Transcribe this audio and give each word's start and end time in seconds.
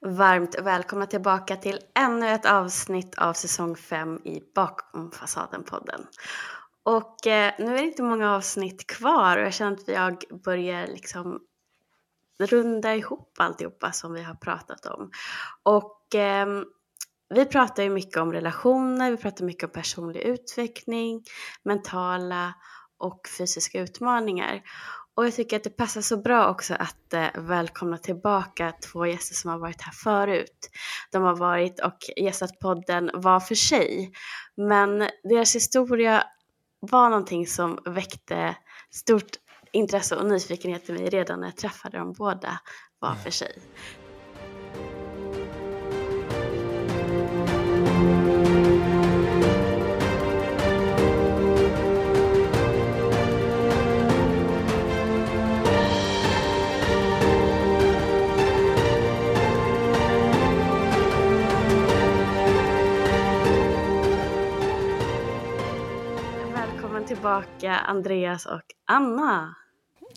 Varmt 0.00 0.58
välkomna 0.58 1.06
tillbaka 1.06 1.56
till 1.56 1.78
ännu 1.94 2.28
ett 2.28 2.46
avsnitt 2.46 3.18
av 3.18 3.32
säsong 3.32 3.76
5 3.76 4.16
i 4.24 4.42
Bakom 4.54 5.10
fasaden-podden. 5.10 6.06
Och 6.82 7.26
eh, 7.26 7.52
nu 7.58 7.66
är 7.66 7.78
det 7.78 7.82
inte 7.82 8.02
många 8.02 8.34
avsnitt 8.34 8.86
kvar 8.86 9.36
och 9.36 9.44
jag 9.44 9.54
känner 9.54 9.72
att 9.72 9.88
jag 9.88 10.24
börjar 10.44 10.86
liksom 10.86 11.40
runda 12.42 12.94
ihop 12.94 13.34
alltihopa 13.38 13.92
som 13.92 14.12
vi 14.12 14.22
har 14.22 14.34
pratat 14.34 14.86
om. 14.86 15.10
Och 15.62 16.14
eh, 16.14 16.46
vi 17.34 17.44
pratar 17.44 17.82
ju 17.82 17.90
mycket 17.90 18.16
om 18.16 18.32
relationer, 18.32 19.10
vi 19.10 19.16
pratar 19.16 19.44
mycket 19.44 19.64
om 19.64 19.70
personlig 19.70 20.20
utveckling, 20.20 21.24
mentala 21.62 22.54
och 22.98 23.20
fysiska 23.38 23.80
utmaningar. 23.80 24.62
Och 25.18 25.26
jag 25.26 25.34
tycker 25.34 25.56
att 25.56 25.64
det 25.64 25.76
passar 25.76 26.00
så 26.00 26.16
bra 26.16 26.50
också 26.50 26.74
att 26.74 27.14
eh, 27.14 27.26
välkomna 27.34 27.98
tillbaka 27.98 28.72
två 28.92 29.06
gäster 29.06 29.34
som 29.34 29.50
har 29.50 29.58
varit 29.58 29.82
här 29.82 29.92
förut. 29.92 30.70
De 31.10 31.22
har 31.22 31.36
varit 31.36 31.80
och 31.80 31.96
gästat 32.16 32.58
podden 32.60 33.10
var 33.14 33.40
för 33.40 33.54
sig. 33.54 34.12
Men 34.56 35.08
deras 35.22 35.54
historia 35.54 36.24
var 36.80 37.10
någonting 37.10 37.46
som 37.46 37.78
väckte 37.84 38.56
stort 38.90 39.30
intresse 39.72 40.16
och 40.16 40.26
nyfikenhet 40.26 40.88
i 40.88 40.92
mig 40.92 41.08
redan 41.08 41.40
när 41.40 41.46
jag 41.46 41.56
träffade 41.56 41.98
dem 41.98 42.12
båda 42.12 42.60
var 42.98 43.14
för 43.14 43.30
sig. 43.30 43.52
Tillbaka 67.08 67.74
Andreas 67.74 68.46
och 68.46 68.62
Anna. 68.86 69.54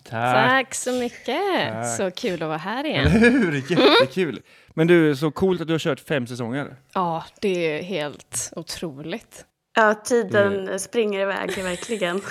Tack. 0.04 0.34
Tack 0.34 0.74
så 0.74 0.92
mycket! 0.92 1.72
Tack. 1.72 1.96
Så 1.96 2.10
kul 2.10 2.42
att 2.42 2.48
vara 2.48 2.58
här 2.58 2.84
Eller 2.84 3.16
igen. 3.16 3.32
hur? 3.32 3.70
Jättekul. 3.70 4.42
Men 4.68 4.86
du, 4.86 5.16
så 5.16 5.30
coolt 5.30 5.60
att 5.60 5.66
du 5.66 5.74
har 5.74 5.78
kört 5.78 6.00
fem 6.00 6.26
säsonger. 6.26 6.76
Ja, 6.94 7.24
det 7.40 7.78
är 7.78 7.82
helt 7.82 8.52
otroligt. 8.56 9.44
Ja, 9.74 9.94
tiden 9.94 10.80
springer 10.80 11.20
iväg 11.20 11.64
verkligen. 11.64 12.20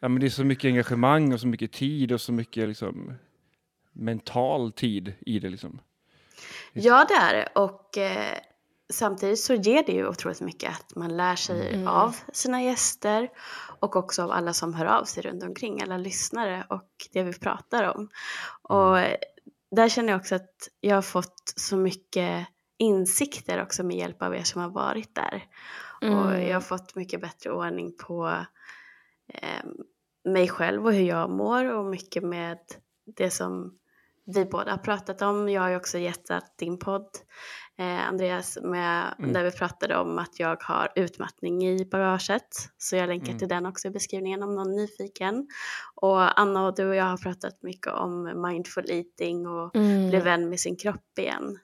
Ja, 0.00 0.08
men 0.08 0.20
det 0.20 0.26
är 0.26 0.30
så 0.30 0.44
mycket 0.44 0.68
engagemang 0.68 1.32
och 1.32 1.40
så 1.40 1.46
mycket 1.46 1.72
tid 1.72 2.12
och 2.12 2.20
så 2.20 2.32
mycket 2.32 2.68
liksom 2.68 3.12
mental 3.92 4.72
tid 4.72 5.12
i 5.26 5.38
det 5.38 5.48
liksom. 5.48 5.80
Ja, 6.72 7.06
det 7.08 7.14
är 7.14 7.34
det. 7.34 7.48
Och 7.54 7.98
eh, 7.98 8.38
samtidigt 8.92 9.38
så 9.40 9.54
ger 9.54 9.82
det 9.86 9.92
ju 9.92 10.08
otroligt 10.08 10.40
mycket 10.40 10.70
att 10.70 10.96
man 10.96 11.16
lär 11.16 11.36
sig 11.36 11.74
Mm. 11.74 11.88
av 11.88 12.16
sina 12.32 12.62
gäster 12.62 13.28
och 13.80 13.96
också 13.96 14.22
av 14.22 14.30
alla 14.30 14.52
som 14.52 14.74
hör 14.74 14.86
av 14.86 15.04
sig 15.04 15.22
runt 15.22 15.42
omkring, 15.42 15.82
alla 15.82 15.96
lyssnare 15.96 16.66
och 16.70 16.90
det 17.12 17.22
vi 17.22 17.32
pratar 17.32 17.84
om. 17.96 18.08
Och 18.62 18.98
eh, 18.98 19.16
där 19.70 19.88
känner 19.88 20.12
jag 20.12 20.20
också 20.20 20.34
att 20.34 20.68
jag 20.80 20.94
har 20.94 21.02
fått 21.02 21.52
så 21.56 21.76
mycket 21.76 22.46
insikter 22.78 23.62
också 23.62 23.82
med 23.84 23.96
hjälp 23.96 24.22
av 24.22 24.34
er 24.34 24.42
som 24.42 24.60
har 24.62 24.70
varit 24.70 25.14
där. 25.14 25.44
Och 26.00 26.06
Mm. 26.32 26.46
jag 26.48 26.54
har 26.56 26.60
fått 26.60 26.94
mycket 26.94 27.20
bättre 27.20 27.50
ordning 27.52 27.96
på 27.96 28.28
eh, 29.34 29.64
mig 30.24 30.48
själv 30.48 30.86
och 30.86 30.92
hur 30.92 31.04
jag 31.04 31.30
mår 31.30 31.64
och 31.64 31.84
mycket 31.84 32.22
med 32.22 32.58
det 33.16 33.30
som 33.30 33.78
vi 34.34 34.44
båda 34.44 34.70
har 34.70 34.78
pratat 34.78 35.22
om. 35.22 35.48
Jag 35.48 35.62
har 35.62 35.68
ju 35.68 35.76
också 35.76 35.98
gästat 35.98 36.58
din 36.58 36.78
podd, 36.78 37.08
eh, 37.78 38.08
Andreas, 38.08 38.58
med, 38.62 39.14
Mm. 39.18 39.32
där 39.32 39.44
vi 39.44 39.50
pratade 39.50 39.96
om 39.96 40.18
att 40.18 40.40
jag 40.40 40.62
har 40.62 40.92
utmattning 40.94 41.66
i 41.68 41.84
bagaget. 41.84 42.48
Så 42.78 42.96
jag 42.96 43.08
länkar 43.08 43.26
Mm. 43.28 43.38
till 43.38 43.48
den 43.48 43.66
också 43.66 43.88
i 43.88 43.90
beskrivningen 43.90 44.42
om 44.42 44.54
någon 44.54 44.72
är 44.72 44.76
nyfiken. 44.76 45.48
Och 45.94 46.40
Anna 46.40 46.66
och 46.66 46.74
du 46.76 46.88
och 46.88 46.94
jag 46.94 47.04
har 47.04 47.16
pratat 47.16 47.62
mycket 47.62 47.92
om 47.92 48.42
mindful 48.42 48.90
eating 48.90 49.46
och 49.46 49.76
Mm. 49.76 50.10
bli 50.10 50.18
vän 50.18 50.48
med 50.48 50.60
sin 50.60 50.76
kropp 50.76 51.18
igen. 51.18 51.58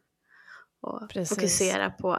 Och 0.80 1.10
Precis. 1.10 1.36
fokusera 1.36 1.90
på 1.90 2.18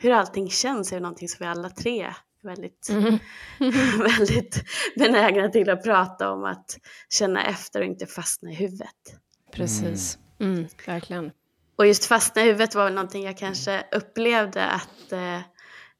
hur 0.00 0.10
allting 0.12 0.50
känns 0.50 0.92
är 0.92 1.00
någonting 1.00 1.28
som 1.28 1.44
vi 1.44 1.46
alla 1.50 1.70
tre 1.70 2.14
väldigt, 2.42 2.88
Mm. 2.90 3.18
väldigt 3.98 4.64
benägna 4.96 5.48
till 5.48 5.70
att 5.70 5.84
prata 5.84 6.30
om. 6.32 6.44
Att 6.44 6.78
känna 7.10 7.44
efter 7.44 7.80
och 7.80 7.86
inte 7.86 8.06
fastna 8.06 8.50
i 8.50 8.54
huvudet. 8.54 9.20
Precis. 9.52 10.18
Mm, 10.40 10.66
verkligen. 10.86 11.30
Och 11.78 11.86
just 11.86 12.06
fastna 12.06 12.42
i 12.42 12.44
huvudet 12.44 12.74
var 12.74 12.84
väl 12.84 12.94
någonting 12.94 13.24
jag 13.24 13.38
kanske 13.38 13.84
upplevde 13.92 14.66
att 14.66 15.12
eh, 15.12 15.40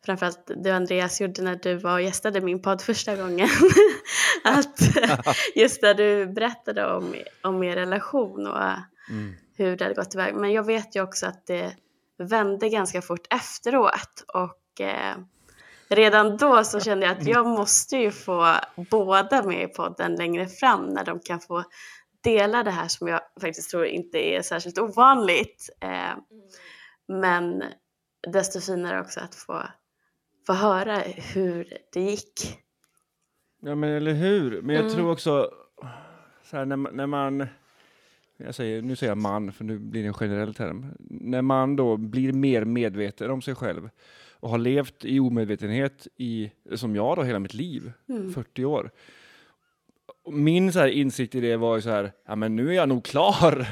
framförallt 0.05 0.51
du 0.57 0.71
Andreas 0.71 1.21
gjorde 1.21 1.43
när 1.43 1.57
du 1.57 1.75
var 1.77 1.93
och 1.93 2.03
gästade 2.03 2.41
min 2.41 2.63
podd 2.63 2.83
första 2.83 3.17
gången. 3.17 3.49
att 4.45 4.81
just 5.55 5.81
där 5.81 5.95
du 5.95 6.27
berättade 6.27 6.87
om, 6.87 7.15
om 7.43 7.63
er 7.63 7.77
relation 7.77 8.47
och 8.47 8.63
Mm. 9.11 9.35
hur 9.57 9.77
det 9.77 9.85
hade 9.85 9.95
gått 9.95 10.15
iväg. 10.15 10.35
Men 10.35 10.53
jag 10.53 10.67
vet 10.67 10.97
ju 10.97 11.03
också 11.03 11.27
att 11.27 11.47
det 11.47 11.77
vände 12.19 12.69
ganska 12.69 13.03
fort 13.03 13.27
efteråt 13.31 14.25
och 14.35 14.81
eh, 14.81 15.17
redan 15.89 16.37
då 16.37 16.65
så 16.65 16.81
kände 16.81 17.07
jag 17.07 17.19
att 17.19 17.27
jag 17.27 17.47
måste 17.47 17.97
ju 17.97 18.11
få 18.11 18.55
båda 18.91 19.43
med 19.43 19.63
i 19.63 19.67
podden 19.67 20.15
längre 20.15 20.47
fram 20.47 20.87
när 20.87 21.05
de 21.05 21.21
kan 21.21 21.41
få 21.41 21.65
dela 22.33 22.63
det 22.63 22.71
här 22.71 22.89
som 22.89 23.09
jag 23.09 23.21
faktiskt 23.41 23.71
tror 23.71 23.87
inte 23.87 24.19
är 24.19 24.43
särskilt 24.43 24.79
ovanligt. 24.79 25.71
Eh, 25.81 26.17
men 27.09 27.63
desto 28.33 28.61
finare 28.61 29.01
också 29.01 29.21
att 29.21 29.35
få, 29.35 29.63
få 30.47 30.53
höra 30.53 30.99
hur 31.35 31.73
det 31.93 32.01
gick. 32.01 32.59
Ja, 33.61 33.75
men 33.75 33.91
eller 33.91 34.13
hur? 34.13 34.63
Men 34.63 34.75
jag 34.75 34.85
Mm. 34.85 34.95
tror 34.97 35.11
också, 35.13 35.51
så 36.45 36.57
här, 36.57 36.65
när, 36.65 36.77
när 36.77 37.07
man, 37.07 37.47
jag 38.37 38.55
säger, 38.55 38.83
nu 38.83 38.97
säger 38.97 39.11
jag 39.11 39.19
man, 39.19 39.53
för 39.53 39.65
nu 39.65 39.79
blir 39.79 40.03
det 40.03 40.09
en 40.09 40.15
generell 40.15 40.55
term. 40.55 40.87
När 41.11 41.43
man 41.43 41.77
då 41.77 41.97
blir 41.97 42.33
mer 42.33 42.65
medveten 42.65 43.31
om 43.31 43.43
sig 43.43 43.55
själv 43.55 43.91
och 44.41 44.51
har 44.51 44.59
levt 44.59 45.05
i 45.05 45.21
omedvetenhet 45.21 46.07
i, 46.17 46.51
som 46.75 46.97
jag 46.97 47.17
då, 47.17 47.23
hela 47.23 47.39
mitt 47.39 47.55
liv, 47.55 47.93
Mm. 48.09 48.33
40 48.33 48.65
år. 48.65 48.91
Min 50.33 50.73
så 50.73 50.79
här 50.79 50.89
insikt 50.89 51.35
i 51.35 51.41
det 51.41 51.57
var 51.57 51.77
ju 51.77 51.83
så 51.83 51.91
här, 51.91 52.13
ja 52.27 52.37
men 52.37 52.57
nu 52.57 52.69
är 52.69 52.73
jag 52.73 52.89
nog 52.89 53.05
klar. 53.05 53.67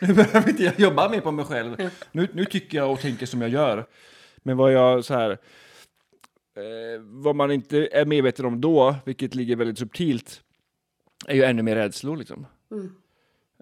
nu 0.06 0.14
behöver 0.14 0.50
inte 0.50 0.62
jag 0.64 0.80
jobba 0.80 1.08
mer 1.08 1.20
på 1.20 1.30
mig 1.30 1.44
själv. 1.44 1.90
Nu, 2.12 2.28
nu 2.32 2.44
tycker 2.44 2.78
jag 2.78 2.92
och 2.92 3.00
tänker 3.00 3.26
som 3.26 3.40
jag 3.40 3.50
gör. 3.50 3.86
Men 4.36 4.56
vad 4.56 4.72
jag 4.72 5.04
så 5.04 5.14
här, 5.14 5.30
eh, 5.30 7.00
vad 7.00 7.36
man 7.36 7.50
inte 7.50 7.88
är 7.92 8.04
medveten 8.04 8.46
om 8.46 8.60
då, 8.60 8.96
vilket 9.04 9.34
ligger 9.34 9.56
väldigt 9.56 9.78
subtilt, 9.78 10.42
är 11.26 11.34
ju 11.34 11.44
ännu 11.44 11.62
mer 11.62 11.76
rädslor 11.76 12.16
liksom. 12.16 12.46
Mm. 12.70 12.92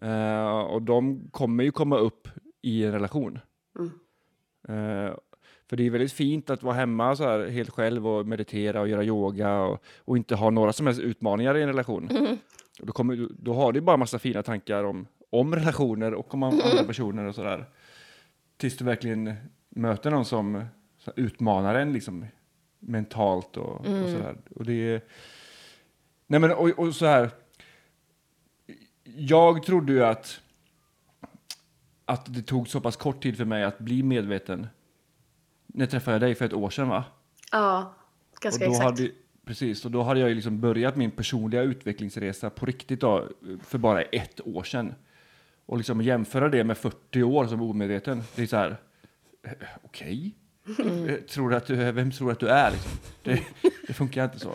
Eh, 0.02 0.58
och 0.58 0.82
de 0.82 1.28
kommer 1.30 1.64
ju 1.64 1.70
komma 1.70 1.98
upp 1.98 2.28
i 2.62 2.84
en 2.84 2.92
relation. 2.92 3.38
Mm. 3.78 3.90
Eh, 4.68 5.14
för 5.74 5.76
det 5.76 5.86
är 5.86 5.90
väldigt 5.90 6.12
fint 6.12 6.50
att 6.50 6.62
vara 6.62 6.74
hemma 6.74 7.16
så 7.16 7.24
här 7.24 7.48
helt 7.48 7.70
själv 7.70 8.06
och 8.06 8.26
meditera 8.26 8.80
och 8.80 8.88
göra 8.88 9.04
yoga 9.04 9.60
och, 9.60 9.82
och 9.98 10.16
inte 10.16 10.34
ha 10.34 10.50
några 10.50 10.72
som 10.72 10.86
helst 10.86 11.00
utmaningar 11.00 11.56
i 11.56 11.62
en 11.62 11.68
relation. 11.68 12.08
Mm. 12.10 12.36
Och 12.80 12.86
då, 12.86 12.92
kommer, 12.92 13.28
då 13.38 13.54
har 13.54 13.72
du 13.72 13.80
bara 13.80 13.96
massa 13.96 14.18
fina 14.18 14.42
tankar 14.42 14.84
om, 14.84 15.06
om 15.30 15.54
relationer 15.54 16.14
och 16.14 16.34
om 16.34 16.42
andra 16.42 16.84
personer 16.86 17.24
och 17.24 17.34
sådär. 17.34 17.64
Tills 18.56 18.76
du 18.76 18.84
verkligen 18.84 19.34
möter 19.68 20.10
någon 20.10 20.24
som 20.24 20.64
så 20.98 21.12
här, 21.16 21.24
utmanar 21.24 21.74
en 21.74 21.92
liksom 21.92 22.26
mentalt 22.78 23.56
och, 23.56 23.80
och 23.80 23.86
Mm. 23.86 24.12
sådär. 24.12 24.36
Och 24.54 24.64
det. 24.64 25.08
Nej 26.26 26.40
men 26.40 26.50
och, 26.50 26.78
och 26.78 26.94
så 26.94 27.06
här. 27.06 27.30
Jag 29.04 29.62
trodde 29.62 29.92
ju 29.92 30.04
att 30.04 30.40
att 32.04 32.34
det 32.34 32.42
tog 32.42 32.68
så 32.68 32.80
pass 32.80 32.96
kort 32.96 33.22
tid 33.22 33.36
för 33.36 33.44
mig 33.44 33.64
att 33.64 33.78
bli 33.78 34.02
medveten. 34.02 34.66
När 35.76 35.86
träffade 35.86 36.14
jag 36.14 36.20
dig 36.20 36.34
för 36.34 36.44
ett 36.44 36.52
år 36.52 36.70
sedan 36.70 36.88
va? 36.88 37.04
Ja, 37.52 37.94
ganska 38.40 38.64
och 38.64 38.70
då 38.70 38.76
exakt. 38.76 38.98
hade, 39.00 39.10
precis, 39.44 39.84
och 39.84 39.90
då 39.90 40.02
hade 40.02 40.20
jag 40.20 40.28
ju 40.28 40.34
liksom 40.34 40.60
börjat 40.60 40.96
min 40.96 41.10
personliga 41.10 41.62
utvecklingsresa 41.62 42.50
på 42.50 42.66
riktigt 42.66 43.00
då, 43.00 43.28
för 43.66 43.78
bara 43.78 44.02
ett 44.02 44.40
år 44.46 44.62
sedan. 44.62 44.94
Och 45.66 45.76
liksom 45.76 46.02
jämföra 46.02 46.48
det 46.48 46.64
med 46.64 46.78
40 46.78 47.22
år 47.22 47.46
som 47.46 47.62
omedveten, 47.62 48.22
det 48.36 48.42
är 48.42 48.46
så 48.46 48.56
här, 48.56 48.76
eh, 49.42 49.50
okej? 49.82 50.34
Tror 51.28 51.50
du 51.50 51.56
att 51.56 51.66
du, 51.66 51.82
är- 51.82 51.92
vem 51.92 52.10
tror 52.10 52.26
du 52.28 52.32
att 52.32 52.40
du 52.40 52.48
är? 52.48 52.70
Liksom? 52.70 52.90
Det, 53.22 53.42
det 53.86 53.92
funkar 53.92 54.24
inte 54.24 54.38
så. 54.38 54.54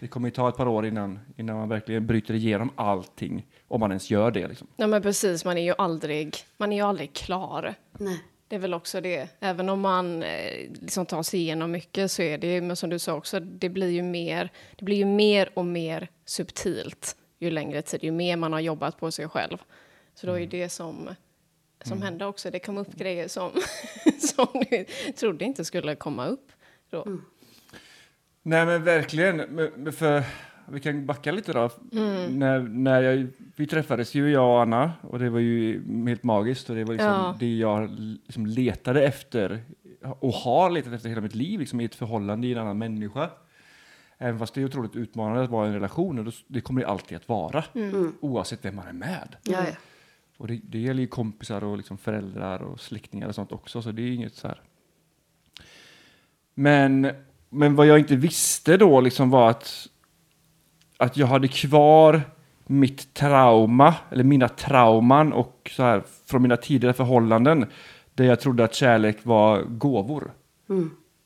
Det 0.00 0.08
kommer 0.08 0.28
ju 0.28 0.32
ta 0.34 0.48
ett 0.48 0.56
par 0.56 0.68
år 0.68 0.86
innan, 0.86 1.18
innan 1.36 1.56
man 1.56 1.68
verkligen 1.68 2.06
bryter 2.06 2.34
igenom 2.34 2.70
allting, 2.74 3.46
om 3.68 3.80
man 3.80 3.90
ens 3.90 4.10
gör 4.10 4.30
det. 4.30 4.48
Liksom. 4.48 4.66
Ja, 4.76 4.86
men 4.86 5.02
precis. 5.02 5.44
Man 5.44 5.58
är 5.58 5.62
ju 5.64 5.74
aldrig, 5.78 6.36
man 6.56 6.72
är 6.72 6.76
ju 6.76 6.82
aldrig 6.82 7.12
klar. 7.12 7.74
Nej. 7.92 8.22
Det 8.50 8.56
är 8.56 8.60
väl 8.60 8.74
också 8.74 9.00
det. 9.00 9.28
Även 9.40 9.68
om 9.68 9.80
man 9.80 10.22
eh, 10.22 10.70
liksom 10.80 11.06
tar 11.06 11.22
sig 11.22 11.40
igenom 11.40 11.70
mycket 11.70 12.10
så 12.10 12.22
är 12.22 12.38
det 12.38 12.54
ju, 12.54 12.60
men 12.60 12.76
som 12.76 12.90
du 12.90 12.98
sa 12.98 13.14
också, 13.14 13.40
det 13.40 13.68
blir 13.68 13.88
ju 13.88 14.02
mer, 14.02 14.50
det 14.76 14.84
blir 14.84 14.96
ju 14.96 15.04
mer 15.04 15.50
och 15.54 15.64
mer 15.64 16.08
subtilt 16.24 17.16
ju 17.38 17.50
längre 17.50 17.82
tid, 17.82 18.04
ju 18.04 18.10
mer 18.10 18.36
man 18.36 18.52
har 18.52 18.60
jobbat 18.60 19.00
på 19.00 19.10
sig 19.10 19.28
själv. 19.28 19.58
Så 20.14 20.26
då 20.26 20.38
är 20.38 20.46
det 20.46 20.68
som 20.68 21.08
som 21.84 22.02
hände 22.02 22.26
också. 22.26 22.50
Det 22.50 22.58
kom 22.58 22.78
upp 22.78 22.94
grejer 22.94 23.28
som, 23.28 23.52
som 24.18 24.64
du 24.70 24.84
trodde 25.16 25.44
inte 25.44 25.64
skulle 25.64 25.94
komma 25.94 26.26
upp 26.26 26.52
då. 26.90 27.06
Nej 28.42 28.66
men 28.66 28.84
verkligen. 28.84 29.38
För, 29.92 30.22
vi 30.70 30.80
kan 30.80 31.06
backa 31.06 31.32
lite 31.32 31.52
då. 31.52 31.70
När, 32.30 32.58
när 32.60 33.02
jag, 33.02 33.26
vi 33.56 33.66
träffades 33.66 34.14
ju 34.14 34.30
jag 34.30 34.54
och 34.54 34.62
Anna 34.62 34.92
och 35.02 35.18
det 35.18 35.30
var 35.30 35.38
ju 35.40 35.82
helt 36.08 36.22
magiskt 36.22 36.70
och 36.70 36.76
det 36.76 36.84
var 36.84 36.92
liksom 36.92 37.10
Ja. 37.10 37.36
det 37.40 37.56
jag 37.56 37.90
liksom 38.26 38.46
letade 38.46 39.02
efter 39.04 39.62
och 40.20 40.32
har 40.32 40.70
letat 40.70 40.92
efter 40.92 41.08
hela 41.08 41.20
mitt 41.20 41.34
liv 41.34 41.60
liksom 41.60 41.80
i 41.80 41.84
ett 41.84 41.94
förhållande 41.94 42.46
i 42.46 42.52
en 42.52 42.58
annan 42.58 42.78
människa. 42.78 43.30
Även 44.18 44.38
fast 44.38 44.54
det 44.54 44.60
är 44.60 44.64
otroligt 44.64 44.96
utmanande 44.96 45.42
att 45.44 45.50
vara 45.50 45.66
i 45.66 45.68
en 45.68 45.74
relation 45.74 46.26
och 46.26 46.34
det 46.46 46.60
kommer 46.60 46.80
det 46.80 46.86
alltid 46.88 47.16
att 47.16 47.28
vara 47.28 47.64
oavsett 48.20 48.64
vem 48.64 48.76
man 48.76 48.86
är 48.88 48.92
med. 48.92 49.36
Ja, 49.42 49.58
ja. 49.66 49.74
Och 50.36 50.46
det, 50.46 50.60
det 50.62 50.78
gäller 50.78 51.00
ju 51.00 51.06
kompisar 51.06 51.64
och 51.64 51.76
liksom 51.76 51.98
föräldrar 51.98 52.62
och 52.62 52.80
släktingar 52.80 53.28
och 53.28 53.34
sånt 53.34 53.52
också, 53.52 53.82
så 53.82 53.92
det 53.92 54.02
är 54.02 54.12
inget 54.12 54.34
så 54.34 54.48
här. 54.48 54.60
Men, 56.54 57.10
men 57.48 57.74
vad 57.74 57.86
jag 57.86 57.98
inte 57.98 58.16
visste 58.16 58.76
då 58.76 59.00
liksom 59.00 59.30
var 59.30 59.50
att, 59.50 59.86
att 61.00 61.16
jag 61.16 61.26
hade 61.26 61.48
kvar 61.48 62.22
mitt 62.66 63.14
trauma, 63.14 63.94
eller 64.10 64.24
mina 64.24 64.48
trauman 64.48 65.32
och 65.32 65.70
så 65.76 65.82
här 65.82 66.02
från 66.26 66.42
mina 66.42 66.56
tidigare 66.56 66.94
förhållanden 66.94 67.66
där 68.14 68.24
jag 68.24 68.40
trodde 68.40 68.64
att 68.64 68.74
kärlek 68.74 69.16
var 69.22 69.62
gåvor. 69.62 70.32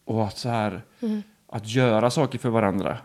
Och 0.05 0.25
att 0.25 0.39
så 0.39 0.49
här, 0.49 0.83
att 1.49 1.69
göra 1.69 2.11
saker 2.11 2.39
för 2.39 2.49
varandra. 2.49 2.99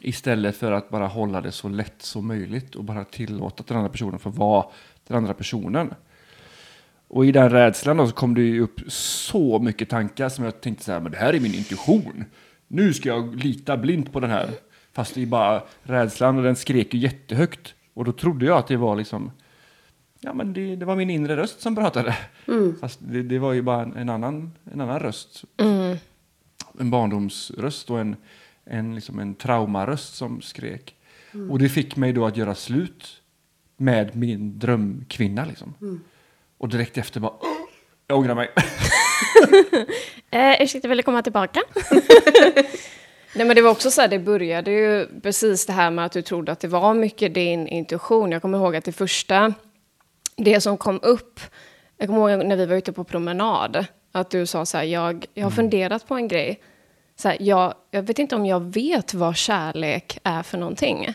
Istället 0.00 0.56
för 0.56 0.72
att 0.72 0.90
bara 0.90 1.06
hålla 1.06 1.40
det 1.40 1.52
så 1.52 1.68
lätt 1.68 2.02
som 2.02 2.26
möjligt 2.26 2.74
och 2.74 2.84
bara 2.84 3.04
tillåta 3.04 3.60
att 3.60 3.66
den 3.66 3.76
andra 3.76 3.90
personen 3.90 4.18
får 4.18 4.30
vara 4.30 4.66
den 5.06 5.16
andra 5.16 5.34
personen. 5.34 5.94
Och 7.08 7.26
i 7.26 7.32
den 7.32 7.50
rädslan 7.50 7.96
då 7.96 8.06
så 8.06 8.12
kom 8.12 8.34
det 8.34 8.42
ju 8.42 8.60
upp 8.60 8.80
så 8.92 9.58
mycket 9.58 9.88
tankar 9.88 10.28
som 10.28 10.44
jag 10.44 10.60
tänkte 10.60 10.84
så 10.84 10.92
här, 10.92 11.00
men 11.00 11.12
det 11.12 11.18
här 11.18 11.34
är 11.34 11.40
min 11.40 11.54
intuition. 11.54 12.24
Nu 12.68 12.94
ska 12.94 13.08
jag 13.08 13.34
lita 13.34 13.76
blint 13.76 14.12
på 14.12 14.20
den 14.20 14.30
här. 14.30 14.50
Fast 14.96 15.14
det 15.14 15.22
är 15.22 15.26
bara 15.26 15.62
rädslan 15.82 16.36
och 16.36 16.42
den 16.42 16.56
skrek 16.56 16.94
ju 16.94 17.00
jättehögt. 17.00 17.74
Och 17.94 18.04
då 18.04 18.12
trodde 18.12 18.46
jag 18.46 18.58
att 18.58 18.66
det 18.66 18.76
var 18.76 18.96
liksom, 18.96 19.30
ja 20.20 20.32
men 20.34 20.52
det, 20.52 20.76
det 20.76 20.84
var 20.86 20.96
min 20.96 21.10
inre 21.10 21.36
röst 21.36 21.60
som 21.60 21.74
pratade. 21.76 22.16
Fast 22.80 22.98
det, 23.02 23.22
det 23.22 23.38
var 23.38 23.52
ju 23.52 23.62
bara 23.62 23.82
en, 23.82 24.08
annan, 24.08 24.52
en 24.72 24.80
annan 24.80 25.00
röst. 25.00 25.44
En 26.80 26.90
barndomsröst 26.90 27.90
och 27.90 28.00
en, 28.00 28.16
en, 28.64 28.94
liksom 28.94 29.18
en 29.18 29.34
traumaröst 29.34 30.14
som 30.14 30.40
skrek. 30.42 30.94
Och 31.50 31.58
det 31.58 31.68
fick 31.68 31.96
mig 31.96 32.12
då 32.12 32.26
att 32.26 32.36
göra 32.36 32.54
slut 32.54 33.22
med 33.76 34.16
min 34.16 34.58
drömkvinna 34.58 35.44
liksom. 35.44 36.00
Och 36.58 36.68
direkt 36.68 36.98
efter 36.98 37.20
bara, 37.20 37.32
"Åh, 37.40 37.48
jag 38.06 38.18
ångrar 38.18 38.34
mig. 38.34 38.48
Eh, 40.30 40.62
ursäkta, 40.62 40.88
vill 40.88 40.96
du 40.96 41.02
komma 41.02 41.22
tillbaka? 41.22 41.60
Nej, 43.36 43.46
men 43.46 43.56
det 43.56 43.62
var 43.62 43.70
också 43.70 43.90
så 43.90 44.00
här, 44.00 44.08
det 44.08 44.18
började 44.18 44.70
ju 44.70 45.20
precis 45.20 45.66
det 45.66 45.72
här 45.72 45.90
med 45.90 46.04
att 46.04 46.12
du 46.12 46.22
trodde 46.22 46.52
att 46.52 46.60
det 46.60 46.68
var 46.68 46.94
mycket 46.94 47.34
din 47.34 47.68
intuition. 47.68 48.32
Jag 48.32 48.42
kommer 48.42 48.58
ihåg 48.58 48.76
att 48.76 48.84
det 48.84 48.92
första, 48.92 49.54
det 50.36 50.60
som 50.60 50.76
kom 50.76 51.00
upp, 51.02 51.40
jag 51.96 52.08
kommer 52.08 52.30
ihåg 52.30 52.46
när 52.46 52.56
vi 52.56 52.66
var 52.66 52.76
ute 52.76 52.92
på 52.92 53.04
promenad, 53.04 53.86
att 54.12 54.30
du 54.30 54.46
sa 54.46 54.66
så 54.66 54.76
här, 54.76 54.84
jag, 54.84 55.26
jag 55.34 55.44
har 55.44 55.50
funderat 55.50 56.08
på 56.08 56.14
en 56.14 56.28
grej. 56.28 56.60
Så 57.16 57.28
här, 57.28 57.36
jag, 57.40 57.74
jag 57.90 58.02
vet 58.02 58.18
inte 58.18 58.36
om 58.36 58.46
jag 58.46 58.60
vet 58.60 59.14
vad 59.14 59.36
kärlek 59.36 60.18
är 60.22 60.42
för 60.42 60.58
någonting. 60.58 61.14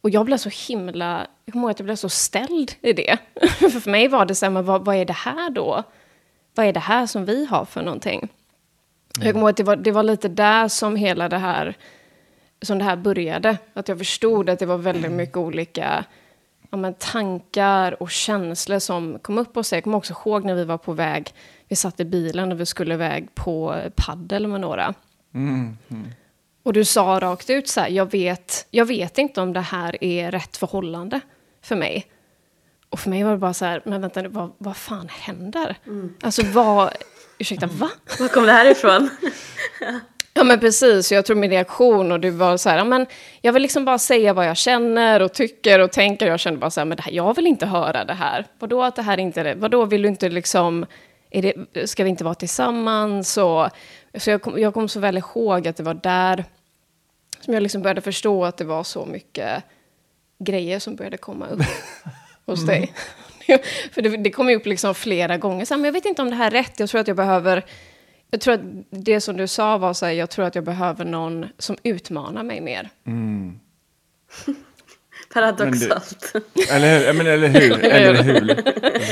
Och 0.00 0.10
jag 0.10 0.26
blev 0.26 0.36
så 0.36 0.50
himla, 0.68 1.26
jag 1.44 1.52
kommer 1.52 1.64
ihåg 1.64 1.70
att 1.70 1.78
jag 1.78 1.86
blev 1.86 1.96
så 1.96 2.08
ställd 2.08 2.72
i 2.80 2.92
det. 2.92 3.18
för 3.58 3.68
för 3.80 3.90
mig 3.90 4.08
var 4.08 4.26
det 4.26 4.34
så 4.34 4.46
här, 4.46 4.50
men 4.50 4.64
vad, 4.64 4.84
vad 4.84 4.96
är 4.96 5.04
det 5.04 5.12
här 5.12 5.50
då? 5.50 5.82
Vad 6.54 6.66
är 6.66 6.72
det 6.72 6.80
här 6.80 7.06
som 7.06 7.24
vi 7.24 7.44
har 7.44 7.64
för 7.64 7.82
någonting? 7.82 8.28
Jag 9.20 9.32
kommer 9.32 9.40
ihåg 9.40 9.50
att 9.50 9.56
det 9.56 9.62
var, 9.62 9.76
det 9.76 9.92
var 9.92 10.02
lite 10.02 10.28
där 10.28 10.68
som 10.68 10.96
hela 10.96 11.28
det 11.28 11.38
här, 11.38 11.76
som 12.62 12.78
det 12.78 12.84
här 12.84 12.96
började. 12.96 13.58
Att 13.74 13.88
jag 13.88 13.98
förstod 13.98 14.50
att 14.50 14.58
det 14.58 14.66
var 14.66 14.78
väldigt 14.78 15.12
mycket 15.12 15.36
olika 15.36 16.04
ja, 16.70 16.76
men, 16.76 16.94
tankar 16.94 18.02
och 18.02 18.10
känslor 18.10 18.78
som 18.78 19.18
kom 19.18 19.38
upp 19.38 19.54
hos 19.54 19.68
sig. 19.68 19.76
Jag 19.76 19.84
kommer 19.84 19.98
också 19.98 20.12
ihåg 20.12 20.44
när 20.44 20.54
vi 20.54 20.64
var 20.64 20.78
på 20.78 20.92
väg, 20.92 21.34
vi 21.68 21.76
satt 21.76 22.00
i 22.00 22.04
bilen 22.04 22.52
och 22.52 22.60
vi 22.60 22.66
skulle 22.66 22.94
iväg 22.94 23.34
på 23.34 23.76
paddel 23.96 24.46
med 24.46 24.60
några. 24.60 24.94
Och 26.62 26.72
du 26.72 26.84
sa 26.84 27.18
rakt 27.22 27.50
ut 27.50 27.68
så 27.68 27.80
här, 27.80 27.88
jag 27.88 28.10
vet, 28.10 28.66
jag 28.70 28.84
vet 28.84 29.18
inte 29.18 29.40
om 29.40 29.52
det 29.52 29.60
här 29.60 30.04
är 30.04 30.30
rätt 30.30 30.56
förhållande 30.56 31.20
för 31.62 31.76
mig. 31.76 32.06
Och 32.88 33.00
för 33.00 33.10
mig 33.10 33.22
var 33.22 33.30
det 33.30 33.38
bara 33.38 33.54
så 33.54 33.64
här, 33.64 33.82
men 33.84 34.00
vänta 34.00 34.28
vad, 34.28 34.52
vad 34.58 34.76
fan 34.76 35.08
händer? 35.08 35.76
Alltså 36.22 36.42
vad, 36.46 36.90
ursäkta, 37.44 37.66
va? 37.66 37.90
Var 38.18 38.28
kom 38.28 38.46
det 38.46 38.52
här 38.52 38.70
ifrån? 38.70 39.10
Ja 40.36 40.44
men 40.44 40.60
precis, 40.60 41.12
jag 41.12 41.24
tror 41.24 41.36
min 41.36 41.50
reaktion 41.50 42.12
och 42.12 42.20
det 42.20 42.30
var 42.30 42.56
så 42.56 42.68
här, 42.68 42.78
ja, 42.78 42.84
men 42.84 43.06
jag 43.40 43.52
vill 43.52 43.62
liksom 43.62 43.84
bara 43.84 43.98
säga 43.98 44.32
vad 44.32 44.46
jag 44.46 44.56
känner 44.56 45.22
och 45.22 45.32
tycker 45.32 45.78
och 45.78 45.92
tänker. 45.92 46.26
Jag 46.26 46.40
kände 46.40 46.60
bara 46.60 46.70
så 46.70 46.80
här, 46.80 46.84
men 46.84 46.96
det 46.96 47.02
här, 47.02 47.12
jag 47.12 47.36
vill 47.36 47.46
inte 47.46 47.66
höra 47.66 48.04
det 48.04 48.14
här. 48.14 48.46
Vadå 48.58 48.82
att 48.82 48.96
det 48.96 49.02
här 49.02 49.18
inte 49.18 49.40
är 49.40 49.44
det? 49.44 49.54
Vadå 49.54 49.84
vill 49.84 50.02
du 50.02 50.08
inte 50.08 50.28
liksom, 50.28 50.86
är 51.30 51.42
det, 51.42 51.86
ska 51.86 52.04
vi 52.04 52.10
inte 52.10 52.24
vara 52.24 52.34
tillsammans? 52.34 53.36
Och, 53.36 53.68
så 54.18 54.30
jag 54.30 54.42
kom, 54.42 54.58
jag 54.58 54.74
kom 54.74 54.88
så 54.88 55.00
väl 55.00 55.18
ihåg 55.18 55.68
att 55.68 55.76
det 55.76 55.82
var 55.82 55.94
där 55.94 56.44
som 57.40 57.54
jag 57.54 57.62
liksom 57.62 57.82
började 57.82 58.00
förstå 58.00 58.44
att 58.44 58.56
det 58.56 58.64
var 58.64 58.84
så 58.84 59.06
mycket 59.06 59.64
grejer 60.38 60.78
som 60.78 60.96
började 60.96 61.16
komma 61.16 61.46
upp 61.46 61.60
hos 62.46 62.66
dig. 62.66 62.92
För 63.92 64.02
det, 64.02 64.16
det 64.16 64.30
kom 64.30 64.50
ju 64.50 64.56
upp 64.56 64.66
liksom 64.66 64.94
flera 64.94 65.36
gånger, 65.36 65.64
så 65.64 65.74
här, 65.74 65.78
men 65.78 65.84
jag 65.84 65.92
vet 65.92 66.04
inte 66.04 66.22
om 66.22 66.30
det 66.30 66.36
här 66.36 66.46
är 66.46 66.50
rätt, 66.50 66.80
jag 66.80 66.88
tror 66.88 67.00
att 67.00 67.08
jag 67.08 67.16
behöver 67.16 67.64
jag 68.34 68.40
tror 68.40 68.54
att 68.54 68.60
det 68.90 69.20
som 69.20 69.36
du 69.36 69.46
sa 69.46 69.78
var 69.78 69.92
så 69.92 70.06
här, 70.06 70.12
jag 70.12 70.30
tror 70.30 70.44
att 70.44 70.54
jag 70.54 70.64
behöver 70.64 71.04
någon 71.04 71.46
som 71.58 71.76
utmanar 71.82 72.42
mig 72.42 72.60
mer. 72.60 72.90
Paradoxalt. 75.34 76.32
Eller, 76.70 77.06
hur? 77.06 77.12
Men, 77.12 77.26
eller 77.26 77.48
hur? 77.48 77.84
Eller 77.84 78.22
hur? 78.22 78.46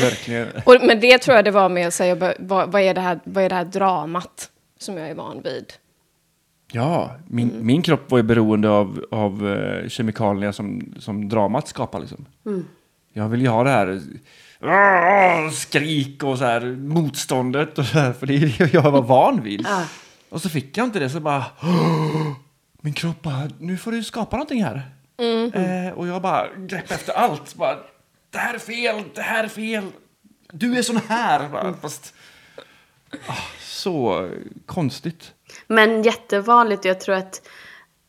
Verkligen. 0.01 0.49
Och, 0.65 0.77
men 0.83 1.01
det 1.01 1.19
tror 1.19 1.37
jag 1.37 1.45
det 1.45 1.51
var 1.51 1.69
med, 1.69 1.93
så 1.93 2.05
här, 2.05 2.35
vad, 2.39 2.73
vad, 2.73 2.83
är 2.83 2.95
det 2.95 3.01
här, 3.01 3.21
vad 3.25 3.45
är 3.45 3.49
det 3.49 3.55
här 3.55 3.65
dramat 3.65 4.51
som 4.79 4.97
jag 4.97 5.11
är 5.11 5.15
van 5.15 5.43
vid? 5.43 5.73
Ja, 6.73 7.17
min, 7.29 7.53
min 7.61 7.83
kropp 7.83 8.11
var 8.11 8.19
ju 8.19 8.23
beroende 8.23 8.71
av, 8.71 9.05
av 9.11 9.49
eh, 9.49 9.89
kemikalier 9.89 10.53
som, 10.53 10.95
som 10.99 11.29
dramat 11.29 11.69
skapar. 11.69 12.01
Liksom. 12.01 12.27
Jag 13.13 13.29
vill 13.29 13.41
ju 13.43 13.49
ha 13.49 13.65
det 13.65 13.71
här 13.71 14.01
skrik 15.51 16.23
och 16.23 16.39
så 16.39 16.45
här, 16.45 16.61
motståndet, 16.77 17.79
och 17.79 17.87
så 17.87 17.99
här, 17.99 18.13
för 18.13 18.27
det 18.27 18.35
är 18.35 18.55
det 18.59 18.75
jag 18.75 18.91
var 18.91 19.03
van 19.03 19.43
vid. 19.43 19.61
Ja. 19.69 19.85
Och 20.29 20.43
så 20.43 20.49
fick 20.49 20.77
jag 20.77 20.85
inte 20.87 20.99
det, 20.99 21.11
så 21.11 21.21
bara... 21.21 21.45
"Åh, 21.63 22.33
Min 22.85 22.95
kropp 22.95 23.23
bara, 23.23 23.49
nu 23.59 23.77
får 23.77 23.93
du 23.93 24.05
skapa 24.05 24.37
någonting 24.37 24.65
här. 24.65 24.83
Eh, 25.55 25.93
och 25.95 26.07
jag 26.07 26.23
bara 26.23 26.47
grepp 26.57 26.91
efter 26.91 27.13
allt. 27.13 27.55
Bara, 27.55 27.77
det 28.31 28.39
här 28.39 28.55
är 28.55 28.59
fel, 28.59 29.03
det 29.15 29.23
här 29.23 29.45
är 29.45 29.49
fel. 29.49 29.85
Du 30.53 30.79
är 30.79 30.83
sån 30.83 31.01
här. 31.09 31.49
Bara, 31.49 31.75
fast, 31.83 32.15
ah, 33.27 33.37
så 33.61 34.29
konstigt. 34.67 35.33
Men 35.67 36.03
jättevanligt 36.03 36.85
jag 36.85 37.01
tror 37.01 37.15
att 37.15 37.43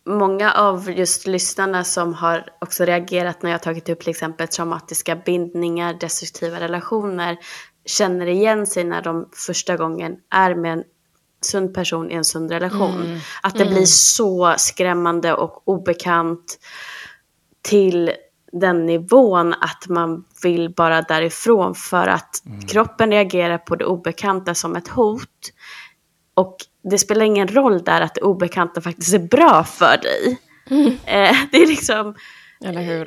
många 0.05 0.51
av 0.51 0.91
just 0.91 1.27
lyssnarna 1.27 1.83
som 1.83 2.13
har 2.13 2.45
också 2.61 2.85
reagerat 2.85 3.41
när 3.41 3.51
jag 3.51 3.63
tagit 3.63 3.89
upp 3.89 3.99
till 3.99 4.09
exempel 4.09 4.47
traumatiska 4.47 5.15
bindningar, 5.15 5.93
destruktiva 5.93 6.59
relationer 6.59 7.37
känner 7.85 8.27
igen 8.27 8.67
sig 8.67 8.83
när 8.83 9.01
de 9.01 9.29
första 9.47 9.77
gången 9.77 10.15
är 10.29 10.55
med 10.55 10.73
en 10.73 10.83
sund 11.41 11.73
person 11.73 12.11
i 12.11 12.13
en 12.13 12.25
sund 12.25 12.51
relation. 12.51 13.19
Att 13.43 13.55
det 13.55 13.65
blir 13.65 13.85
så 13.85 14.55
skrämmande 14.57 15.33
och 15.33 15.67
obekant 15.67 16.59
till 17.61 18.11
den 18.51 18.85
nivån 18.85 19.53
att 19.53 19.87
man 19.89 20.25
vill 20.43 20.73
bara 20.73 21.01
därifrån 21.01 21.75
för 21.75 22.07
att 22.07 22.43
kroppen 22.67 23.11
reagerar 23.11 23.57
på 23.57 23.75
det 23.75 23.85
obekanta 23.85 24.55
som 24.55 24.75
ett 24.75 24.87
hot. 24.87 25.53
Och 26.33 26.57
det 26.83 26.97
spelar 26.97 27.25
ingen 27.25 27.47
roll 27.47 27.83
där 27.83 28.01
att 28.01 28.15
det 28.15 28.21
obekanta 28.21 28.81
faktiskt 28.81 29.13
är 29.13 29.19
bra 29.19 29.63
för 29.63 29.97
dig. 29.97 30.39
Eh, 31.05 31.35
det 31.51 31.57
är 31.57 31.67
liksom, 31.67 32.15
Eller 32.65 32.81
hur? 32.81 33.05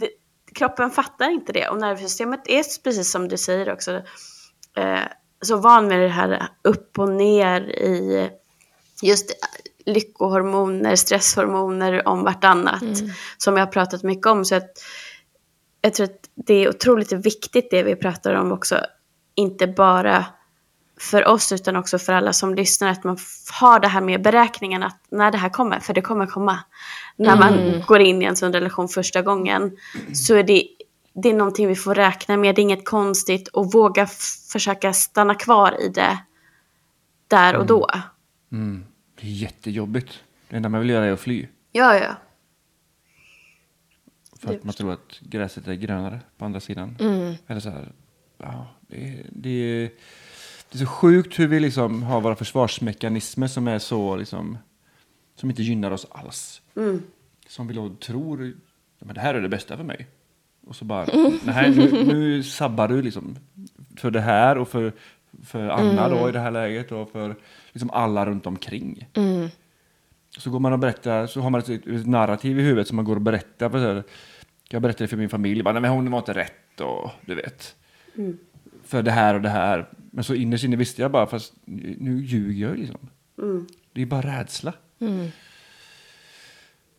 det, 0.00 0.08
kroppen 0.54 0.90
fattar 0.90 1.30
inte 1.30 1.52
det. 1.52 1.68
Och 1.68 1.78
nervsystemet 1.78 2.40
är 2.48 2.82
precis 2.84 3.10
som 3.10 3.28
du 3.28 3.36
säger 3.36 3.72
också, 3.72 3.92
eh, 4.76 5.00
så 5.42 5.56
van 5.56 5.88
med 5.88 6.00
det 6.00 6.08
här 6.08 6.48
upp 6.62 6.98
och 6.98 7.08
ner 7.08 7.60
i 7.60 8.30
just 9.02 9.32
lyckohormoner, 9.86 10.96
stresshormoner 10.96 12.08
om 12.08 12.24
vartannat. 12.24 12.84
Som 13.38 13.56
jag 13.56 13.66
har 13.66 13.72
pratat 13.72 14.02
mycket 14.02 14.26
om. 14.26 14.44
Så 14.44 14.54
att 14.54 14.70
jag 15.80 15.94
tror 15.94 16.04
att 16.04 16.30
det 16.34 16.54
är 16.54 16.68
otroligt 16.68 17.12
viktigt 17.12 17.70
det 17.70 17.82
vi 17.82 17.96
pratar 17.96 18.34
om 18.34 18.52
också. 18.52 18.78
Inte 19.34 19.66
bara 19.66 20.24
för 21.00 21.28
oss 21.28 21.52
utan 21.52 21.76
också 21.76 21.98
för 21.98 22.12
alla 22.12 22.32
som 22.32 22.54
lyssnar. 22.54 22.88
Att 22.88 23.04
man 23.04 23.18
har 23.60 23.80
det 23.80 23.88
här 23.88 24.00
med 24.00 24.22
beräkningen 24.22 24.82
att 24.82 25.00
när 25.10 25.30
det 25.30 25.38
här 25.38 25.48
kommer, 25.48 25.80
för 25.80 25.94
det 25.94 26.02
kommer 26.02 26.26
komma. 26.26 26.58
När 27.16 27.36
man 27.36 27.82
går 27.86 28.00
in 28.00 28.22
i 28.22 28.24
en 28.24 28.36
sån 28.36 28.52
relation 28.52 28.88
första 28.88 29.22
gången 29.22 29.76
så 30.14 30.34
är 30.34 30.42
det 30.42 30.68
det 31.22 31.28
är 31.28 31.34
någonting 31.34 31.68
vi 31.68 31.74
får 31.74 31.94
räkna 31.94 32.36
med, 32.36 32.54
det 32.54 32.60
är 32.60 32.62
inget 32.62 32.84
konstigt 32.84 33.48
och 33.48 33.72
våga 33.72 34.06
försöka 34.52 34.92
stanna 34.92 35.34
kvar 35.34 35.80
i 35.80 35.88
det 35.88 36.18
där 37.28 37.56
och 37.56 37.66
då. 37.66 37.90
Mm. 38.52 38.84
Det 39.20 39.26
är 39.26 39.30
jättejobbigt. 39.30 40.22
Det 40.48 40.56
enda 40.56 40.68
man 40.68 40.80
vill 40.80 40.90
göra 40.90 41.04
är 41.04 41.12
att 41.12 41.20
fly. 41.20 41.46
Ja, 41.72 41.94
ja. 41.94 42.16
För 44.40 44.54
att 44.54 44.64
man 44.64 44.74
tror 44.74 44.92
att 44.92 45.20
gräset 45.20 45.68
är 45.68 45.74
grönare 45.74 46.20
på 46.38 46.44
andra 46.44 46.60
sidan. 46.60 46.96
Eller 47.46 47.60
så 47.60 47.70
här, 47.70 47.92
ja, 48.38 48.66
det, 48.80 49.22
det, 49.32 49.50
är, 49.50 49.90
det 50.70 50.76
är 50.76 50.78
så 50.78 50.86
sjukt 50.86 51.38
hur 51.38 51.46
vi 51.46 51.60
liksom 51.60 52.02
har 52.02 52.20
våra 52.20 52.36
försvarsmekanismer 52.36 53.46
som 53.46 53.68
är 53.68 53.78
så 53.78 54.16
liksom, 54.16 54.58
som 55.34 55.50
inte 55.50 55.62
gynnar 55.62 55.90
oss 55.90 56.06
alls. 56.10 56.62
Som 57.48 57.68
vi 57.68 57.74
då 57.74 57.90
tror, 58.00 58.52
men 58.98 59.14
det 59.14 59.20
här 59.20 59.34
är 59.34 59.40
det 59.40 59.48
bästa 59.48 59.76
för 59.76 59.84
mig. 59.84 60.06
Och 60.66 60.76
så 60.76 60.84
bara, 60.84 61.06
nej 61.44 61.70
nu, 61.76 62.04
nu 62.04 62.42
sabbar 62.42 62.88
du 62.88 63.02
liksom 63.02 63.36
för 63.96 64.10
det 64.10 64.20
här 64.20 64.58
och 64.58 64.68
för, 64.68 64.92
för 65.44 65.68
Anna 65.68 66.08
då 66.08 66.28
i 66.28 66.32
det 66.32 66.40
här 66.40 66.50
läget 66.50 66.92
och 66.92 67.10
för 67.10 67.36
liksom 67.72 67.90
alla 67.90 68.26
runt 68.26 68.46
omkring. 68.46 69.08
Så 70.38 70.50
går 70.50 70.60
man 70.60 70.72
och 70.72 70.78
berättar, 70.78 71.26
så 71.26 71.40
har 71.40 71.50
man 71.50 71.60
ett, 71.60 71.68
ett 71.68 72.06
narrativ 72.06 72.58
i 72.58 72.62
huvudet 72.62 72.88
som 72.88 72.96
man 72.96 73.04
går 73.04 73.16
och 73.16 73.22
berättar. 73.22 73.70
För 73.70 74.02
jag 74.70 74.82
berättade 74.82 75.08
för 75.08 75.16
min 75.16 75.28
familj, 75.28 75.62
bara, 75.62 75.72
nej 75.72 75.82
men 75.82 75.90
hon 75.90 76.10
var 76.10 76.18
inte 76.18 76.34
rätt 76.34 76.80
och 76.80 77.10
du 77.26 77.34
vet. 77.34 77.74
För 78.88 79.02
det 79.02 79.10
här 79.10 79.34
och 79.34 79.40
det 79.40 79.48
här. 79.48 79.88
Men 80.10 80.24
så 80.24 80.34
innerst 80.34 80.64
inne 80.64 80.76
visste 80.76 81.02
jag 81.02 81.10
bara, 81.10 81.26
fast 81.26 81.52
nu 81.64 82.20
ljuger 82.24 82.68
jag 82.68 82.78
liksom. 82.78 83.08
Det 83.92 84.02
är 84.02 84.06
bara 84.06 84.40
rädsla. 84.40 84.72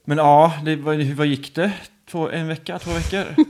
Men 0.05 0.17
ja, 0.17 0.53
det, 0.65 0.75
vad, 0.75 0.95
hur- 0.95 1.15
vad 1.15 1.27
gick 1.27 1.55
det? 1.55 1.73
Två, 2.11 2.29
en 2.29 2.47
vecka, 2.47 2.79
två 2.79 2.91
veckor? 2.91 3.35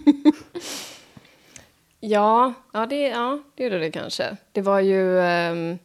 Ja, 1.99 2.53
ja, 2.73 2.85
det, 2.85 3.07
ja, 3.07 3.39
det 3.55 3.63
gjorde 3.63 3.79
det 3.79 3.91
kanske. 3.91 4.37
Det 4.51 4.61
var 4.61 4.79
ju... 4.79 5.19
ehm, 5.19 5.77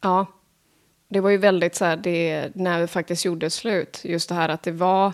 ja, 0.00 0.26
det 1.08 1.20
var 1.20 1.30
ju 1.30 1.36
väldigt 1.36 1.74
så 1.74 1.84
här, 1.84 1.96
det, 1.96 2.50
när 2.54 2.80
vi 2.80 2.86
faktiskt 2.86 3.24
gjorde 3.24 3.50
slut, 3.50 4.00
just 4.04 4.28
det 4.28 4.34
här 4.34 4.48
att 4.48 4.62
det 4.62 4.72
var... 4.72 5.12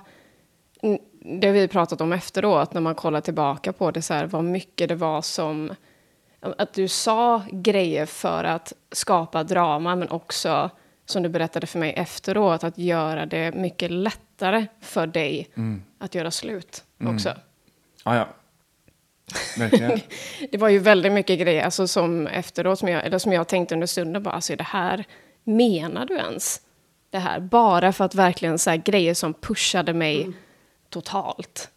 Det 1.40 1.47
har 1.47 1.54
vi 1.54 1.68
pratat 1.68 2.00
om 2.00 2.12
efteråt, 2.12 2.75
när 2.75 2.80
man 2.80 2.94
kollar 2.94 3.21
tillbaka 3.21 3.73
på 3.73 3.90
det, 3.90 4.02
så 4.02 4.14
här, 4.14 4.26
vad 4.26 4.44
mycket 4.44 4.88
det 4.88 4.94
var 4.94 5.23
som... 5.23 5.71
Att 6.42 6.72
du 6.72 6.88
sa 6.88 7.42
grejer 7.52 8.06
för 8.06 8.44
att 8.44 8.72
skapa 8.92 9.44
drama, 9.44 9.96
men 9.96 10.08
också, 10.08 10.70
som 11.06 11.22
du 11.22 11.28
berättade 11.28 11.66
för 11.66 11.78
mig 11.78 11.92
efteråt, 11.92 12.64
att 12.64 12.78
göra 12.78 13.26
det 13.26 13.52
mycket 13.54 13.90
lättare 13.90 14.66
för 14.80 15.06
dig 15.06 15.49
att 15.99 16.14
göra 16.14 16.30
slut 16.30 16.84
också. 17.00 17.34
Ja, 18.04 18.16
ja. 18.16 18.28
Verkligen. 19.58 20.00
Det 20.50 20.58
var 20.58 20.68
ju 20.68 20.78
väldigt 20.78 21.12
mycket 21.12 21.40
grejer 21.40 21.64
alltså, 21.64 21.88
som 21.88 22.26
efteråt, 22.26 22.78
som 22.78 22.88
jag, 22.88 23.06
eller 23.06 23.18
som 23.18 23.32
jag 23.32 23.49
tänkte 23.49 23.75
under 23.75 23.87
stunden, 23.87 24.22
bara, 24.22 24.34
alltså, 24.34 24.52
är 24.52 24.56
det 24.56 24.64
här, 24.64 25.04
menar 25.44 26.06
du 26.06 26.16
ens 26.16 26.61
det 27.11 27.18
här? 27.18 27.40
Bara 27.40 27.92
för 27.92 28.04
att 28.04 28.14
verkligen 28.14 28.58
så 28.58 28.70
här, 28.70 28.76
grejer 28.76 29.14
som 29.14 29.34
pushade 29.34 29.94
mig 29.94 30.32
totalt. 30.90 31.70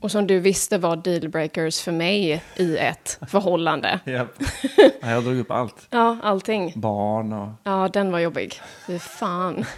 Och 0.00 0.10
som 0.10 0.26
du 0.26 0.40
visste 0.40 0.78
var 0.78 0.96
dealbreakers 0.96 1.80
för 1.80 1.92
mig 1.92 2.42
i 2.56 2.76
ett 2.76 3.18
förhållande. 3.28 4.00
Ja, 4.04 4.26
jag 5.10 5.24
drog 5.24 5.38
upp 5.38 5.50
allt. 5.50 5.86
Ja, 5.90 6.16
allting. 6.22 6.72
Barn 6.76 7.32
och... 7.32 7.48
Ja, 7.64 7.88
den 7.92 8.12
var 8.12 8.18
jobbig. 8.18 8.60
Fy 8.86 8.98
fan. 8.98 9.64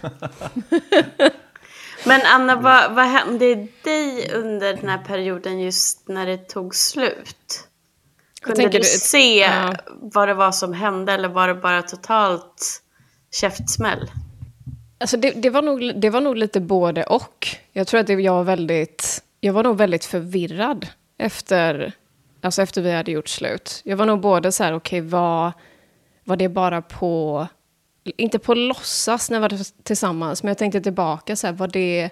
Men 2.05 2.21
Anna, 2.25 2.55
vad, 2.55 2.95
vad 2.95 3.05
hände 3.05 3.67
dig 3.83 4.31
under 4.33 4.73
den 4.73 4.89
här 4.89 4.97
perioden 4.97 5.59
just 5.59 6.07
när 6.07 6.25
det 6.25 6.37
tog 6.37 6.75
slut? 6.75 7.67
Kunde 8.41 8.67
du- 8.67 8.83
se 8.83 9.39
ja. 9.39 9.73
vad 9.87 10.27
det 10.27 10.33
var 10.33 10.51
som 10.51 10.73
hände 10.73 11.13
eller 11.13 11.29
var 11.29 11.47
det 11.47 11.55
bara 11.55 11.81
totalt 11.81 12.81
käftsmäll? 13.31 14.11
Alltså 14.97 15.17
det, 15.17 15.31
det, 15.31 15.49
var 15.49 15.61
nog, 15.61 16.01
det 16.01 16.09
var 16.09 16.21
nog 16.21 16.37
lite 16.37 16.61
både 16.61 17.03
och. 17.03 17.47
Jag 17.71 17.87
tror 17.87 17.99
att 17.99 18.07
det, 18.07 18.13
jag, 18.13 18.33
var 18.33 18.43
väldigt, 18.43 19.23
jag 19.45 19.53
var 19.53 19.63
nog 19.63 19.77
väldigt 19.77 20.05
förvirrad 20.05 20.87
efter, 21.17 21.91
alltså 22.41 22.61
efter 22.61 22.81
vi 22.81 22.91
hade 22.91 23.11
gjort 23.11 23.27
slut. 23.27 23.81
Jag 23.83 23.97
var 23.97 24.05
nog 24.05 24.19
både 24.19 24.51
så 24.51 24.63
här, 24.63 24.73
okej, 24.73 25.01
var, 25.01 25.53
var 26.23 26.35
det 26.35 26.49
bara 26.49 26.81
på... 26.81 27.47
Inte 28.03 28.39
på 28.39 28.53
låtsas 28.53 29.29
när 29.29 29.39
vi 29.39 29.41
var 29.41 29.83
tillsammans, 29.83 30.43
men 30.43 30.47
jag 30.47 30.57
tänkte 30.57 30.81
tillbaka, 30.81 31.35
så 31.35 31.47
här, 31.47 31.53
var 31.53 31.67
det... 31.67 32.09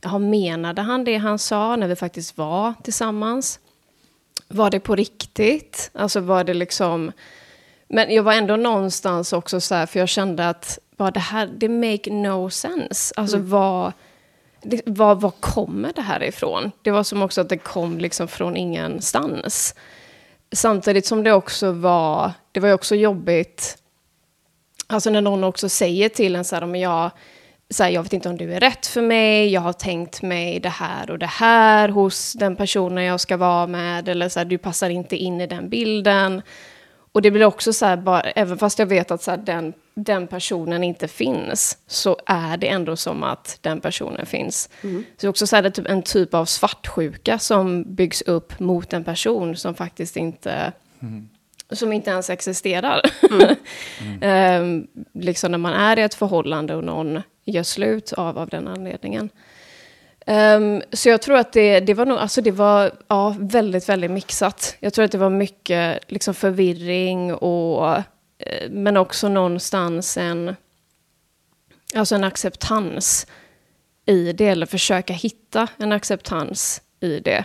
Ja, 0.00 0.18
menade 0.18 0.82
han 0.82 1.04
det 1.04 1.16
han 1.16 1.38
sa 1.38 1.76
när 1.76 1.88
vi 1.88 1.96
faktiskt 1.96 2.38
var 2.38 2.74
tillsammans? 2.82 3.60
Var 4.48 4.70
det 4.70 4.80
på 4.80 4.96
riktigt? 4.96 5.90
Alltså 5.94 6.20
var 6.20 6.44
det 6.44 6.54
liksom... 6.54 7.12
Men 7.88 8.14
jag 8.14 8.22
var 8.22 8.32
ändå 8.32 8.56
någonstans 8.56 9.32
också 9.32 9.60
så 9.60 9.74
här, 9.74 9.86
för 9.86 9.98
jag 9.98 10.08
kände 10.08 10.48
att 10.48 10.78
vad 10.96 11.14
det 11.14 11.20
här, 11.20 11.46
det 11.46 11.68
make 11.68 12.12
no 12.12 12.50
sense. 12.50 13.14
Alltså 13.16 13.38
vad, 13.38 13.92
det, 14.62 14.82
var, 14.86 15.14
var 15.14 15.30
kommer 15.30 15.92
det 15.92 16.02
här 16.02 16.22
ifrån? 16.22 16.72
Det 16.82 16.90
var 16.90 17.02
som 17.02 17.22
också 17.22 17.40
att 17.40 17.48
det 17.48 17.58
kom 17.58 17.98
liksom 17.98 18.28
från 18.28 18.56
ingenstans. 18.56 19.74
Samtidigt 20.52 21.06
som 21.06 21.24
det 21.24 21.32
också 21.32 21.72
var, 21.72 22.32
det 22.52 22.60
var 22.60 22.68
ju 22.68 22.74
också 22.74 22.94
jobbigt, 22.94 23.78
alltså 24.86 25.10
när 25.10 25.20
någon 25.20 25.44
också 25.44 25.68
säger 25.68 26.08
till 26.08 26.36
en 26.36 26.44
så 26.44 26.56
här, 26.56 26.66
men 26.66 26.80
jag, 26.80 27.10
så 27.70 27.82
här, 27.82 27.90
jag 27.90 28.02
vet 28.02 28.12
inte 28.12 28.28
om 28.28 28.36
du 28.36 28.54
är 28.54 28.60
rätt 28.60 28.86
för 28.86 29.02
mig, 29.02 29.52
jag 29.52 29.60
har 29.60 29.72
tänkt 29.72 30.22
mig 30.22 30.60
det 30.60 30.68
här 30.68 31.10
och 31.10 31.18
det 31.18 31.26
här 31.26 31.88
hos 31.88 32.32
den 32.32 32.56
personen 32.56 33.04
jag 33.04 33.20
ska 33.20 33.36
vara 33.36 33.66
med, 33.66 34.08
eller 34.08 34.28
så 34.28 34.40
här, 34.40 34.44
du 34.44 34.58
passar 34.58 34.90
inte 34.90 35.16
in 35.16 35.40
i 35.40 35.46
den 35.46 35.68
bilden. 35.68 36.42
Och 37.12 37.22
det 37.22 37.30
blir 37.30 37.44
också 37.44 37.72
så 37.72 37.86
här, 37.86 37.96
bara, 37.96 38.20
även 38.20 38.58
fast 38.58 38.78
jag 38.78 38.86
vet 38.86 39.10
att 39.10 39.22
så 39.22 39.30
här, 39.30 39.38
den, 39.38 39.72
den 40.04 40.26
personen 40.26 40.84
inte 40.84 41.08
finns, 41.08 41.78
så 41.86 42.16
är 42.26 42.56
det 42.56 42.68
ändå 42.68 42.96
som 42.96 43.22
att 43.22 43.58
den 43.60 43.80
personen 43.80 44.26
finns. 44.26 44.68
Så 44.82 45.02
det 45.20 45.26
är 45.26 45.28
också 45.28 45.46
så 45.46 45.56
här, 45.56 45.62
det 45.62 45.68
är 45.68 45.70
typ 45.70 45.88
en 45.88 46.02
typ 46.02 46.34
av 46.34 46.44
svartsjuka 46.44 47.38
som 47.38 47.94
byggs 47.94 48.22
upp 48.22 48.60
mot 48.60 48.92
en 48.92 49.04
person 49.04 49.56
som 49.56 49.74
faktiskt 49.74 50.16
inte, 50.16 50.72
som 51.72 51.92
inte 51.92 52.10
ens 52.10 52.30
existerar. 52.30 53.00
Ehm, 54.20 54.86
liksom 55.12 55.50
när 55.50 55.58
man 55.58 55.72
är 55.72 55.98
i 55.98 56.02
ett 56.02 56.14
förhållande 56.14 56.74
och 56.74 56.84
någon 56.84 57.22
gör 57.44 57.62
slut 57.62 58.12
av, 58.12 58.38
av 58.38 58.48
den 58.48 58.68
anledningen. 58.68 59.30
Ehm, 60.26 60.82
så 60.92 61.08
jag 61.08 61.22
tror 61.22 61.36
att 61.36 61.52
det, 61.52 61.80
det 61.80 61.94
var 61.94 62.06
nog, 62.06 62.18
alltså 62.18 62.40
det 62.40 62.50
var 62.50 62.92
ja, 63.08 63.36
väldigt, 63.38 63.88
väldigt 63.88 64.10
mixat. 64.10 64.76
Jag 64.80 64.92
tror 64.92 65.04
att 65.04 65.12
det 65.12 65.18
var 65.18 65.30
mycket 65.30 66.00
liksom 66.08 66.34
förvirring 66.34 67.34
och, 67.34 67.96
eh, 67.96 68.02
men 68.70 68.96
också 68.96 69.28
någonstans 69.28 70.16
en, 70.16 70.56
alltså 71.94 72.14
en 72.14 72.24
acceptans 72.24 73.26
i 74.06 74.32
det, 74.32 74.46
eller 74.46 74.66
försöka 74.66 75.12
hitta 75.12 75.68
en 75.76 75.92
acceptans 75.92 76.82
i 77.00 77.20
det. 77.20 77.44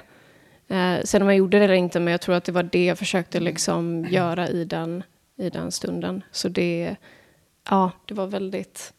Eh, 0.67 1.03
sen 1.03 1.21
om 1.21 1.27
jag 1.27 1.37
gjorde 1.37 1.59
det 1.59 1.65
eller 1.65 1.73
inte, 1.73 1.99
men 1.99 2.11
jag 2.11 2.21
tror 2.21 2.35
att 2.35 2.43
det 2.43 2.51
var 2.51 2.63
det 2.63 2.85
jag 2.85 2.97
försökte 2.97 3.39
liksom 3.39 4.05
göra 4.09 4.49
i 4.49 4.65
den, 4.65 5.03
i 5.37 5.49
den 5.49 5.71
stunden. 5.71 6.23
Så 6.31 6.49
det, 6.49 6.95
ja, 7.69 7.91
det 8.05 8.13
var 8.13 8.27
väldigt 8.27 8.93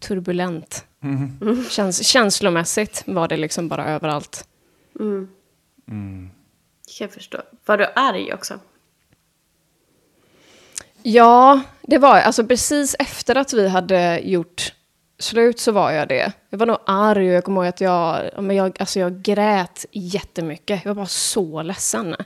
turbulent. 0.00 0.86
Käns 1.70 2.06
känslomässigt 2.06 3.02
var 3.06 3.28
det 3.28 3.36
liksom 3.36 3.68
bara 3.68 3.86
överallt. 3.86 4.48
Jag 6.98 7.10
förstå. 7.10 7.42
Var 7.66 7.78
du 7.78 7.86
arg 7.94 8.34
också? 8.34 8.58
Ja, 11.02 11.60
det 11.82 11.98
var 11.98 12.16
jag. 12.16 12.24
alltså 12.24 12.46
precis 12.46 12.96
efter 12.98 13.36
att 13.36 13.52
vi 13.52 13.68
hade 13.68 14.20
gjort 14.24 14.72
slut 15.18 15.58
så 15.60 15.72
var 15.72 15.90
jag 15.90 16.08
det. 16.08 16.32
Jag 16.50 16.58
var 16.58 16.66
nog 16.66 16.78
arg 16.86 17.28
och 17.28 17.34
jag 17.34 17.44
kommer 17.44 17.60
ihåg 17.60 17.68
att 17.68 17.80
jag, 17.80 18.30
men 18.42 18.56
jag, 18.56 18.76
alltså 18.80 19.00
jag 19.00 19.22
grät 19.22 19.86
jättemycket. 19.90 20.80
Jag 20.84 20.90
var 20.90 20.94
bara 20.94 21.06
så 21.06 21.62
ledsen. 21.62 22.16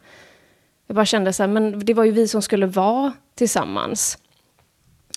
Jag 0.86 0.96
bara 0.96 1.06
kände 1.06 1.32
så 1.32 1.42
här, 1.42 1.48
men 1.48 1.84
det 1.84 1.94
var 1.94 2.04
ju 2.04 2.10
vi 2.10 2.28
som 2.28 2.42
skulle 2.42 2.66
vara 2.66 3.12
tillsammans. 3.34 4.18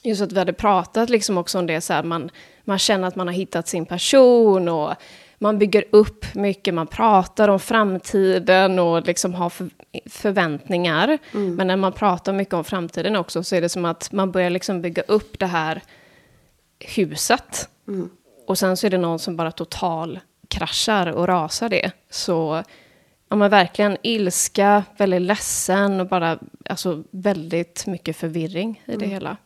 Just 0.03 0.21
att 0.21 0.31
vi 0.31 0.39
hade 0.39 0.53
pratat 0.53 1.09
liksom 1.09 1.37
också 1.37 1.59
om 1.59 1.67
det, 1.67 1.81
så 1.81 1.93
här, 1.93 2.03
man, 2.03 2.29
man 2.63 2.79
känner 2.79 3.07
att 3.07 3.15
man 3.15 3.27
har 3.27 3.33
hittat 3.33 3.67
sin 3.67 3.85
person 3.85 4.69
och 4.69 4.93
man 5.39 5.59
bygger 5.59 5.83
upp 5.91 6.35
mycket, 6.35 6.73
man 6.73 6.87
pratar 6.87 7.47
om 7.47 7.59
framtiden 7.59 8.79
och 8.79 9.07
liksom 9.07 9.33
har 9.33 9.49
för, 9.49 9.69
förväntningar. 10.05 11.17
Men 11.31 11.67
när 11.67 11.77
man 11.77 11.93
pratar 11.93 12.33
mycket 12.33 12.53
om 12.53 12.63
framtiden 12.63 13.15
också 13.15 13.43
så 13.43 13.55
är 13.55 13.61
det 13.61 13.69
som 13.69 13.85
att 13.85 14.11
man 14.11 14.31
börjar 14.31 14.49
liksom 14.49 14.81
bygga 14.81 15.01
upp 15.01 15.39
det 15.39 15.45
här 15.45 15.81
huset. 16.79 17.69
Och 18.47 18.57
sen 18.57 18.77
så 18.77 18.87
är 18.87 18.91
det 18.91 18.97
någon 18.97 19.19
som 19.19 19.35
bara 19.35 19.51
total 19.51 20.19
kraschar 20.47 21.07
och 21.07 21.27
rasar 21.27 21.69
det. 21.69 21.91
Så 22.09 22.63
ja, 23.29 23.35
men 23.35 23.49
verkligen 23.49 23.97
ilska, 24.03 24.83
väldigt 24.97 25.21
ledsen 25.21 25.99
och 25.99 26.07
bara 26.07 26.39
alltså, 26.65 27.03
väldigt 27.11 27.87
mycket 27.87 28.15
förvirring 28.15 28.83
i 28.85 28.95
det 28.95 29.05
hela. 29.05 29.37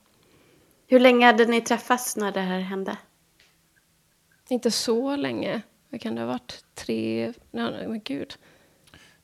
Hur 0.87 0.99
länge 0.99 1.25
hade 1.25 1.45
ni 1.45 1.61
träffats 1.61 2.15
när 2.17 2.31
det 2.31 2.39
här 2.39 2.59
hände? 2.59 2.97
Inte 4.49 4.71
så 4.71 5.15
länge. 5.15 5.61
Vad 5.93 6.01
kan 6.01 6.15
det 6.15 6.21
ha 6.21 6.27
varit? 6.27 6.63
Tre... 6.75 7.33
Nej, 7.51 7.87
men 7.87 8.01
gud. 8.03 8.33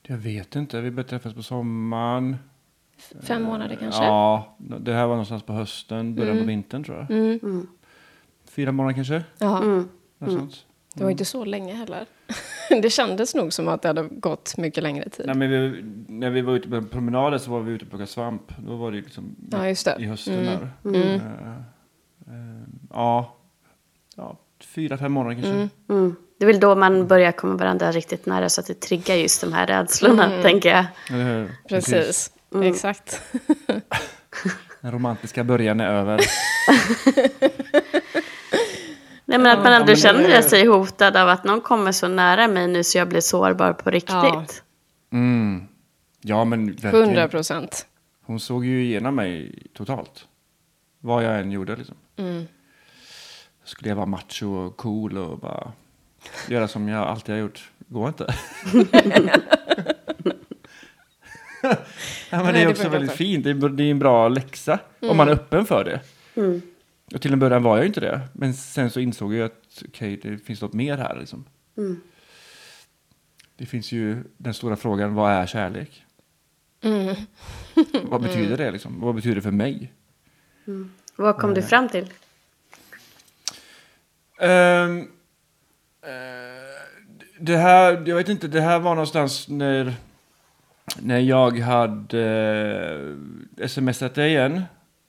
Jag 0.02 0.16
vet 0.16 0.56
inte, 0.56 0.80
vi 0.80 0.90
började 0.90 1.08
träffas 1.10 1.34
på 1.34 1.42
sommaren. 1.42 2.36
Fem 3.22 3.42
månader 3.42 3.76
kanske? 3.76 4.04
Ja, 4.04 4.56
det 4.58 4.92
här 4.92 5.06
var 5.06 5.14
någonstans 5.14 5.42
på 5.42 5.52
hösten, 5.52 6.14
början 6.14 6.30
Mm. 6.32 6.44
på 6.44 6.48
vintern 6.48 6.84
tror 6.84 6.98
jag. 7.08 7.66
Fyra 8.44 8.72
månader 8.72 8.94
kanske? 8.94 9.24
Ja, 9.38 9.62
Mm. 9.62 9.88
Sånt. 10.26 10.66
det 10.94 11.04
var 11.04 11.10
inte 11.10 11.24
så 11.24 11.44
länge 11.44 11.74
heller. 11.74 12.06
det 12.82 12.90
kändes 12.90 13.34
nog 13.34 13.52
som 13.52 13.68
att 13.68 13.82
det 13.82 13.88
hade 13.88 14.02
gått 14.02 14.56
mycket 14.56 14.82
längre 14.82 15.08
tid. 15.08 15.26
Nej, 15.26 15.36
men 15.36 15.50
vi, 15.50 15.82
när 16.08 16.30
vi 16.30 16.40
var 16.40 16.52
ute 16.56 16.68
på 16.68 16.82
promenader 16.82 17.38
så 17.38 17.50
var 17.50 17.60
vi 17.60 17.72
ute 17.72 17.84
och 17.84 17.90
plockade 17.90 18.06
svamp. 18.10 18.52
Då 18.66 18.76
var 18.76 18.90
det 18.92 18.96
liksom 18.96 19.36
Ja, 19.50 19.68
just 19.68 19.84
det. 19.84 19.96
i 19.98 20.04
hösten 20.04 20.34
Mm. 20.34 20.46
där. 20.46 20.68
Mm. 20.84 21.20
Eh, 21.20 21.24
eh, 22.26 22.62
ja. 22.90 23.36
ja, 24.16 24.36
fyra, 24.60 24.98
fem 24.98 25.12
månader 25.12 25.34
kanske. 25.42 25.68
Mm. 26.40 26.44
Mm. 26.44 26.44
Det 26.44 26.44
är 26.44 26.46
väl 26.46 26.60
då 26.60 26.74
man 26.74 27.06
börjar 27.06 27.32
komma 27.32 27.56
varandra 27.56 27.92
riktigt 27.92 28.26
nära 28.26 28.48
så 28.48 28.60
att 28.60 28.66
det 28.66 28.80
triggar 28.80 29.14
just 29.16 29.40
de 29.40 29.52
här 29.52 29.66
rädslorna, 29.66 30.26
Mm. 30.26 30.42
tänker 30.42 30.68
jag. 30.76 30.84
Precis, 31.68 32.32
exakt. 32.64 33.20
Den 34.80 34.92
romantiska 34.92 35.44
början 35.44 35.80
är 35.80 35.86
över. 35.88 36.20
Nej, 39.24 39.38
men 39.38 39.46
att 39.46 39.58
man 39.64 39.72
Ja, 39.72 39.76
ändå 39.78 39.86
men 39.86 39.86
det 39.86 39.96
känner 39.96 40.28
är- 40.28 40.42
sig 40.42 40.66
hotad 40.66 41.16
av 41.16 41.28
att 41.28 41.44
någon 41.44 41.60
kommer 41.60 41.92
så 41.92 42.08
nära 42.08 42.48
mig 42.48 42.68
nu 42.68 42.84
så 42.84 42.98
jag 42.98 43.08
blir 43.08 43.20
sårbar 43.20 43.72
på 43.72 43.90
riktigt. 43.90 44.10
Ja. 44.14 44.44
Mm. 45.12 45.68
Ja, 46.20 46.44
men 46.44 46.66
verkligen. 46.66 46.94
Hundra 46.94 47.28
procent. 47.28 47.86
Hon 48.26 48.40
såg 48.40 48.64
ju 48.64 48.84
igenom 48.84 49.14
mig 49.14 49.62
totalt. 49.74 50.26
Vad 51.00 51.24
jag 51.24 51.40
än 51.40 51.50
gjorde 51.50 51.76
liksom. 51.76 51.96
Mm. 52.16 52.46
Skulle 53.64 53.88
jag 53.88 53.96
vara 53.96 54.06
macho 54.06 54.46
och 54.54 54.76
cool 54.76 55.18
och 55.18 55.38
bara 55.38 55.72
göra 56.48 56.68
som 56.68 56.88
jag 56.88 57.08
alltid 57.08 57.34
har 57.34 57.40
gjort. 57.40 57.70
Går 57.88 58.08
inte. 58.08 58.34
ja, 61.62 61.76
men 62.30 62.44
Nej, 62.44 62.52
det 62.52 62.62
är 62.62 62.68
också 62.68 62.88
väldigt 62.88 63.12
fint. 63.12 63.44
Det 63.44 63.50
är, 63.50 63.68
det 63.68 63.82
är 63.82 63.90
en 63.90 63.98
bra 63.98 64.28
läxa 64.28 64.78
om 65.00 65.16
man 65.16 65.28
är 65.28 65.32
öppen 65.32 65.66
för 65.66 65.84
det. 65.84 66.00
Mm. 66.34 66.62
Och 67.14 67.22
till 67.22 67.32
en 67.32 67.38
början 67.38 67.62
var 67.62 67.76
jag 67.76 67.86
inte 67.86 68.00
det. 68.00 68.20
Men 68.32 68.54
sen 68.54 68.90
så 68.90 69.00
insåg 69.00 69.34
jag 69.34 69.46
att 69.46 69.82
okej, 69.88 70.20
det 70.22 70.38
finns 70.38 70.62
något 70.62 70.72
mer 70.72 70.96
här 70.96 71.16
liksom. 71.18 71.44
Mm. 71.76 72.00
Det 73.56 73.66
finns 73.66 73.92
ju 73.92 74.24
den 74.36 74.54
stora 74.54 74.76
frågan, 74.76 75.14
vad 75.14 75.32
är 75.32 75.46
kärlek? 75.46 76.04
Mm. 76.80 77.16
Vad 78.02 78.22
betyder 78.22 78.56
det 78.56 78.70
liksom? 78.70 79.00
Vad 79.00 79.14
betyder 79.14 79.36
det 79.36 79.42
för 79.42 79.50
mig? 79.50 79.92
Vad 81.16 81.36
kom 81.36 81.54
du 81.54 81.62
fram 81.62 81.88
till? 81.88 82.10
Eh, 84.40 84.88
det 87.38 87.56
här, 87.56 88.02
jag 88.06 88.16
vet 88.16 88.28
inte, 88.28 88.48
det 88.48 88.60
här 88.60 88.78
var 88.78 88.94
någonstans 88.94 89.48
när, 89.48 89.94
när 91.00 91.18
jag 91.18 91.58
hade 91.58 92.18
uh, 93.60 93.66
smsat 93.66 94.14
dig 94.14 94.30
igen. 94.30 94.62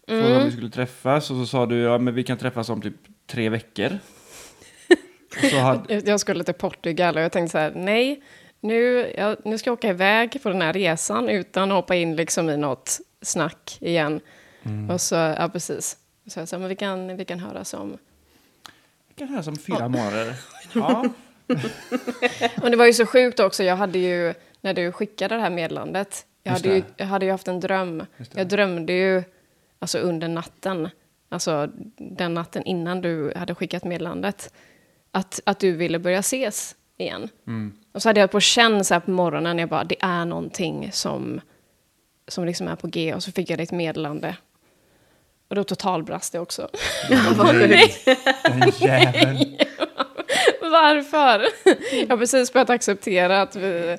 Frågade 0.07 0.38
om 0.38 0.45
vi 0.45 0.51
skulle 0.51 0.69
träffas 0.69 1.31
och 1.31 1.38
så 1.38 1.45
sa 1.45 1.65
du 1.65 1.77
ja 1.79 1.98
men 1.98 2.13
vi 2.13 2.24
kan 2.24 2.38
träffas 2.38 2.69
om 2.69 2.81
typ 2.81 2.95
tre 3.27 3.50
veckor. 3.50 3.98
hade, 5.62 6.01
Jag 6.05 6.19
skulle 6.19 6.43
till 6.43 6.53
Portugal 6.53 7.15
och 7.15 7.21
jag 7.21 7.31
tänkte 7.31 7.51
så 7.51 7.57
här, 7.57 7.71
nej, 7.75 8.24
nu, 8.60 9.12
jag, 9.17 9.38
nu 9.45 9.57
ska 9.57 9.69
jag 9.69 9.77
åka 9.77 9.89
iväg 9.89 10.43
på 10.43 10.50
den 10.50 10.62
här 10.62 10.74
resan 10.74 11.29
utan 11.29 11.71
att 11.71 11.75
hoppa 11.75 11.95
in 11.95 12.15
liksom 12.15 12.50
i 12.50 12.57
något 12.57 13.00
snack 13.21 13.77
igen. 13.79 14.21
Och 14.89 15.01
så, 15.01 15.15
ja 15.15 15.50
precis. 15.53 15.98
Så 16.27 16.39
jag 16.39 16.48
sa, 16.48 16.57
men 16.57 16.69
vi 16.69 16.75
kan, 16.75 17.17
vi 17.17 17.25
kan 17.25 17.39
höras 17.39 17.74
om... 17.74 17.98
vi 19.22 19.28
kan 19.28 19.34
höras 19.34 19.48
om 19.48 19.56
fyra 19.56 19.88
månader. 19.88 20.36
Ja. 20.74 21.06
Men 22.62 22.72
det 22.72 22.78
var 22.78 22.86
ju 22.86 22.94
så 22.94 23.06
sjukt 23.06 23.40
också, 23.40 23.63
jag 23.63 23.75
hade 23.75 24.00
ju, 24.00 24.34
när 24.62 24.74
du 24.74 24.92
skickade 24.92 25.36
det 25.36 25.42
här 25.42 25.50
meddelandet, 25.50 26.25
jag 26.44 26.51
hade, 26.51 26.75
ju, 26.75 26.84
jag 26.98 27.06
hade 27.06 27.25
ju 27.25 27.32
haft 27.32 27.48
en 27.48 27.60
dröm. 27.60 28.06
Jag 28.34 28.48
drömde 28.48 28.94
ju, 28.94 29.24
alltså 29.80 29.98
under 29.98 30.28
natten, 30.28 30.90
alltså 31.30 31.69
den 31.98 32.34
natten 32.34 32.63
innan 32.63 33.02
du 33.02 33.34
hade 33.36 33.56
skickat 33.56 33.84
meddelandet, 33.84 34.54
att, 35.12 35.39
att 35.45 35.60
du 35.60 35.72
ville 35.72 36.00
börja 36.00 36.19
ses 36.19 36.76
igen. 36.98 37.30
Mm. 37.48 37.74
Och 37.91 38.02
så 38.02 38.10
hade 38.10 38.19
jag 38.19 38.32
på 38.32 38.39
känn 38.39 38.86
så 38.86 38.93
här 38.93 39.02
på 39.02 39.12
morgonen, 39.12 39.60
jag 39.60 39.69
bara, 39.69 39.84
det 39.84 39.98
är 40.00 40.26
någonting 40.26 40.89
som, 40.91 41.41
som 42.28 42.45
liksom 42.45 42.67
är 42.67 42.76
på 42.76 42.88
G. 42.88 43.13
Och 43.13 43.24
så 43.24 43.32
fick 43.32 43.50
jag 43.50 43.60
ditt 43.60 43.72
meddelande. 43.72 44.36
Och 45.52 45.56
då 45.56 45.64
totalbrast 45.64 46.34
det 46.34 46.40
också. 46.40 46.68
Nej, 47.44 47.94
den 48.44 48.72
jäveln. 48.80 49.58
Varför? 50.62 51.46
Jag 52.02 52.10
har 52.10 52.18
precis 52.18 52.54
börjat 52.54 52.70
acceptera 52.70 53.42
att 53.42 53.56
vi, 53.56 53.98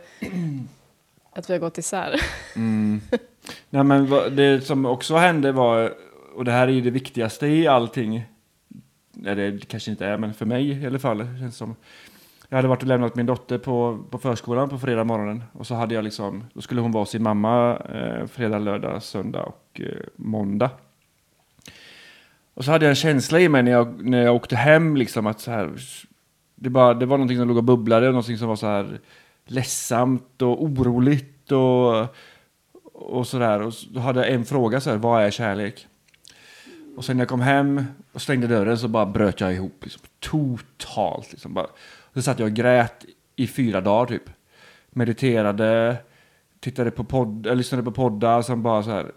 att 1.33 1.51
vi 1.51 1.53
har 1.53 1.61
gått 1.61 1.79
isär. 1.79 2.21
Nej, 3.71 3.85
men 3.85 4.11
det 4.37 4.67
som 4.67 4.87
också 4.87 5.17
hände 5.17 5.53
var, 5.53 5.95
och 6.35 6.45
det 6.45 6.53
här 6.53 6.69
är 6.69 6.73
ju 6.73 6.81
det 6.81 6.91
viktigaste 6.91 7.47
i 7.47 7.67
allting, 7.67 8.25
nej 9.13 9.35
det 9.35 9.69
kanske 9.69 9.91
inte 9.91 10.07
är, 10.07 10.19
men 10.19 10.35
för 10.35 10.47
mig 10.47 10.83
i 10.83 10.87
alla 10.87 10.99
fall, 10.99 11.19
känns 11.41 11.57
som. 11.57 11.77
Jag 12.49 12.57
hade 12.57 12.69
varit 12.69 12.83
och 12.83 12.89
lämnat 12.89 13.15
min 13.15 13.27
dotter 13.27 13.59
på, 13.59 14.05
på 14.11 14.19
förskolan 14.19 14.69
på 14.69 14.79
fredag 14.79 15.05
morgonen 15.05 15.45
och 15.53 15.67
så 15.67 15.75
hade 15.75 15.95
jag 15.95 16.05
liksom, 16.05 16.45
då 16.55 16.61
skulle 16.61 16.81
hon 16.81 16.93
vara 16.93 17.07
sin 17.07 17.23
mamma 17.23 17.77
eh, 17.77 18.27
fredag, 18.27 18.59
lördag, 18.59 19.03
söndag 19.03 19.43
och 19.43 19.81
eh, 19.81 19.87
måndag. 20.17 20.71
Och 22.55 22.65
så 22.65 22.71
hade 22.71 22.85
jag 22.85 22.91
en 22.91 22.97
känsla 22.97 23.41
i 23.41 23.49
mig 23.49 23.63
när 23.63 23.73
jag, 23.73 24.05
när 24.05 24.23
jag 24.23 24.35
åkte 24.35 24.57
hem 24.57 24.97
liksom 24.97 25.27
att 25.27 25.41
så 25.41 25.51
här, 25.51 25.73
det, 26.55 26.71
bara, 26.71 26.95
det 26.95 27.07
var 27.07 27.19
någonting 27.19 27.39
som 27.39 27.49
låg 27.49 27.57
och 27.57 27.65
bubblade, 27.65 28.07
någonting 28.07 28.39
som 28.39 28.49
var 28.49 28.57
så 28.57 28.67
här 28.67 29.01
ledsamt 29.47 30.43
och 30.43 30.65
oroligt 30.65 31.53
och 31.53 32.15
och 33.03 33.27
sådär. 33.27 33.63
Och 33.63 33.73
då 33.91 34.01
hade 34.01 34.21
jag 34.21 34.35
en 34.35 34.45
fråga 34.45 34.81
så 34.81 34.91
här, 34.91 34.97
vad 34.97 35.23
är 35.23 35.31
kärlek? 35.31 35.87
Och 36.97 37.05
sen 37.05 37.17
när 37.17 37.23
jag 37.23 37.29
kom 37.29 37.41
hem 37.41 37.85
och 38.13 38.23
stängde 38.23 38.47
dörren 38.47 38.79
så 38.79 38.89
bara 38.89 39.07
bröt 39.07 39.41
jag 39.41 39.55
ihop. 39.55 39.79
Liksom, 39.83 40.03
totalt. 40.19 41.33
Liksom, 41.33 41.55
bara. 41.55 41.67
Och 42.01 42.15
så 42.15 42.23
satt 42.23 42.39
jag 42.39 42.47
och 42.47 42.55
grät 42.55 43.05
i 43.37 43.47
fyra 43.47 43.81
dagar 43.81 44.07
typ. 44.07 44.31
Mediterade, 44.91 45.97
tittade 46.61 46.91
på 46.91 47.05
podd, 47.05 47.47
eh, 47.47 47.57
lyssnade 47.57 47.83
på 47.83 47.93
poddar 47.93 48.43
som 48.43 48.63
bara 48.63 48.83
så 48.83 48.91
här 48.91 49.13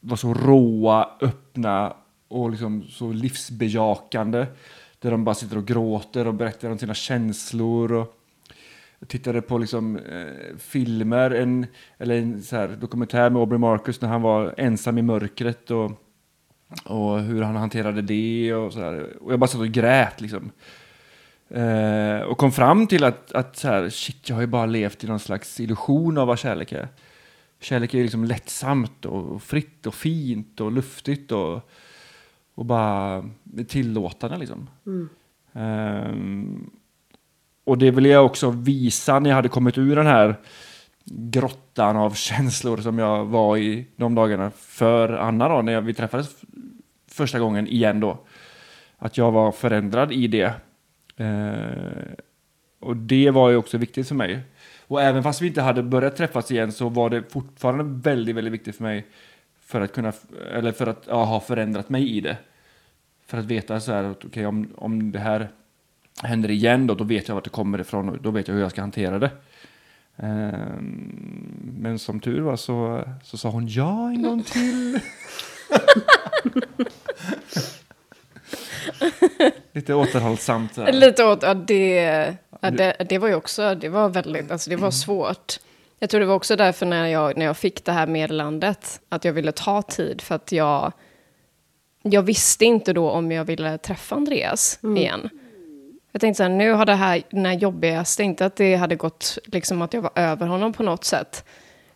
var 0.00 0.16
så 0.16 0.34
råa, 0.34 1.10
öppna 1.20 1.96
och 2.28 2.50
liksom 2.50 2.82
så 2.82 3.12
livsbejakande. 3.12 4.46
Där 4.98 5.10
de 5.10 5.24
bara 5.24 5.34
sitter 5.34 5.58
och 5.58 5.66
gråter 5.66 6.26
och 6.26 6.34
berättar 6.34 6.70
om 6.70 6.78
sina 6.78 6.94
känslor. 6.94 7.92
Och 7.92 8.14
jag 8.98 9.08
tittade 9.08 9.42
på 9.42 9.58
liksom, 9.58 9.96
eh, 9.96 10.56
filmer, 10.58 11.30
en, 11.30 11.66
eller 11.98 12.14
en 12.14 12.42
så 12.42 12.56
här, 12.56 12.68
dokumentär 12.68 13.30
med 13.30 13.40
Aubrey 13.40 13.58
Marcus 13.58 14.00
när 14.00 14.08
han 14.08 14.22
var 14.22 14.54
ensam 14.56 14.98
i 14.98 15.02
mörkret 15.02 15.70
och, 15.70 15.92
och 16.84 17.20
hur 17.20 17.42
han 17.42 17.56
hanterade 17.56 18.02
det 18.02 18.54
och 18.54 18.72
sådär. 18.72 19.16
Och 19.20 19.32
jag 19.32 19.40
bara 19.40 19.48
satt 19.48 19.60
och 19.60 19.68
grät 19.68 20.20
liksom. 20.20 20.50
Eh, 21.50 22.20
och 22.20 22.38
kom 22.38 22.52
fram 22.52 22.86
till 22.86 23.04
att, 23.04 23.32
att 23.32 23.56
så 23.56 23.68
här, 23.68 23.90
shit, 23.90 24.28
jag 24.28 24.36
har 24.36 24.40
ju 24.40 24.46
bara 24.46 24.66
levt 24.66 25.04
i 25.04 25.06
någon 25.06 25.20
slags 25.20 25.60
illusion 25.60 26.18
av 26.18 26.26
vad 26.26 26.38
kärlek 26.38 26.72
är. 26.72 26.88
Kärlek 27.60 27.94
är 27.94 28.02
liksom 28.02 28.24
lättsamt 28.24 29.04
och 29.04 29.42
fritt 29.42 29.86
och 29.86 29.94
fint 29.94 30.60
och 30.60 30.72
luftigt 30.72 31.32
och, 31.32 31.70
och 32.58 32.64
bara 32.64 33.24
tillåtande 33.68 34.38
liksom. 34.38 34.68
Ehm, 35.52 36.70
och 37.64 37.78
det 37.78 37.90
ville 37.90 38.08
jag 38.08 38.26
också 38.26 38.50
visa 38.50 39.18
när 39.18 39.30
jag 39.30 39.34
hade 39.34 39.48
kommit 39.48 39.78
ur 39.78 39.96
den 39.96 40.06
här 40.06 40.34
grottan 41.04 41.96
av 41.96 42.10
känslor 42.14 42.76
som 42.76 42.98
jag 42.98 43.24
var 43.24 43.56
i 43.56 43.86
de 43.96 44.14
dagarna 44.14 44.50
för 44.50 45.08
Anna 45.08 45.48
då, 45.48 45.62
när 45.62 45.72
jag, 45.72 45.82
vi 45.82 45.94
träffades 45.94 46.36
första 47.10 47.38
gången 47.38 47.68
igen 47.68 48.00
då. 48.00 48.18
Att 48.98 49.18
jag 49.18 49.32
var 49.32 49.52
förändrad 49.52 50.12
i 50.12 50.26
det. 50.26 50.52
Eh, 51.16 52.12
och 52.80 52.96
det 52.96 53.30
var 53.30 53.50
ju 53.50 53.56
också 53.56 53.78
viktigt 53.78 54.08
för 54.08 54.14
mig. 54.14 54.40
Och 54.86 55.02
även 55.02 55.22
fast 55.22 55.42
vi 55.42 55.46
inte 55.46 55.62
hade 55.62 55.82
börjat 55.82 56.16
träffas 56.16 56.50
igen 56.50 56.72
så 56.72 56.88
var 56.88 57.10
det 57.10 57.32
fortfarande 57.32 58.10
väldigt, 58.10 58.36
väldigt 58.36 58.52
viktigt 58.52 58.76
för 58.76 58.84
mig 58.84 59.06
för 59.60 59.80
att 59.80 59.92
kunna, 59.92 60.12
eller 60.52 60.72
för 60.72 60.86
att 60.86 61.04
ja, 61.08 61.24
ha 61.24 61.40
förändrat 61.40 61.88
mig 61.88 62.16
i 62.16 62.20
det. 62.20 62.36
För 63.28 63.38
att 63.38 63.44
veta 63.44 63.80
så 63.80 63.92
här 63.92 64.04
att 64.04 64.24
okej, 64.24 64.46
om, 64.46 64.72
om 64.76 65.12
det 65.12 65.18
här 65.18 65.48
händer 66.22 66.50
igen 66.50 66.86
då, 66.86 66.94
då 66.94 67.04
vet 67.04 67.28
jag 67.28 67.34
vart 67.34 67.44
det 67.44 67.50
kommer 67.50 67.80
ifrån 67.80 68.08
och 68.08 68.22
då 68.22 68.30
vet 68.30 68.48
jag 68.48 68.54
hur 68.54 68.62
jag 68.62 68.70
ska 68.70 68.80
hantera 68.80 69.18
det. 69.18 69.30
Ehm, 70.16 71.72
men 71.80 71.98
som 71.98 72.20
tur 72.20 72.40
var 72.40 72.56
så, 72.56 73.04
så 73.24 73.38
sa 73.38 73.48
hon 73.48 73.68
ja 73.68 74.10
en 74.10 74.22
gång 74.22 74.42
till. 74.42 75.00
Lite 79.72 79.94
återhållsamt. 79.94 80.74
så 80.74 80.82
här. 80.82 80.92
Lite 80.92 81.24
åt, 81.24 81.42
ja, 81.42 81.54
det, 81.54 82.36
ja, 82.60 82.70
det, 82.70 83.06
det 83.08 83.18
var 83.18 83.28
ju 83.28 83.34
också, 83.34 83.74
det 83.74 83.88
var 83.88 84.08
väldigt, 84.08 84.50
alltså 84.50 84.70
det 84.70 84.76
var 84.76 84.90
svårt. 84.90 85.60
Jag 85.98 86.10
tror 86.10 86.20
det 86.20 86.26
var 86.26 86.34
också 86.34 86.56
därför 86.56 86.86
när 86.86 87.06
jag, 87.06 87.36
när 87.36 87.46
jag 87.46 87.56
fick 87.56 87.84
det 87.84 87.92
här 87.92 88.06
meddelandet, 88.06 89.00
att 89.08 89.24
jag 89.24 89.32
ville 89.32 89.52
ta 89.52 89.82
tid, 89.82 90.20
för 90.20 90.34
att 90.34 90.52
jag, 90.52 90.92
jag 92.10 92.22
visste 92.22 92.64
inte 92.64 92.92
då 92.92 93.10
om 93.10 93.32
jag 93.32 93.44
ville 93.44 93.78
träffa 93.78 94.16
Andreas 94.16 94.78
igen. 94.96 95.28
Jag 96.12 96.20
tänkte 96.20 96.36
så 96.36 96.42
här, 96.42 96.50
nu 96.50 96.72
har 96.72 96.86
det 96.86 96.94
här, 96.94 97.22
den 97.30 97.46
här 97.46 97.52
jobbigaste, 97.52 98.22
inte 98.22 98.46
att 98.46 98.56
det 98.56 98.74
hade 98.74 98.96
gått, 98.96 99.38
liksom 99.44 99.82
att 99.82 99.94
jag 99.94 100.02
var 100.02 100.12
över 100.14 100.46
honom 100.46 100.72
på 100.72 100.82
något 100.82 101.04
sätt. 101.04 101.44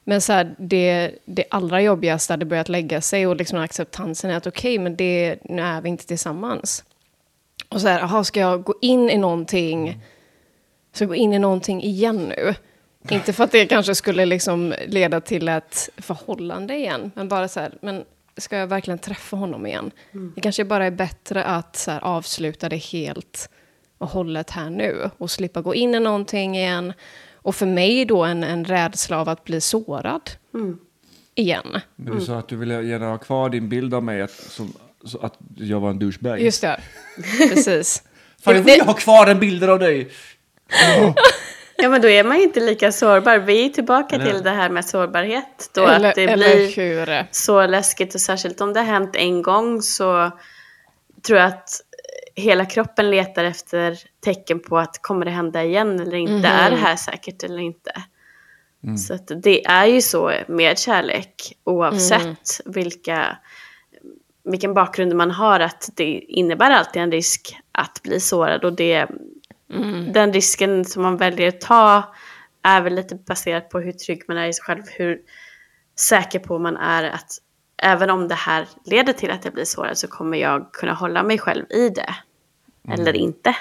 Men 0.04 0.20
så 0.20 0.32
här, 0.32 0.54
det, 0.58 1.10
det 1.24 1.44
allra 1.50 1.82
jobbigaste 1.82 2.32
hade 2.32 2.44
börjat 2.44 2.68
lägga 2.68 3.00
sig 3.00 3.26
och 3.26 3.36
liksom 3.36 3.58
acceptansen 3.58 4.30
är 4.30 4.36
att 4.36 4.46
okej, 4.46 4.74
okay, 4.74 4.84
men 4.84 4.96
det, 4.96 5.36
nu 5.44 5.62
är 5.62 5.80
vi 5.80 5.88
inte 5.88 6.06
tillsammans. 6.06 6.84
Och 7.68 7.80
så 7.80 7.88
här, 7.88 8.00
aha, 8.00 8.24
ska 8.24 8.40
jag 8.40 8.62
gå 8.62 8.74
in 8.80 9.10
i 9.10 9.18
någonting, 9.18 10.02
ska 10.92 11.04
jag 11.04 11.08
gå 11.08 11.14
in 11.14 11.32
i 11.32 11.38
någonting 11.38 11.82
igen 11.82 12.16
nu? 12.36 12.54
Inte 13.08 13.32
för 13.32 13.44
att 13.44 13.52
det 13.52 13.66
kanske 13.66 13.94
skulle 13.94 14.26
liksom 14.26 14.74
leda 14.86 15.20
till 15.20 15.48
ett 15.48 15.88
förhållande 15.96 16.76
igen, 16.76 17.10
men 17.14 17.28
bara 17.28 17.48
så 17.48 17.60
här, 17.60 17.72
men 17.80 18.04
ska 18.36 18.56
jag 18.56 18.66
verkligen 18.66 18.98
träffa 18.98 19.36
honom 19.36 19.66
igen? 19.66 19.90
Mm. 20.12 20.32
Det 20.34 20.40
kanske 20.40 20.64
bara 20.64 20.86
är 20.86 20.90
bättre 20.90 21.44
att 21.44 21.76
så 21.76 21.90
här, 21.90 22.04
avsluta 22.04 22.68
det 22.68 22.76
helt 22.76 23.50
och 23.98 24.08
hållet 24.08 24.50
här 24.50 24.70
nu 24.70 25.10
och 25.18 25.30
slippa 25.30 25.60
gå 25.60 25.74
in 25.74 25.94
i 25.94 26.00
någonting 26.00 26.56
igen. 26.56 26.92
Och 27.34 27.54
för 27.54 27.66
mig 27.66 28.04
då 28.04 28.24
en, 28.24 28.44
en 28.44 28.64
rädsla 28.64 29.20
av 29.20 29.28
att 29.28 29.44
bli 29.44 29.60
sårad 29.60 30.30
mm. 30.54 30.78
igen. 31.34 31.80
Men 31.96 32.18
du 32.18 32.24
sa 32.24 32.38
att 32.38 32.48
du 32.48 32.56
ville 32.56 32.82
gärna 32.82 33.06
ha 33.06 33.18
kvar 33.18 33.48
din 33.48 33.68
bild 33.68 33.94
av 33.94 34.02
mig 34.02 34.22
att, 34.22 34.30
som, 34.30 34.72
att 35.20 35.38
jag 35.56 35.80
var 35.80 35.90
en 35.90 35.98
douchebag. 35.98 36.40
Just 36.40 36.62
det, 36.62 36.80
precis. 37.48 38.02
Fan, 38.42 38.54
jag 38.54 38.62
vill 38.62 38.80
ha 38.80 38.94
kvar 38.94 39.26
den 39.26 39.40
bilden 39.40 39.70
av 39.70 39.78
dig. 39.78 40.10
Oh. 41.00 41.14
Ja 41.82 41.88
men 41.88 42.02
då 42.02 42.08
är 42.08 42.24
man 42.24 42.36
inte 42.36 42.60
lika 42.60 42.92
sårbar. 42.92 43.38
Vi 43.38 43.64
är 43.64 43.68
tillbaka 43.68 44.16
eller? 44.16 44.32
till 44.32 44.42
det 44.42 44.50
här 44.50 44.70
med 44.70 44.84
sårbarhet. 44.84 45.70
Då 45.74 45.86
eller, 45.86 46.08
att 46.08 46.14
det 46.14 46.34
blir 46.36 46.76
hur? 46.76 47.26
så 47.30 47.66
läskigt 47.66 48.14
och 48.14 48.20
särskilt 48.20 48.60
om 48.60 48.72
det 48.72 48.80
har 48.80 48.86
hänt 48.86 49.16
en 49.16 49.42
gång 49.42 49.82
så 49.82 50.30
tror 51.26 51.38
jag 51.38 51.48
att 51.48 51.80
hela 52.34 52.64
kroppen 52.64 53.10
letar 53.10 53.44
efter 53.44 53.98
tecken 54.20 54.60
på 54.60 54.78
att 54.78 55.02
kommer 55.02 55.24
det 55.24 55.30
hända 55.30 55.64
igen 55.64 56.00
eller 56.00 56.16
inte? 56.16 56.32
Mm. 56.32 56.44
Är 56.44 56.70
det 56.70 56.76
här 56.76 56.96
säkert 56.96 57.42
eller 57.42 57.58
inte? 57.58 57.92
Mm. 58.84 58.96
Så 58.96 59.18
det 59.42 59.66
är 59.66 59.86
ju 59.86 60.02
så 60.02 60.32
med 60.48 60.78
kärlek 60.78 61.34
oavsett 61.64 62.22
mm. 62.22 62.36
vilka, 62.64 63.38
vilken 64.44 64.74
bakgrund 64.74 65.14
man 65.14 65.30
har 65.30 65.60
att 65.60 65.90
det 65.94 66.04
innebär 66.28 66.70
alltid 66.70 67.02
en 67.02 67.12
risk 67.12 67.56
att 67.72 68.00
bli 68.02 68.20
sårad 68.20 68.64
och 68.64 68.72
det, 68.72 69.08
mm. 69.72 70.12
den 70.12 70.32
risken 70.32 70.84
som 70.84 71.02
man 71.02 71.16
väljer 71.16 71.48
att 71.48 71.60
ta 71.60 72.14
är 72.62 72.80
väl 72.80 72.94
lite 72.94 73.14
baserat 73.14 73.70
på 73.70 73.80
hur 73.80 73.92
trygg 73.92 74.22
man 74.28 74.36
är 74.36 74.46
i 74.46 74.52
sig 74.52 74.62
själv, 74.62 74.82
hur 74.98 75.18
säker 75.98 76.38
på 76.38 76.58
man 76.58 76.76
är 76.76 77.04
att 77.04 77.38
även 77.82 78.10
om 78.10 78.28
det 78.28 78.34
här 78.34 78.68
leder 78.84 79.12
till 79.12 79.30
att 79.30 79.44
jag 79.44 79.54
blir 79.54 79.64
sårad 79.64 79.98
så 79.98 80.08
kommer 80.08 80.38
jag 80.38 80.72
kunna 80.72 80.94
hålla 80.94 81.22
mig 81.22 81.38
själv 81.38 81.64
i 81.70 81.88
det. 81.88 82.14
Mm. 82.84 83.00
Eller 83.00 83.16
inte. 83.16 83.56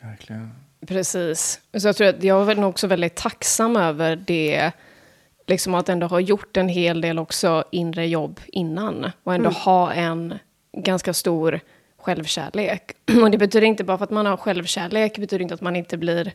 Verkligen. 0.00 0.50
Precis. 0.86 1.60
Så 1.74 1.88
jag 1.88 1.96
tror 1.96 2.08
att 2.08 2.22
jag 2.22 2.50
är 2.50 2.54
nog 2.56 2.70
också 2.70 2.86
väldigt 2.86 3.14
tacksam 3.14 3.76
över 3.76 4.16
det, 4.16 4.72
liksom 5.46 5.74
att 5.74 5.88
ändå 5.88 6.06
ha 6.06 6.20
gjort 6.20 6.56
en 6.56 6.68
hel 6.68 7.00
del 7.00 7.18
också 7.18 7.64
inre 7.70 8.06
jobb 8.06 8.40
innan. 8.46 9.10
Och 9.24 9.34
ändå 9.34 9.48
mm. 9.48 9.60
ha 9.60 9.92
en 9.92 10.38
ganska 10.72 11.14
stor 11.14 11.60
självkärlek. 12.02 12.92
Och 13.22 13.30
det 13.30 13.38
betyder 13.38 13.66
inte 13.66 13.84
bara 13.84 13.98
för 13.98 14.04
att 14.04 14.10
man 14.10 14.26
har 14.26 14.36
självkärlek, 14.36 15.18
betyder 15.18 15.42
inte 15.42 15.54
att 15.54 15.60
man 15.60 15.76
inte 15.76 15.96
blir, 15.96 16.32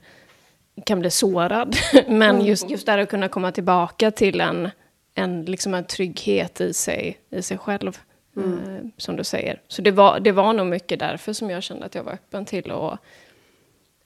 kan 0.85 0.99
bli 0.99 1.11
sårad. 1.11 1.75
Men 2.07 2.35
mm. 2.35 2.45
just, 2.45 2.69
just 2.69 2.85
där 2.85 2.97
att 2.97 3.09
kunna 3.09 3.27
komma 3.27 3.51
tillbaka 3.51 4.11
till 4.11 4.41
en 4.41 4.69
en, 5.15 5.45
liksom 5.45 5.73
en 5.73 5.85
trygghet 5.85 6.61
i 6.61 6.73
sig, 6.73 7.19
i 7.29 7.41
sig 7.41 7.57
själv. 7.57 7.99
Mm. 8.37 8.75
Eh, 8.75 8.81
som 8.97 9.15
du 9.15 9.23
säger. 9.23 9.61
Så 9.67 9.81
det 9.81 9.91
var, 9.91 10.19
det 10.19 10.31
var 10.31 10.53
nog 10.53 10.67
mycket 10.67 10.99
därför 10.99 11.33
som 11.33 11.49
jag 11.49 11.63
kände 11.63 11.85
att 11.85 11.95
jag 11.95 12.03
var 12.03 12.11
öppen 12.11 12.45
till 12.45 12.71
att 12.71 12.99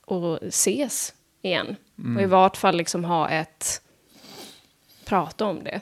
och 0.06 0.44
ses 0.44 1.14
igen. 1.42 1.76
Mm. 2.00 2.18
Och 2.18 2.24
i 2.24 2.26
vart 2.26 2.58
fall 2.58 2.76
liksom 2.76 3.06
ha 3.06 3.30
ett 3.30 3.82
prata 5.06 5.46
om 5.46 5.64
det. 5.64 5.82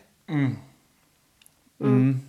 Mm. 1.79 2.21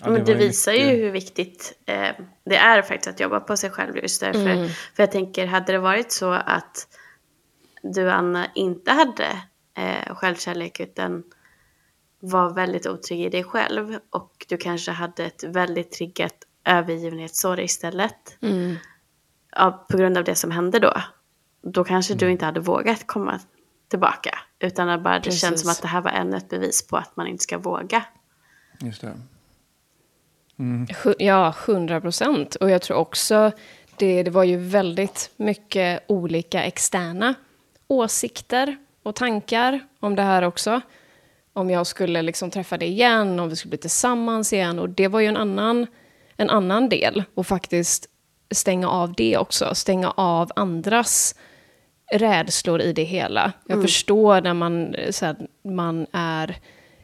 Ja, 0.00 0.06
det 0.06 0.12
Men 0.12 0.24
det 0.24 0.34
visar 0.34 0.72
mycket... 0.72 0.86
ju 0.86 1.04
hur 1.04 1.10
viktigt 1.10 1.78
eh, 1.86 2.14
det 2.44 2.56
är 2.56 2.82
faktiskt 2.82 3.08
att 3.08 3.20
jobba 3.20 3.40
på 3.40 3.56
sig 3.56 3.70
själv 3.70 3.96
just 3.96 4.20
därför. 4.20 4.50
Mm. 4.50 4.68
För 4.68 5.02
jag 5.02 5.12
tänker, 5.12 5.46
hade 5.46 5.72
det 5.72 5.78
varit 5.78 6.12
så 6.12 6.32
att 6.32 6.88
du 7.82 8.10
Anna 8.10 8.46
inte 8.54 8.92
hade 8.92 9.26
eh, 9.74 10.14
självkärlek 10.14 10.80
utan 10.80 11.24
var 12.20 12.54
väldigt 12.54 12.86
otrygg 12.86 13.20
i 13.20 13.28
dig 13.28 13.44
själv 13.44 13.98
och 14.10 14.46
du 14.48 14.56
kanske 14.56 14.90
hade 14.90 15.24
ett 15.24 15.44
väldigt 15.44 15.92
triggat 15.92 16.34
övergivenhetssår 16.64 17.60
istället. 17.60 18.42
Mm. 18.42 18.76
Ja, 19.56 19.86
på 19.90 19.96
grund 19.96 20.18
av 20.18 20.24
det 20.24 20.34
som 20.34 20.50
hände 20.50 20.78
då. 20.78 20.92
Då 21.62 21.84
kanske 21.84 22.12
mm. 22.12 22.18
du 22.18 22.30
inte 22.30 22.44
hade 22.44 22.60
vågat 22.60 23.06
komma 23.06 23.40
tillbaka. 23.88 24.38
Utan 24.58 24.88
att 24.88 25.02
bara 25.02 25.18
det 25.18 25.30
känns 25.30 25.60
som 25.60 25.70
att 25.70 25.82
det 25.82 25.88
här 25.88 26.00
var 26.00 26.10
ännu 26.10 26.36
ett 26.36 26.48
bevis 26.48 26.86
på 26.86 26.96
att 26.96 27.16
man 27.16 27.26
inte 27.26 27.42
ska 27.42 27.58
våga. 27.58 28.04
Just 28.80 29.00
det. 29.00 29.12
Mm. 30.60 30.86
Ja, 31.18 31.54
hundra 31.66 32.00
procent. 32.00 32.54
Och 32.54 32.70
jag 32.70 32.82
tror 32.82 32.96
också, 32.96 33.52
det, 33.96 34.22
det 34.22 34.30
var 34.30 34.44
ju 34.44 34.56
väldigt 34.56 35.30
mycket 35.36 36.04
olika 36.06 36.62
externa 36.64 37.34
åsikter 37.88 38.76
och 39.02 39.14
tankar 39.14 39.80
om 40.00 40.16
det 40.16 40.22
här 40.22 40.42
också 40.42 40.80
om 41.52 41.70
jag 41.70 41.86
skulle 41.86 42.22
liksom 42.22 42.50
träffa 42.50 42.76
dig 42.76 42.88
igen, 42.88 43.40
om 43.40 43.48
vi 43.48 43.56
skulle 43.56 43.70
bli 43.70 43.78
tillsammans 43.78 44.52
igen. 44.52 44.78
Och 44.78 44.88
det 44.88 45.08
var 45.08 45.20
ju 45.20 45.26
en 45.26 45.36
annan, 45.36 45.86
en 46.36 46.50
annan 46.50 46.88
del. 46.88 47.24
Och 47.34 47.46
faktiskt 47.46 48.06
stänga 48.50 48.88
av 48.88 49.12
det 49.12 49.38
också. 49.38 49.74
Stänga 49.74 50.10
av 50.10 50.50
andras 50.56 51.34
rädslor 52.12 52.80
i 52.80 52.92
det 52.92 53.04
hela. 53.04 53.52
Jag 53.66 53.74
mm. 53.74 53.86
förstår 53.86 54.40
när 54.40 54.54
man, 54.54 54.96
så 55.10 55.26
här, 55.26 55.36
man 55.64 56.06
är 56.12 56.56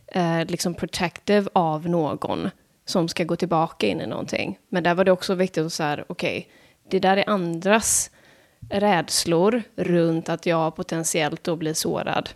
eh, 0.06 0.44
liksom 0.46 0.74
protective 0.74 1.48
av 1.52 1.88
någon 1.88 2.50
som 2.86 3.08
ska 3.08 3.24
gå 3.24 3.36
tillbaka 3.36 3.86
in 3.86 4.00
i 4.00 4.06
någonting. 4.06 4.58
Men 4.68 4.82
där 4.82 4.94
var 4.94 5.04
det 5.04 5.12
också 5.12 5.34
viktigt 5.34 5.66
att 5.66 5.72
säga, 5.72 6.04
okej, 6.08 6.38
okay, 6.38 6.52
det 6.90 6.98
där 6.98 7.16
är 7.16 7.30
andras 7.30 8.10
rädslor 8.70 9.62
runt 9.76 10.28
att 10.28 10.46
jag 10.46 10.76
potentiellt 10.76 11.44
då 11.44 11.56
blir 11.56 11.74
sårad 11.74 12.30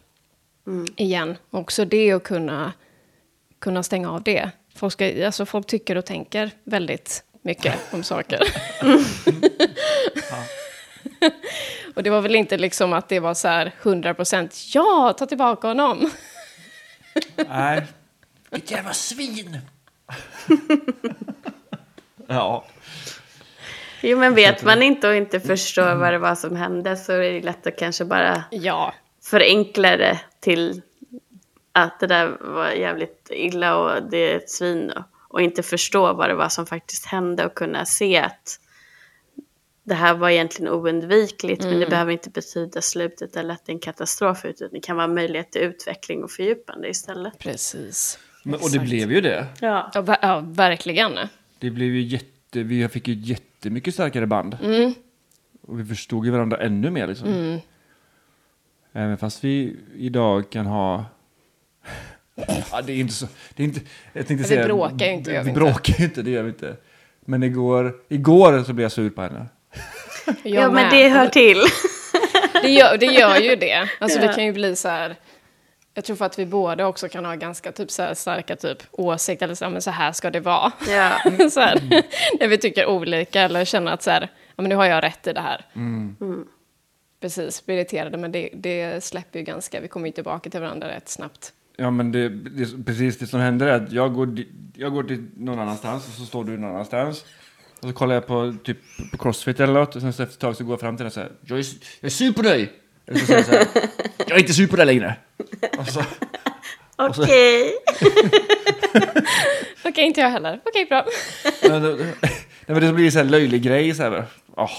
mm. 0.67 0.87
igen. 0.97 1.37
Också 1.51 1.85
det 1.85 2.13
att 2.13 2.23
kunna, 2.23 2.73
kunna 3.59 3.83
stänga 3.83 4.11
av 4.11 4.23
det. 4.23 4.51
Folk, 4.75 4.93
ska, 4.93 5.27
alltså 5.27 5.47
folk 5.47 5.67
tycker 5.67 5.97
och 5.97 6.05
tänker 6.05 6.51
väldigt 6.65 7.25
mycket 7.43 7.75
om 7.93 8.03
saker. 8.03 8.41
och 11.95 12.03
det 12.03 12.11
var 12.11 12.21
väl 12.21 12.35
inte 12.35 12.59
liksom 12.59 12.93
att 12.93 13.09
det 13.09 13.21
var 13.21 13.35
så 13.35 13.49
här 13.49 13.75
100 13.83 14.15
procent, 14.15 14.57
ja, 14.75 15.15
ta 15.19 15.27
tillbaka 15.27 15.69
honom. 15.69 16.11
Nej. 17.49 17.87
Vilket 18.51 18.71
jävla 18.71 18.93
svin! 18.93 19.59
ja. 22.27 22.65
Jo, 24.03 24.19
men 24.19 24.35
vet 24.35 24.65
man 24.65 24.83
inte 24.83 25.09
och 25.09 25.15
inte 25.15 25.41
förstår 25.41 25.95
vad 25.95 26.13
det 26.13 26.19
var 26.19 26.35
som 26.35 26.57
hände 26.57 26.97
så 26.97 27.13
är 27.13 27.19
det 27.19 27.43
lätt 27.43 27.67
att 27.67 27.79
kanske 27.79 28.05
bara 28.05 28.45
ja 28.51 28.95
förenkla 29.23 29.97
det 29.97 30.21
till 30.41 30.83
att 31.73 32.01
det 32.01 32.07
där 32.07 32.37
var 32.41 32.71
jävligt 32.71 33.31
illa 33.31 33.77
och 33.77 34.03
det 34.11 34.33
är 34.33 34.37
ett 34.37 34.51
svin 34.51 34.91
och, 34.91 35.05
och 35.29 35.43
inte 35.43 35.63
förstå 35.63 36.13
vad 36.13 36.31
det 36.31 36.35
var 36.35 36.49
som 36.49 36.67
faktiskt 36.67 37.07
hände 37.07 37.47
och 37.47 37.55
kunna 37.55 37.85
se 37.85 38.19
att 38.19 38.61
det 39.83 39.95
här 39.95 40.15
var 40.15 40.31
egentligen 40.31 40.73
oundvikligt 40.73 41.63
mm. 41.63 41.71
men 41.71 41.81
det 41.81 41.87
mm. 41.87 41.91
behöver 41.91 42.13
inte 42.13 42.31
betyda 42.31 42.83
slutet 42.83 43.37
eller 43.37 43.55
att 43.55 43.67
det 43.67 43.73
är 43.73 43.75
en 43.75 43.81
katastrof 43.81 44.45
utan 44.45 44.69
det 44.73 44.81
kan 44.81 44.97
vara 44.97 45.09
möjlighet 45.09 45.53
till 45.53 45.63
utveckling 45.63 46.25
och 46.25 46.31
fördjupande 46.31 46.89
istället. 46.89 47.39
Precis. 47.39 48.19
Men, 48.43 48.61
och 48.61 48.71
det 48.71 48.79
blev 48.79 49.13
ju 49.13 49.21
det. 49.21 49.47
Ja, 49.61 49.91
ja, 49.95 50.17
ja 50.23 50.41
verkligen. 50.47 51.19
Det 51.59 51.71
blev 51.71 51.89
ju 51.89 52.01
jätte, 52.01 52.63
vi 52.63 52.89
fick 52.89 53.09
ju 53.09 53.15
jättemycket 53.15 53.95
starkare 53.95 54.27
band. 54.27 54.59
Mm. 54.63 54.95
Och 55.63 55.81
vi 55.81 55.85
förstod 55.85 56.25
ju 56.25 56.31
varandra 56.31 56.57
ännu 56.57 56.91
mer 56.91 57.07
liksom. 57.07 57.29
Mm. 57.29 57.61
Även 58.93 59.19
fast 59.19 59.45
vi 59.45 59.77
idag 59.97 60.51
kan 60.51 60.67
ha... 60.67 61.05
ja, 62.73 62.83
det 62.83 62.93
är 62.93 62.97
inte 62.97 63.15
så... 63.15 63.27
Det 63.55 63.63
är 63.63 63.65
inte, 63.65 63.81
jag 64.13 64.27
tänkte 64.27 64.49
säga, 64.49 64.63
vi 64.63 64.67
bråkar 64.67 65.07
ju 65.07 65.13
inte. 65.13 65.31
Vi, 65.31 65.45
vi 65.45 65.53
bråkar 65.53 65.95
ju 65.99 66.05
inte, 66.05 66.23
det 66.23 66.31
gör 66.31 66.43
vi 66.43 66.49
inte. 66.49 66.77
Men 67.21 67.43
igår, 67.43 67.95
igår 68.09 68.65
så 68.65 68.73
blev 68.73 68.85
jag 68.85 68.93
sur 68.93 69.11
på 69.11 69.23
henne. 69.23 69.47
ja, 70.43 70.71
men 70.71 70.91
det 70.91 71.09
hör 71.09 71.27
till. 71.27 71.59
det, 72.63 72.71
gör, 72.71 72.97
det 72.97 73.07
gör 73.07 73.37
ju 73.37 73.57
det. 73.57 73.89
Alltså 73.99 74.21
ja. 74.21 74.27
det 74.27 74.35
kan 74.35 74.45
ju 74.45 74.53
bli 74.53 74.77
så 74.77 74.89
här... 74.89 75.17
Jag 75.95 76.05
tror 76.05 76.17
för 76.17 76.25
att 76.25 76.39
vi 76.39 76.47
båda 76.47 76.87
också 76.87 77.09
kan 77.09 77.25
ha 77.25 77.35
ganska 77.35 77.73
typ 77.73 77.91
så 77.91 78.03
här 78.03 78.15
starka 78.15 78.57
typ 78.57 78.83
åsikter 78.91 79.47
eller 79.47 79.55
så 79.55 79.65
här, 79.65 79.73
men 79.73 79.83
så 79.83 79.91
här 79.91 80.13
ska 80.13 80.31
det 80.31 80.41
vara. 80.41 80.73
Ja. 80.89 81.11
så 81.51 81.61
här, 81.61 81.81
när 82.41 82.49
vi 82.49 82.59
tycker 82.59 82.87
olika 82.87 83.41
eller 83.41 83.65
känner 83.65 83.93
att 83.93 84.03
så 84.03 84.11
här, 84.11 84.21
ja, 84.57 84.63
men 84.63 84.69
nu 84.69 84.75
har 84.75 84.87
jag 84.87 85.05
rätt 85.05 85.27
i 85.27 85.33
det 85.33 85.41
här. 85.41 85.67
Mm. 85.75 86.17
Mm 86.21 86.47
precis 87.21 87.67
blir 87.67 87.77
irriterade, 87.77 88.19
men 88.19 88.33
det, 88.33 88.51
det 88.55 89.05
släpper 89.05 89.39
ju 89.39 89.45
ganska. 89.45 89.81
Vi 89.81 89.89
kommer 89.89 90.07
ju 90.07 90.13
tillbaka 90.13 90.51
till 90.51 90.61
varandra 90.61 90.89
rätt 90.89 91.09
snabbt. 91.09 91.53
Ja, 91.77 91.91
men 91.91 92.13
det, 92.13 92.29
det, 92.29 92.85
precis 92.85 93.19
det 93.19 93.27
som 93.27 93.41
händer 93.41 93.67
är 93.67 93.85
att 93.85 93.93
jag 93.93 94.15
går, 94.15 94.39
jag 94.75 94.93
går 94.93 95.03
till 95.03 95.27
någon 95.37 95.59
annanstans 95.59 96.09
och 96.09 96.15
så 96.15 96.27
står 96.27 96.45
du 96.45 96.59
någon 96.59 96.71
annanstans. 96.71 97.25
Och 97.81 97.89
så 97.89 97.93
kollar 97.93 98.15
jag 98.15 98.27
på, 98.27 98.55
typ, 98.65 98.79
på 99.13 99.19
Crossfit 99.19 99.61
eller 99.61 99.73
något 99.73 99.97
och 99.97 100.03
sen 100.03 100.13
så 100.13 100.23
efter 100.23 100.35
ett 100.35 100.41
tag 100.41 100.57
så 100.57 100.65
går 100.65 100.73
jag 100.73 100.81
fram 100.81 100.97
till 100.97 101.05
henne 101.05 101.09
och 101.09 101.13
säger 101.13 101.33
jag 101.43 101.59
är, 101.59 101.65
jag 102.01 102.07
är 102.07 102.11
sur 102.11 102.33
på 102.33 102.43
dig! 102.43 102.73
Eller 103.07 103.19
så 103.21 103.27
säger 103.27 103.39
jag 103.39 103.47
så 103.47 103.53
här, 103.53 103.67
jag 104.27 104.31
är 104.37 104.39
inte 104.41 104.53
sur 104.55 104.67
på 104.67 104.77
dig 104.77 104.87
längre! 104.87 105.15
Och 105.79 105.87
så, 105.87 105.93
så- 105.93 106.03
Okej. 106.97 107.73
Okej, 109.85 110.05
inte 110.05 110.21
jag 110.21 110.31
heller. 110.31 110.61
Okej, 110.65 110.85
bra. 110.87 111.07
nej, 111.63 111.71
men 111.71 111.83
det- 111.83 111.97
nej, 112.21 112.31
men 112.67 112.81
det 112.81 112.93
blir 112.93 113.05
en 113.07 113.13
sån 113.13 113.23
här 113.23 113.29
löjlig 113.31 113.63
grej 113.63 113.95
så 113.95 114.03
här. 114.03 114.25
åh. 114.57 114.71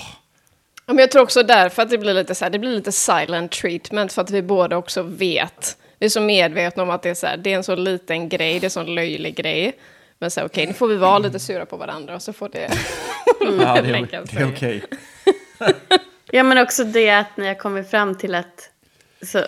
Ja, 0.85 0.93
Men 0.93 0.97
jag 0.97 1.11
tror 1.11 1.21
också 1.23 1.43
därför 1.43 1.81
att 1.81 1.89
det 1.89 1.97
blir 1.97 2.13
lite 2.13 2.35
så 2.35 2.45
här, 2.45 2.49
det 2.49 2.59
blir 2.59 2.71
lite 2.75 2.91
silent 2.91 3.51
treatment 3.51 4.13
för 4.13 4.21
att 4.21 4.29
vi 4.29 4.41
båda 4.41 4.77
också 4.77 5.03
vet. 5.03 5.77
Vi 5.99 6.05
är 6.05 6.09
så 6.09 6.21
medvetna 6.21 6.83
om 6.83 6.89
att 6.89 7.01
det 7.03 7.09
är 7.09 7.13
så 7.13 7.27
här, 7.27 7.37
det 7.37 7.51
är 7.53 7.55
en 7.57 7.63
så 7.63 7.75
liten 7.75 8.29
grej, 8.29 8.53
det 8.59 8.63
är 8.63 8.67
en 8.67 8.71
så 8.71 8.83
löjlig 8.83 9.35
grej. 9.35 9.73
Men 10.19 10.31
så 10.31 10.39
här, 10.39 10.47
okej, 10.47 10.67
nu 10.67 10.73
får 10.73 10.87
vi 10.87 10.95
vara 10.95 11.19
lite 11.19 11.39
sura 11.39 11.65
på 11.65 11.77
varandra 11.77 12.15
och 12.15 12.21
så 12.21 12.33
får 12.33 12.49
det... 12.49 12.71
Ja, 13.39 13.81
det 13.81 13.89
är, 13.89 14.07
det 14.31 14.41
är 14.41 14.47
okej. 14.51 14.83
Ja 16.31 16.43
men 16.43 16.57
också 16.57 16.83
det 16.83 17.09
att 17.09 17.37
när 17.37 17.47
jag 17.47 17.59
kommer 17.59 17.83
fram 17.83 18.15
till 18.17 18.35
att 18.35 18.69
så, 19.21 19.39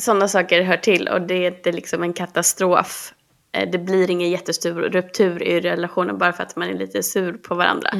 sådana 0.00 0.28
saker 0.28 0.62
hör 0.62 0.76
till 0.76 1.08
och 1.08 1.20
det 1.20 1.34
är 1.34 1.50
inte 1.50 1.72
liksom 1.72 2.02
en 2.02 2.12
katastrof. 2.12 3.12
Eh, 3.52 3.70
Det 3.70 3.78
blir 3.78 4.10
ingen 4.10 4.30
jättestor 4.30 4.72
ruptur 4.74 5.42
i 5.42 5.60
relationen 5.60 6.18
bara 6.18 6.32
för 6.32 6.42
att 6.42 6.56
man 6.56 6.68
är 6.68 6.74
lite 6.74 7.02
sur 7.02 7.32
på 7.32 7.54
varandra. 7.54 7.90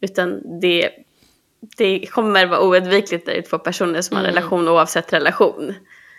Utan 0.00 0.60
det, 0.60 0.90
det 1.76 2.06
kommer 2.06 2.46
vara 2.46 2.60
oundvikligt 2.60 3.26
när 3.26 3.34
det 3.34 3.40
är 3.40 3.42
två 3.42 3.58
personer 3.58 4.00
som 4.02 4.16
har 4.16 4.24
en 4.24 4.30
relation 4.30 4.68
oavsett 4.68 5.12
relation. 5.12 5.74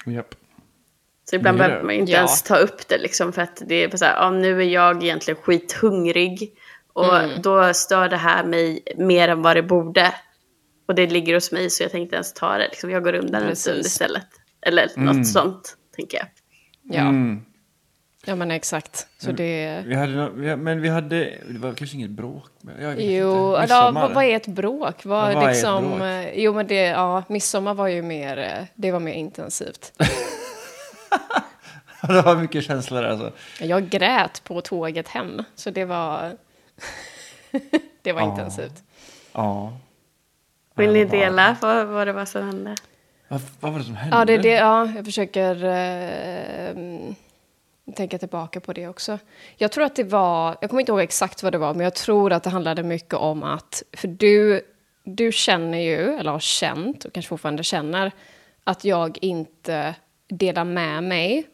Japp. 0.06 0.36
Så 1.30 1.36
ibland 1.36 1.58
behöver 1.58 1.84
man 1.84 1.92
inte 1.96 2.12
Ja. 2.12 2.18
ens 2.18 2.44
ta 2.44 2.56
upp 2.56 2.88
det 2.88 2.98
liksom 2.98 3.34
för 3.34 3.42
att 3.42 3.62
det 3.68 3.84
är 3.84 3.98
så 3.98 4.06
här, 4.06 4.16
ja, 4.16 4.30
nu 4.32 4.62
är 4.62 4.66
jag 4.66 5.04
egentligen 5.04 5.40
skithungrig 5.42 6.54
och 6.94 7.14
då 7.44 7.74
stör 7.74 8.10
det 8.10 8.18
här 8.18 8.44
mig 8.44 8.84
mer 8.98 9.28
än 9.30 9.42
vad 9.42 9.56
det 9.56 9.64
borde. 9.64 10.14
Och 10.86 10.96
det 10.96 11.08
ligger 11.08 11.34
hos 11.34 11.52
mig 11.52 11.70
så 11.70 11.84
jag 11.84 11.92
tänkte 11.92 12.16
ens 12.16 12.34
ta 12.34 12.58
det, 12.58 12.68
liksom, 12.68 12.90
jag 12.90 13.04
går 13.04 13.14
undan 13.16 13.44
en 13.44 13.56
stund 13.56 13.80
istället. 13.86 14.28
Eller 14.62 14.90
något 14.96 15.28
sånt, 15.28 15.78
tänker 15.96 16.18
jag. 16.18 16.28
Ja, 16.96 17.02
Mm. 17.02 17.46
ja 18.26 18.36
men 18.36 18.52
exakt. 18.52 19.08
Så 19.18 19.32
det... 19.32 19.84
Vi 19.86 19.96
hade, 19.96 20.30
vi, 20.30 20.56
men 20.56 20.82
vi 20.82 20.90
hade, 20.90 21.18
det 21.50 21.60
var 21.60 21.74
kanske 21.74 21.96
inget 21.98 22.10
bråk. 22.10 22.50
Jag 22.80 22.90
vet 22.96 23.06
Jo, 23.06 23.60
Midsommar. 23.60 23.92
vad, 24.02 24.14
vad 24.14 24.24
är 24.24 24.36
ett 24.36 24.48
bråk? 24.48 25.06
Vad, 25.06 25.32
Ja, 25.32 25.36
vad 25.36 25.44
är 25.44 25.50
ett 25.50 25.56
liksom, 25.56 25.84
bråk? 25.90 26.34
Jo, 26.36 26.54
men 26.54 26.68
det, 26.68 26.76
ja, 26.86 27.24
midsommar 27.30 27.74
var 27.74 27.88
ju 27.88 28.02
mer, 28.02 28.68
det 28.76 28.92
var 28.92 29.00
mer 29.00 29.14
intensivt. 29.14 29.94
det 32.08 32.22
var 32.22 32.36
mycket 32.36 32.64
känslor 32.66 33.02
där 33.02 33.10
alltså. 33.10 33.32
Jag 33.62 33.90
grät 33.90 34.44
på 34.44 34.62
tåget 34.62 35.08
hem, 35.08 35.44
så 35.56 35.70
det 35.70 35.86
var, 35.86 36.38
det 38.02 38.12
var 38.14 38.22
Ja. 38.22 38.30
intensivt. 38.32 38.84
Ja. 39.34 39.78
Vill 40.76 40.92
ni 40.92 41.06
dela 41.06 41.58
vad, 41.62 41.88
vad 41.88 42.08
det 42.08 42.14
var 42.14 42.26
som 42.26 42.46
hände? 42.46 42.76
Vad, 43.28 43.42
vad 43.60 43.72
var 43.72 43.80
det 43.80 43.86
som 43.86 43.96
hände? 43.96 44.18
Ja, 44.18 44.26
det, 44.26 44.34
är 44.34 44.38
det, 44.38 44.50
ja, 44.50 44.90
jag 44.96 45.06
försöker 45.06 45.64
eh, 45.66 46.76
tänka 47.96 48.18
tillbaka 48.18 48.60
på 48.60 48.74
det 48.74 48.88
också. 48.88 49.20
Jag 49.58 49.72
tror 49.72 49.84
att 49.84 49.96
det 49.96 50.04
var, 50.04 50.58
jag 50.62 50.70
kommer 50.70 50.82
inte 50.82 50.92
ihåg 50.92 51.02
exakt 51.02 51.44
vad 51.44 51.52
det 51.52 51.58
var, 51.58 51.74
men 51.74 51.84
jag 51.84 51.96
tror 51.96 52.34
att 52.34 52.44
det 52.44 52.50
handlade 52.50 52.84
mycket 52.84 53.14
om 53.14 53.44
att, 53.44 53.84
för 53.92 54.08
du, 54.08 54.62
du 55.04 55.32
känner 55.32 55.78
ju, 55.78 56.14
eller 56.14 56.32
har 56.32 56.40
känt, 56.40 57.06
och 57.06 57.14
kanske 57.14 57.30
fortfarande 57.30 57.64
känner, 57.64 58.12
att 58.64 58.86
jag 58.86 59.18
inte 59.22 59.96
delar 60.28 60.64
med 60.64 61.04
mig, 61.04 61.48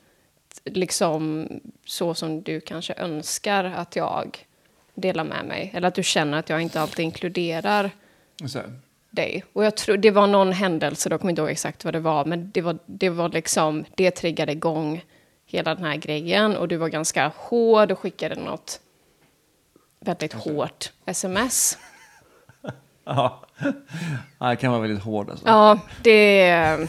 liksom 0.64 1.48
så 1.86 2.14
som 2.14 2.42
du 2.42 2.60
kanske 2.60 2.94
önskar 2.94 3.64
att 3.64 3.96
jag 3.96 4.46
delar 4.96 5.24
med 5.24 5.46
mig. 5.46 5.72
Eller 5.74 5.88
att 5.88 5.96
du 5.96 6.04
känner 6.04 6.38
att 6.38 6.50
jag 6.50 6.62
inte 6.62 6.82
alltid 6.82 7.06
inkluderar. 7.06 7.92
Dig. 9.10 9.44
Och 9.54 9.66
jag 9.66 9.78
tror, 9.78 9.98
det 9.98 10.12
var 10.12 10.28
någon 10.28 10.52
händelse, 10.52 11.10
då 11.10 11.18
kommer 11.18 11.30
jag 11.30 11.32
inte 11.32 11.42
ihåg 11.42 11.50
exakt 11.50 11.86
vad 11.86 11.94
det 11.94 12.00
var, 12.00 12.26
men 12.26 12.52
det 12.52 12.62
var, 12.62 12.78
det 12.86 13.10
var 13.10 13.30
liksom, 13.30 13.86
det 13.96 14.12
triggade 14.12 14.52
igång 14.52 15.04
hela 15.46 15.76
den 15.76 15.86
här 15.86 15.96
grejen 15.96 16.58
och 16.58 16.68
du 16.68 16.78
var 16.78 16.90
ganska 16.90 17.32
hård 17.36 17.92
och 17.92 18.00
skickade 18.00 18.36
något 18.36 18.80
väldigt 20.00 20.34
hårt 20.34 20.92
sms. 21.06 21.78
Ja. 23.04 23.42
ja, 24.40 24.50
det 24.50 24.56
kan 24.56 24.72
vara 24.72 24.82
väldigt 24.82 25.04
hård 25.04 25.30
alltså. 25.30 25.48
Ja, 25.48 25.80
det... 26.04 26.88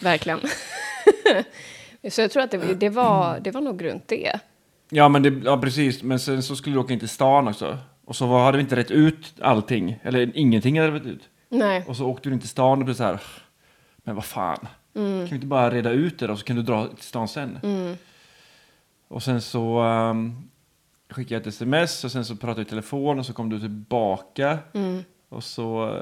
Verkligen. 0.00 0.40
Så 2.10 2.20
jag 2.20 2.30
tror 2.30 2.42
att 2.42 2.50
det, 2.50 2.74
det, 2.74 2.88
var, 2.88 3.40
det 3.40 3.50
var 3.50 3.60
nog 3.60 3.84
runt 3.84 4.08
det. 4.08 4.40
Ja, 4.90 5.08
men 5.08 5.22
det, 5.22 5.42
ja, 5.44 5.58
precis. 5.58 6.02
Men 6.02 6.20
sen 6.20 6.42
så 6.42 6.56
skulle 6.56 6.76
du 6.76 6.80
åka 6.80 6.92
in 6.92 6.98
till 6.98 7.08
stan 7.08 7.48
också. 7.48 7.78
Och 8.04 8.16
så 8.16 8.26
var, 8.26 8.44
hade 8.44 8.56
vi 8.58 8.62
inte 8.62 8.76
rätt 8.76 8.90
ut 8.90 9.34
allting. 9.40 9.98
Eller 10.02 10.36
ingenting 10.36 10.80
hade 10.80 10.92
rätt 10.92 11.06
ut. 11.06 11.28
Nej. 11.48 11.84
Och 11.88 11.96
så 11.96 12.06
åkte 12.06 12.28
du 12.28 12.32
in 12.32 12.40
till 12.40 12.48
stan 12.48 12.78
och 12.78 12.84
blev 12.84 12.94
så 12.94 13.04
här. 13.04 13.20
Men 13.96 14.14
vad 14.14 14.24
fan. 14.24 14.68
Kan 14.94 15.24
vi 15.28 15.34
inte 15.34 15.46
bara 15.46 15.70
reda 15.70 15.90
ut 15.90 16.18
det 16.18 16.26
då 16.26 16.36
så 16.36 16.44
kan 16.44 16.56
du 16.56 16.62
dra 16.62 16.86
till 16.86 17.04
stan 17.04 17.28
sen. 17.28 17.58
Och 19.08 19.22
sen 19.22 19.40
så 19.42 19.82
um, 19.82 20.50
skickade 21.08 21.34
jag 21.34 21.40
ett 21.40 21.46
sms 21.46 22.04
och 22.04 22.12
sen 22.12 22.24
så 22.24 22.36
pratade 22.36 22.60
vi 22.60 22.66
i 22.66 22.70
telefon 22.70 23.18
och 23.18 23.26
så 23.26 23.32
kom 23.32 23.48
du 23.48 23.60
tillbaka. 23.60 24.58
Och 25.28 25.44
så 25.44 25.98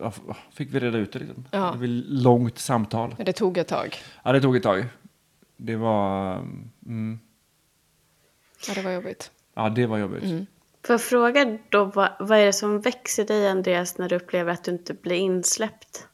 ja, 0.00 0.12
fick 0.52 0.74
vi 0.74 0.80
reda 0.80 0.98
ut 0.98 1.12
det 1.12 1.18
liksom. 1.18 1.44
Ja. 1.50 1.58
Det 1.72 1.78
var 1.78 1.86
långt 2.22 2.58
samtal. 2.58 3.14
Men 3.16 3.26
det 3.26 3.32
tog 3.32 3.58
ett 3.58 3.68
tag. 3.68 3.96
Ja, 4.24 4.32
det 4.32 4.40
tog 4.40 4.56
ett 4.56 4.62
tag. 4.62 4.84
Det 5.56 5.76
var... 5.76 6.36
Mm, 6.86 7.18
Ja, 8.68 8.74
det 8.74 8.82
var 8.82 8.90
jobbigt. 8.90 9.30
ja, 9.54 9.68
det 9.68 9.86
var 9.86 9.98
jobbigt. 9.98 10.48
Får 10.86 10.94
jag 10.94 11.00
fråga 11.00 11.58
då, 11.68 11.84
vad, 11.84 12.10
vad 12.18 12.38
är 12.38 12.46
det 12.46 12.52
som 12.52 12.80
växer 12.80 13.24
dig 13.24 13.48
Andreas 13.48 13.98
när 13.98 14.08
du 14.08 14.16
upplever 14.16 14.52
att 14.52 14.64
du 14.64 14.70
inte 14.70 14.94
blir 14.94 15.16
insläppt? 15.16 16.08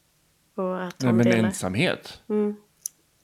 Och 0.54 0.84
att 0.84 1.00
Nej, 1.02 1.12
men 1.12 1.26
delar? 1.26 1.48
ensamhet. 1.48 2.22
Mm. 2.28 2.56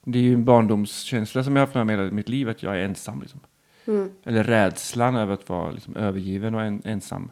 Det 0.03 0.19
är 0.19 0.23
ju 0.23 0.33
en 0.33 0.45
barndomskänsla 0.45 1.43
som 1.43 1.55
jag 1.55 1.61
har 1.61 1.67
haft 1.67 1.87
med 1.87 1.99
hela 1.99 2.11
mitt 2.11 2.29
liv, 2.29 2.49
att 2.49 2.63
jag 2.63 2.79
är 2.79 2.79
ensam. 2.79 3.21
Liksom. 3.21 3.39
Mm. 3.85 4.11
Eller 4.23 4.43
rädslan 4.43 5.15
över 5.15 5.33
att 5.33 5.49
vara 5.49 5.71
liksom, 5.71 5.95
övergiven 5.95 6.55
och 6.55 6.61
en, 6.61 6.81
ensam. 6.85 7.31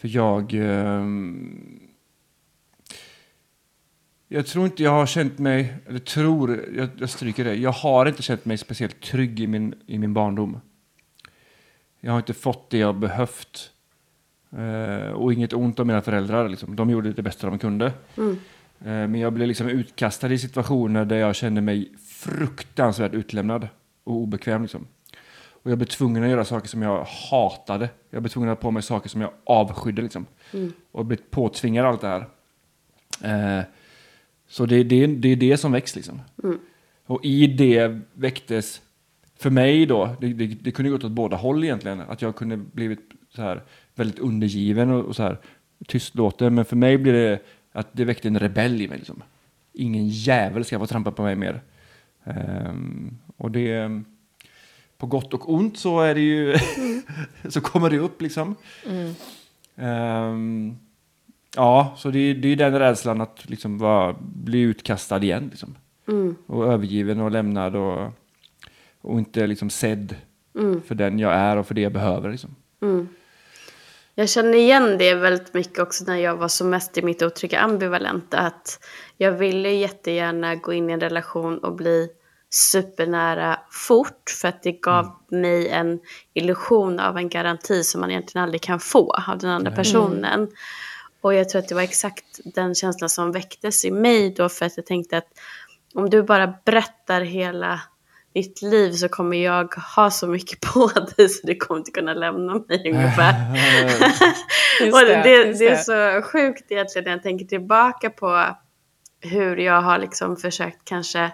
För 0.00 0.08
jag... 0.08 0.54
ehm, 0.54 1.80
jag 4.28 4.46
tror 4.46 4.64
inte 4.64 4.82
jag 4.82 4.90
har 4.90 5.06
känt 5.06 5.38
mig, 5.38 5.74
eller 5.86 5.98
tror, 5.98 6.64
jag, 6.76 6.88
jag 6.98 7.10
stryker 7.10 7.44
det, 7.44 7.54
jag 7.54 7.72
har 7.72 8.06
inte 8.06 8.22
känt 8.22 8.44
mig 8.44 8.58
speciellt 8.58 9.00
trygg 9.00 9.40
i 9.40 9.46
min, 9.46 9.74
i 9.86 9.98
min 9.98 10.14
barndom. 10.14 10.60
Jag 12.00 12.12
har 12.12 12.18
inte 12.18 12.34
fått 12.34 12.70
det 12.70 12.78
jag 12.78 12.94
behövt. 12.94 13.70
Eh, 14.56 15.10
och 15.12 15.32
inget 15.32 15.52
ont 15.52 15.80
om 15.80 15.86
mina 15.86 16.02
föräldrar, 16.02 16.48
liksom. 16.48 16.76
de 16.76 16.90
gjorde 16.90 17.12
det 17.12 17.22
bästa 17.22 17.46
de 17.46 17.58
kunde. 17.58 17.92
Mm. 18.16 18.32
Eh, 18.78 19.08
Men 19.08 19.14
jag 19.14 19.32
blev 19.32 19.48
liksom 19.48 19.68
utkastad 19.68 20.32
i 20.32 20.38
situationer 20.38 21.04
där 21.04 21.16
jag 21.16 21.34
kände 21.36 21.60
mig 21.60 21.92
fruktansvärt 21.98 23.12
utlämnad 23.14 23.68
och 24.04 24.14
obekväm. 24.14 24.62
Liksom. 24.62 24.86
Och 25.62 25.70
jag 25.70 25.78
blev 25.78 25.86
tvungen 25.86 26.24
att 26.24 26.30
göra 26.30 26.44
saker 26.44 26.68
som 26.68 26.82
jag 26.82 27.04
hatade. 27.30 27.88
Jag 28.10 28.22
blev 28.22 28.30
tvungen 28.30 28.50
att 28.50 28.58
ha 28.58 28.62
på 28.62 28.70
mig 28.70 28.82
saker 28.82 29.08
som 29.08 29.20
jag 29.20 29.30
avskydde. 29.44 30.02
Liksom. 30.02 30.26
Och 30.92 31.06
blev 31.06 31.18
påtvingad 31.30 31.86
allt 31.86 32.00
det 32.00 32.08
här. 32.08 32.26
Eh, 33.58 33.64
så 34.48 34.66
det, 34.66 34.82
det, 34.84 35.06
det 35.06 35.28
är 35.28 35.36
det 35.36 35.56
som 35.56 35.72
väcks. 35.72 35.96
Liksom. 35.96 36.22
Och 37.06 37.24
i 37.24 37.46
det 37.46 38.00
väcktes, 38.12 38.80
för 39.40 39.50
mig 39.50 39.86
då, 39.86 40.16
det, 40.20 40.32
det, 40.32 40.46
det 40.46 40.70
kunde 40.70 40.90
gått 40.90 41.04
åt 41.04 41.12
båda 41.12 41.36
håll 41.36 41.64
egentligen. 41.64 42.00
Att 42.00 42.22
jag 42.22 42.36
kunde 42.36 42.56
blivit 42.56 43.00
så 43.34 43.42
här 43.42 43.62
väldigt 43.94 44.18
undergiven 44.18 44.90
och, 44.90 45.04
och 45.04 45.16
så 45.16 45.22
här 45.22 45.38
tystlåten. 45.86 46.54
Men 46.54 46.64
för 46.64 46.76
mig 46.76 46.98
blir 46.98 47.12
det 47.12 47.38
att 47.72 47.88
det 47.92 48.04
väckte 48.04 48.28
en 48.28 48.38
rebell 48.38 48.82
i 48.82 48.88
mig. 48.88 48.98
Liksom. 48.98 49.22
Ingen 49.72 50.08
jävel 50.08 50.64
ska 50.64 50.78
få 50.78 50.86
trampa 50.86 51.10
på 51.10 51.22
mig 51.22 51.36
mer. 51.36 51.60
Ehm, 52.24 53.18
och 53.36 53.50
det, 53.50 54.02
på 54.98 55.06
gott 55.06 55.34
och 55.34 55.52
ont 55.52 55.78
så 55.78 56.00
är 56.00 56.14
det 56.14 56.20
ju, 56.20 56.56
så 57.48 57.60
kommer 57.60 57.90
det 57.90 57.98
upp 57.98 58.22
liksom. 58.22 58.54
Ehm, 59.76 60.76
ja, 61.56 61.94
så 61.96 62.10
det, 62.10 62.34
det 62.34 62.48
är 62.48 62.56
den 62.56 62.78
rädslan 62.78 63.20
att 63.20 63.50
liksom 63.50 63.78
vara, 63.78 64.16
bli 64.20 64.60
utkastad 64.60 65.22
igen. 65.22 65.48
Liksom. 65.50 65.76
Mm. 66.08 66.36
Och 66.46 66.72
övergiven 66.72 67.20
och 67.20 67.30
lämnad 67.30 67.76
och, 67.76 68.12
och 69.02 69.18
inte 69.18 69.46
liksom 69.46 69.70
sedd 69.70 70.16
Mm. 70.54 70.82
för 70.82 70.94
den 70.94 71.18
jag 71.18 71.32
är 71.32 71.56
och 71.56 71.66
för 71.66 71.74
det 71.74 71.80
jag 71.80 71.92
behöver. 71.92 72.30
Liksom. 72.30 72.56
Mm. 72.82 73.08
Jag 74.14 74.28
känner 74.28 74.54
igen 74.54 74.98
det 74.98 75.14
väldigt 75.14 75.54
mycket 75.54 75.78
också 75.78 76.04
när 76.04 76.16
jag 76.16 76.36
var 76.36 76.48
som 76.48 76.70
mest 76.70 76.98
i 76.98 77.02
mitt 77.02 77.22
otrygga 77.22 77.60
ambivalenta. 77.60 78.38
Att 78.38 78.84
jag 79.16 79.32
ville 79.32 79.70
jättegärna 79.70 80.54
gå 80.54 80.72
in 80.72 80.90
i 80.90 80.92
en 80.92 81.00
relation 81.00 81.58
och 81.58 81.76
bli 81.76 82.08
supernära 82.50 83.60
fort. 83.70 84.30
För 84.40 84.48
att 84.48 84.62
det 84.62 84.72
gav 84.72 85.16
mig 85.28 85.68
en 85.68 86.00
illusion 86.34 87.00
av 87.00 87.16
en 87.16 87.28
garanti 87.28 87.84
som 87.84 88.00
man 88.00 88.10
egentligen 88.10 88.42
aldrig 88.44 88.62
kan 88.62 88.80
få 88.80 89.12
av 89.28 89.38
den 89.38 89.50
andra 89.50 89.70
personen. 89.70 90.48
Och 91.20 91.34
jag 91.34 91.48
tror 91.48 91.58
att 91.62 91.68
det 91.68 91.74
var 91.74 91.82
exakt 91.82 92.40
den 92.44 92.74
känslan 92.74 93.08
som 93.10 93.32
väcktes 93.32 93.84
i 93.84 93.90
mig 93.90 94.30
då. 94.30 94.48
För 94.48 94.66
att 94.66 94.76
jag 94.76 94.86
tänkte 94.86 95.18
att 95.18 95.28
om 95.94 96.10
du 96.10 96.22
bara 96.22 96.54
berättar 96.64 97.20
hela 97.20 97.80
ditt 98.34 98.62
liv 98.62 98.92
så 98.92 99.08
kommer 99.08 99.36
jag 99.36 99.74
ha 99.74 100.10
så 100.10 100.26
mycket 100.26 100.60
på 100.60 100.86
dig 101.16 101.28
så 101.28 101.46
du 101.46 101.54
kommer 101.54 101.78
inte 101.80 101.90
kunna 101.90 102.14
lämna 102.14 102.54
mig 102.54 102.82
ungefär. 102.92 103.34
och 104.92 105.00
det, 105.00 105.22
det, 105.22 105.58
det, 105.58 105.68
är 105.68 105.76
så 105.76 106.22
sjukt 106.22 106.70
egentligen 106.70 107.04
när 107.04 107.12
jag 107.12 107.22
tänker 107.22 107.44
tillbaka 107.44 108.10
på 108.10 108.56
hur 109.20 109.56
jag 109.56 109.82
har 109.82 109.98
liksom 109.98 110.36
försökt 110.36 110.84
kanske 110.84 111.30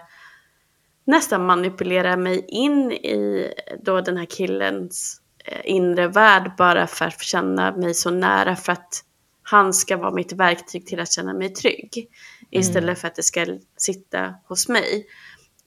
nästan 1.05 1.45
manipulera 1.45 2.17
mig 2.17 2.45
in 2.47 2.91
i 2.91 3.53
då 3.83 4.01
den 4.01 4.17
här 4.17 4.25
killens 4.25 5.21
eh, 5.45 5.61
inre 5.63 6.07
värld 6.07 6.51
bara 6.57 6.87
för 6.87 7.05
att 7.05 7.21
känna 7.21 7.75
mig 7.75 7.93
så 7.93 8.09
nära 8.09 8.55
för 8.55 8.71
att 8.71 9.03
han 9.43 9.73
ska 9.73 9.97
vara 9.97 10.11
mitt 10.11 10.33
verktyg 10.33 10.87
till 10.87 10.99
att 10.99 11.11
känna 11.11 11.33
mig 11.33 11.49
trygg. 11.49 11.97
Mm. 11.97 12.61
Istället 12.61 12.99
för 12.99 13.07
att 13.07 13.15
det 13.15 13.23
ska 13.23 13.45
sitta 13.77 14.33
hos 14.47 14.67
mig. 14.67 15.07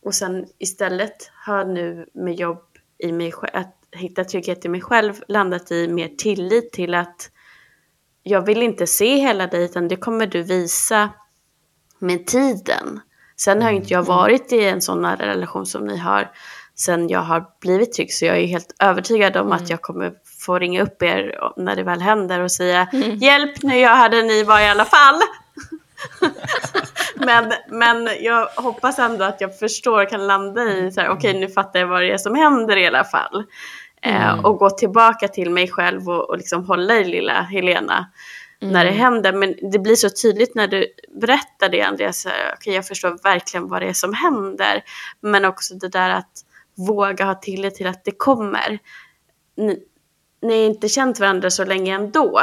Och 0.02 0.14
sen 0.14 0.46
istället 0.58 1.30
har 1.46 1.64
nu 1.64 2.06
med 2.14 2.34
jobb 2.34 2.64
i 2.98 3.12
mig 3.12 3.32
att 3.52 3.76
hitta 3.92 4.24
trygghet 4.24 4.64
i 4.64 4.68
mig 4.68 4.80
själv 4.80 5.14
landat 5.28 5.70
i 5.70 5.88
mer 5.88 6.08
tillit 6.08 6.72
till 6.72 6.94
att 6.94 7.30
jag 8.22 8.46
vill 8.46 8.62
inte 8.62 8.86
se 8.86 9.16
hela 9.16 9.46
dig 9.46 9.64
utan 9.64 9.88
det 9.88 9.96
kommer 9.96 10.26
du 10.26 10.42
visa 10.42 11.10
med 11.98 12.26
tiden. 12.26 13.00
Sen 13.36 13.62
har 13.62 13.70
inte 13.70 13.92
jag 13.92 14.04
mm. 14.04 14.16
varit 14.16 14.52
i 14.52 14.64
en 14.64 14.82
sån 14.82 15.02
nära 15.02 15.26
relation 15.26 15.66
som 15.66 15.86
ni 15.86 15.96
har 15.96 16.30
sen 16.74 17.08
jag 17.08 17.20
har 17.20 17.46
blivit 17.60 17.92
trygg 17.92 18.12
så 18.12 18.24
jag 18.24 18.38
är 18.38 18.46
helt 18.46 18.74
övertygad 18.78 19.36
om 19.36 19.46
mm. 19.46 19.52
att 19.52 19.70
jag 19.70 19.82
kommer 19.82 20.12
få 20.38 20.58
ringa 20.58 20.82
upp 20.82 21.02
er 21.02 21.38
när 21.56 21.76
det 21.76 21.82
väl 21.82 22.00
händer 22.00 22.40
och 22.40 22.52
säga 22.52 22.88
mm. 22.92 23.16
hjälp 23.16 23.62
nu 23.62 23.78
jag 23.78 23.96
hade 23.96 24.22
ni 24.22 24.42
var 24.44 24.60
i 24.60 24.68
alla 24.68 24.84
fall. 24.84 25.20
men, 27.20 27.52
men 27.68 28.08
jag 28.20 28.46
hoppas 28.46 28.98
ändå 28.98 29.24
att 29.24 29.40
jag 29.40 29.58
förstår 29.58 30.02
och 30.02 30.10
kan 30.10 30.26
landa 30.26 30.62
i 30.62 30.92
så 30.92 31.00
här, 31.00 31.08
okej 31.08 31.30
okay, 31.30 31.40
nu 31.40 31.48
fattar 31.48 31.80
jag 31.80 31.86
vad 31.86 32.02
det 32.02 32.12
är 32.12 32.18
som 32.18 32.34
händer 32.34 32.76
i 32.76 32.86
alla 32.86 33.04
fall. 33.04 33.44
Eh, 34.02 34.30
mm. 34.30 34.44
och 34.44 34.58
gå 34.58 34.70
tillbaka 34.70 35.28
till 35.28 35.50
mig 35.50 35.68
själv 35.68 36.08
och, 36.08 36.30
och 36.30 36.36
liksom 36.36 36.64
hålla 36.64 36.94
i 36.94 37.04
lilla 37.04 37.42
Helena 37.42 38.06
mm. 38.62 38.72
när 38.72 38.84
det 38.84 38.90
händer. 38.90 39.32
Men 39.32 39.54
det 39.70 39.78
blir 39.78 39.96
så 39.96 40.10
tydligt 40.22 40.54
när 40.54 40.68
du 40.68 40.86
berättar 41.20 41.68
det 41.68 41.82
Andreas, 41.82 42.26
okay, 42.56 42.74
jag 42.74 42.86
förstår 42.86 43.18
verkligen 43.22 43.68
vad 43.68 43.82
det 43.82 43.88
är 43.88 43.92
som 43.92 44.14
händer. 44.14 44.82
Men 45.20 45.44
också 45.44 45.74
det 45.74 45.88
där 45.88 46.10
att 46.10 46.44
våga 46.86 47.24
ha 47.24 47.34
tillit 47.34 47.74
till 47.74 47.86
att 47.86 48.04
det 48.04 48.14
kommer. 48.16 48.78
Ni, 49.56 49.78
ni 50.42 50.60
har 50.60 50.66
inte 50.66 50.88
känt 50.88 51.20
varandra 51.20 51.50
så 51.50 51.64
länge 51.64 51.94
ändå 51.94 52.40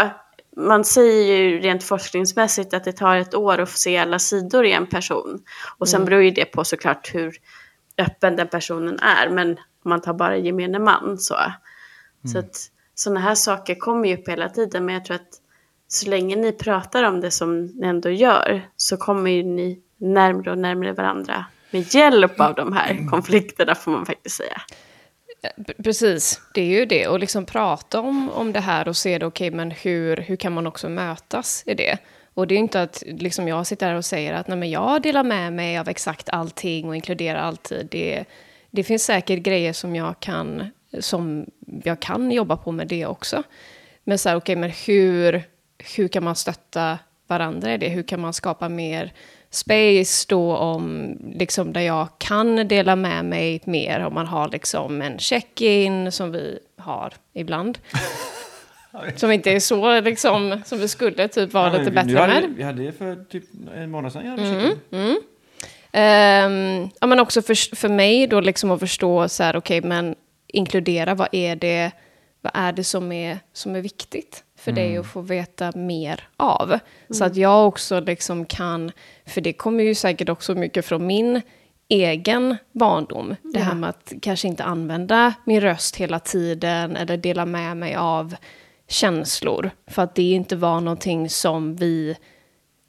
man 0.58 0.86
säger 0.86 1.44
ju 1.44 1.60
rent 1.60 1.84
forskningsmässigt 1.84 2.74
att 2.74 2.84
det 2.84 2.92
tar 2.92 3.16
ett 3.16 3.36
år 3.36 3.60
att 3.60 3.70
få 3.70 3.78
se 3.78 3.98
alla 3.98 4.20
sidor 4.20 4.66
i 4.66 4.72
en 4.72 4.88
person. 4.88 5.40
Och 5.78 5.90
sen 5.90 5.98
mm. 5.98 6.06
beror 6.06 6.22
ju 6.22 6.32
det 6.32 6.46
på 6.46 6.64
såklart 6.64 7.16
hur 7.16 7.36
öppen 7.98 8.36
den 8.36 8.48
personen 8.48 9.00
är. 9.00 9.30
Men 9.30 9.50
om 9.50 9.90
man 9.90 10.02
tar 10.02 10.14
bara 10.14 10.38
gemene 10.38 10.80
man 10.80 11.18
så. 11.18 11.36
Mm. 11.36 11.54
Så 12.34 12.40
att 12.40 12.56
sådana 12.96 13.20
här 13.20 13.36
saker 13.36 13.76
kommer 13.76 14.10
ju 14.10 14.18
upp 14.18 14.30
hela 14.30 14.50
tiden. 14.50 14.86
Men 14.86 14.96
jag 14.96 15.06
tror 15.06 15.16
att 15.16 15.42
så 15.88 16.10
länge 16.10 16.36
ni 16.36 16.52
pratar 16.52 17.04
om 17.04 17.22
det 17.22 17.32
som 17.32 17.66
ni 17.66 17.88
ändå 17.88 18.10
gör 18.10 18.68
så 18.76 18.98
kommer 18.98 19.32
ju 19.32 19.44
ni 19.44 19.82
närmre 19.98 20.52
och 20.52 20.58
närmre 20.58 20.94
varandra 20.94 21.46
med 21.72 21.96
hjälp 21.96 22.40
av 22.40 22.56
de 22.56 22.74
här 22.74 23.10
konflikterna 23.10 23.76
får 23.76 23.92
man 23.92 24.06
faktiskt 24.06 24.36
säga. 24.36 24.62
Precis, 25.84 26.42
det 26.54 26.62
är 26.62 26.80
ju 26.80 26.86
det. 26.86 27.08
Och 27.08 27.20
liksom 27.20 27.46
prata 27.46 28.00
om, 28.00 28.30
om 28.30 28.54
det 28.54 28.60
här 28.60 28.88
och 28.88 28.98
se 28.98 29.18
det, 29.18 29.26
okej, 29.26 29.48
okay, 29.48 29.58
men 29.58 29.72
hur, 29.72 30.18
hur 30.18 30.36
kan 30.36 30.54
man 30.54 30.68
också 30.68 30.90
mötas 30.90 31.64
i 31.66 31.74
det? 31.74 31.98
Och 32.34 32.48
det 32.48 32.56
är 32.56 32.60
inte 32.60 32.82
att 32.82 33.04
liksom 33.06 33.48
jag 33.48 33.68
sitter 33.68 33.88
här 33.88 33.96
och 33.96 34.06
säger 34.06 34.34
att 34.34 34.48
nej, 34.48 34.58
men 34.58 34.70
jag 34.70 35.02
delar 35.02 35.24
med 35.24 35.54
mig 35.54 35.78
av 35.78 35.90
exakt 35.90 36.30
allting 36.30 36.88
och 36.88 36.96
inkluderar 36.96 37.40
alltid. 37.40 37.88
Det, 37.92 38.26
det 38.72 38.84
finns 38.84 39.04
säkert 39.04 39.40
grejer 39.40 39.74
som 39.74 39.96
jag 39.96 40.20
kan, 40.20 40.70
som 41.00 41.46
jag 41.84 42.00
kan 42.00 42.32
jobba 42.32 42.58
på 42.58 42.72
med 42.72 42.88
det 42.88 43.06
också. 43.06 43.44
Men 44.04 44.18
så 44.18 44.30
här, 44.30 44.36
okej, 44.36 44.54
okay, 44.54 44.62
men 44.62 44.72
hur, 44.86 45.44
hur 45.96 46.08
kan 46.08 46.24
man 46.24 46.36
stötta 46.36 47.00
varandra 47.28 47.74
i 47.74 47.78
det? 47.78 47.90
Hur 47.90 48.04
kan 48.04 48.20
man 48.20 48.34
skapa 48.34 48.70
mer 48.70 49.14
space 49.50 50.26
då 50.30 50.56
om, 50.56 51.18
liksom 51.36 51.74
där 51.74 51.82
jag 51.82 52.08
kan 52.18 52.68
dela 52.68 52.96
med 52.96 53.26
mig 53.26 53.62
mer, 53.64 54.06
om 54.06 54.14
man 54.14 54.28
har 54.28 54.50
liksom 54.50 55.02
en 55.02 55.20
check-in 55.20 56.12
som 56.12 56.32
vi 56.32 56.60
har 56.78 57.14
ibland. 57.34 57.78
som 59.16 59.32
inte 59.32 59.52
är 59.52 59.60
så 59.60 60.02
liksom, 60.02 60.62
som 60.66 60.80
vi 60.80 60.88
skulle 60.88 61.28
typ 61.28 61.54
vara 61.54 61.74
ja, 61.74 61.80
lite 61.80 61.92
bättre 61.92 62.18
hade, 62.18 62.34
med. 62.34 62.54
Vi 62.56 62.64
hade 62.64 62.84
det 62.84 62.92
för 62.92 63.16
typ 63.16 63.44
en 63.76 63.92
månad 63.92 64.14
sedan. 64.14 64.26
Jag 64.26 64.40
mm, 64.40 64.80
mm. 64.92 65.18
Um, 65.94 66.90
ja, 67.02 67.08
men 67.08 67.20
också 67.20 67.42
för, 67.42 67.76
för 67.76 67.90
mig 67.90 68.28
då 68.28 68.40
liksom 68.40 68.72
att 68.72 68.80
förstå 68.80 69.30
så 69.30 69.44
här, 69.44 69.56
okej, 69.56 69.78
okay, 69.78 69.90
men 69.90 70.16
inkludera, 70.48 71.16
vad 71.16 71.28
är 71.32 71.56
det, 71.56 71.92
vad 72.42 72.52
är 72.56 72.72
det 72.72 72.84
som 72.84 73.12
är, 73.12 73.40
som 73.54 73.76
är 73.76 73.82
viktigt? 73.82 74.44
För 74.68 74.72
mm. 74.72 74.84
dig 74.84 74.98
att 74.98 75.06
få 75.06 75.22
veta 75.22 75.72
mer 75.76 76.28
av. 76.38 76.70
Mm. 76.72 76.80
Så 77.10 77.24
att 77.24 77.36
jag 77.36 77.68
också 77.68 78.00
liksom 78.00 78.46
kan, 78.46 78.92
för 79.26 79.42
det 79.42 79.54
kommer 79.54 79.84
ju 79.84 79.96
säkert 79.96 80.30
också 80.30 80.56
mycket 80.56 80.86
från 80.86 81.08
min 81.08 81.42
egen 81.88 82.58
barndom. 82.72 83.36
Det 83.44 83.60
här 83.60 83.76
med 83.76 83.90
att 83.90 84.14
kanske 84.22 84.48
inte 84.48 84.64
använda 84.64 85.34
min 85.46 85.62
röst 85.62 85.96
hela 85.96 86.20
tiden 86.20 86.96
eller 86.96 87.18
dela 87.18 87.46
med 87.46 87.78
mig 87.78 87.96
av 87.96 88.36
känslor. 88.88 89.72
För 89.88 90.02
att 90.02 90.16
det 90.16 90.32
inte 90.32 90.56
var 90.56 90.82
någonting 90.82 91.30
som 91.30 91.76
vi 91.76 92.16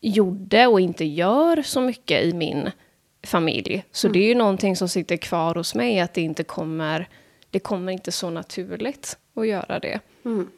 gjorde 0.00 0.66
och 0.66 0.80
inte 0.80 1.04
gör 1.04 1.62
så 1.62 1.80
mycket 1.80 2.24
i 2.24 2.32
min 2.32 2.70
familj. 3.26 3.84
Så 3.92 4.06
mm. 4.06 4.12
det 4.12 4.24
är 4.24 4.28
ju 4.28 4.34
någonting 4.34 4.76
som 4.76 4.88
sitter 4.88 5.16
kvar 5.16 5.54
hos 5.54 5.74
mig, 5.74 6.00
att 6.00 6.14
det 6.14 6.22
inte 6.22 6.44
kommer, 6.44 7.08
det 7.50 7.58
kommer 7.58 7.92
inte 7.92 8.12
så 8.12 8.30
naturligt 8.30 9.18
att 9.34 9.46
göra 9.46 9.78
det. 9.78 10.00
Mm. 10.24 10.50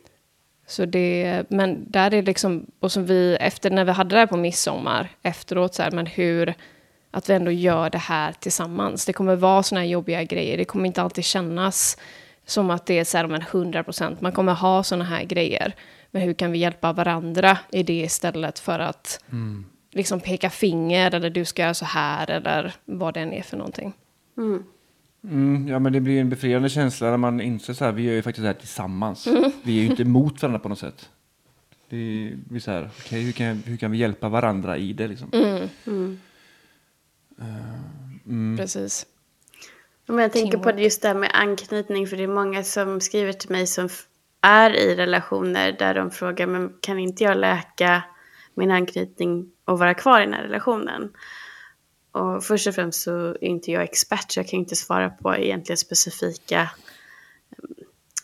Så 0.70 0.84
det, 0.84 1.42
men 1.48 1.90
där 1.90 2.14
är 2.14 2.22
liksom, 2.22 2.66
och 2.80 2.92
som 2.92 3.06
vi, 3.06 3.36
efter 3.40 3.70
när 3.70 3.84
vi 3.84 3.92
hade 3.92 4.14
det 4.14 4.18
här 4.18 4.26
på 4.26 4.36
midsommar, 4.36 5.08
efteråt 5.22 5.74
så 5.74 5.82
här, 5.82 5.90
men 5.90 6.06
hur, 6.06 6.54
att 7.10 7.30
vi 7.30 7.34
ändå 7.34 7.50
gör 7.50 7.90
det 7.90 7.98
här 7.98 8.32
tillsammans. 8.32 9.06
Det 9.06 9.12
kommer 9.12 9.36
vara 9.36 9.62
såna 9.62 9.80
här 9.80 9.88
jobbiga 9.88 10.24
grejer, 10.24 10.56
det 10.56 10.64
kommer 10.64 10.86
inte 10.86 11.02
alltid 11.02 11.24
kännas 11.24 11.98
som 12.46 12.70
att 12.70 12.86
det 12.86 12.98
är 12.98 13.04
så 13.04 13.16
här, 13.16 13.26
men 13.26 13.42
100 13.42 13.84
procent, 13.84 14.20
man 14.20 14.32
kommer 14.32 14.52
ha 14.54 14.82
såna 14.82 15.04
här 15.04 15.24
grejer. 15.24 15.74
Men 16.10 16.22
hur 16.22 16.34
kan 16.34 16.52
vi 16.52 16.58
hjälpa 16.58 16.92
varandra 16.92 17.58
i 17.70 17.82
det 17.82 18.00
istället 18.00 18.58
för 18.58 18.78
att 18.78 19.24
mm. 19.32 19.64
liksom 19.92 20.20
peka 20.20 20.50
finger, 20.50 21.14
eller 21.14 21.30
du 21.30 21.44
ska 21.44 21.62
göra 21.62 21.74
så 21.74 21.84
här, 21.84 22.30
eller 22.30 22.74
vad 22.84 23.14
det 23.14 23.20
än 23.20 23.32
är 23.32 23.42
för 23.42 23.56
någonting. 23.56 23.92
Mm. 24.36 24.64
Mm, 25.24 25.68
ja, 25.68 25.78
men 25.78 25.92
det 25.92 26.00
blir 26.00 26.20
en 26.20 26.28
befriande 26.28 26.68
känsla 26.68 27.10
när 27.10 27.16
man 27.16 27.40
inser 27.40 27.72
så 27.72 27.84
här, 27.84 27.92
vi 27.92 28.02
gör 28.02 28.14
ju 28.14 28.22
faktiskt 28.22 28.42
det 28.42 28.48
här 28.48 28.54
tillsammans. 28.54 29.26
Mm. 29.26 29.50
Vi 29.62 29.78
är 29.78 29.82
ju 29.82 29.90
inte 29.90 30.02
emot 30.02 30.42
varandra 30.42 30.58
på 30.58 30.68
något 30.68 30.78
sätt. 30.78 31.08
Det 31.88 32.32
blir 32.34 32.60
så 32.60 32.70
här, 32.70 32.90
okay, 32.98 33.20
hur, 33.20 33.32
kan, 33.32 33.62
hur 33.66 33.76
kan 33.76 33.90
vi 33.90 33.98
hjälpa 33.98 34.28
varandra 34.28 34.76
i 34.76 34.92
det 34.92 35.08
liksom? 35.08 35.30
Mm. 35.86 36.18
Uh, 37.40 38.56
Precis. 38.56 39.06
Men 40.06 40.18
jag 40.18 40.32
tänker 40.32 40.58
på 40.58 40.72
det 40.72 40.82
just 40.82 41.02
det 41.02 41.08
här 41.08 41.14
med 41.14 41.30
anknytning, 41.32 42.06
för 42.06 42.16
det 42.16 42.22
är 42.22 42.28
många 42.28 42.62
som 42.62 43.00
skriver 43.00 43.32
till 43.32 43.50
mig 43.50 43.66
som 43.66 43.88
är 44.40 44.70
i 44.76 44.94
relationer 44.94 45.72
där 45.72 45.94
de 45.94 46.10
frågar, 46.10 46.46
men 46.46 46.72
kan 46.80 46.98
inte 46.98 47.24
jag 47.24 47.36
läka 47.36 48.02
min 48.54 48.70
anknytning 48.70 49.50
och 49.64 49.78
vara 49.78 49.94
kvar 49.94 50.20
i 50.20 50.24
den 50.24 50.34
här 50.34 50.42
relationen? 50.42 51.12
Och 52.12 52.44
först 52.44 52.66
och 52.66 52.74
främst 52.74 53.02
så 53.02 53.28
är 53.28 53.44
inte 53.44 53.70
jag 53.70 53.82
expert 53.82 54.32
så 54.32 54.40
jag 54.40 54.48
kan 54.48 54.60
inte 54.60 54.76
svara 54.76 55.10
på 55.10 55.36
egentligen 55.36 55.76
specifika 55.76 56.60
mm, 56.60 57.74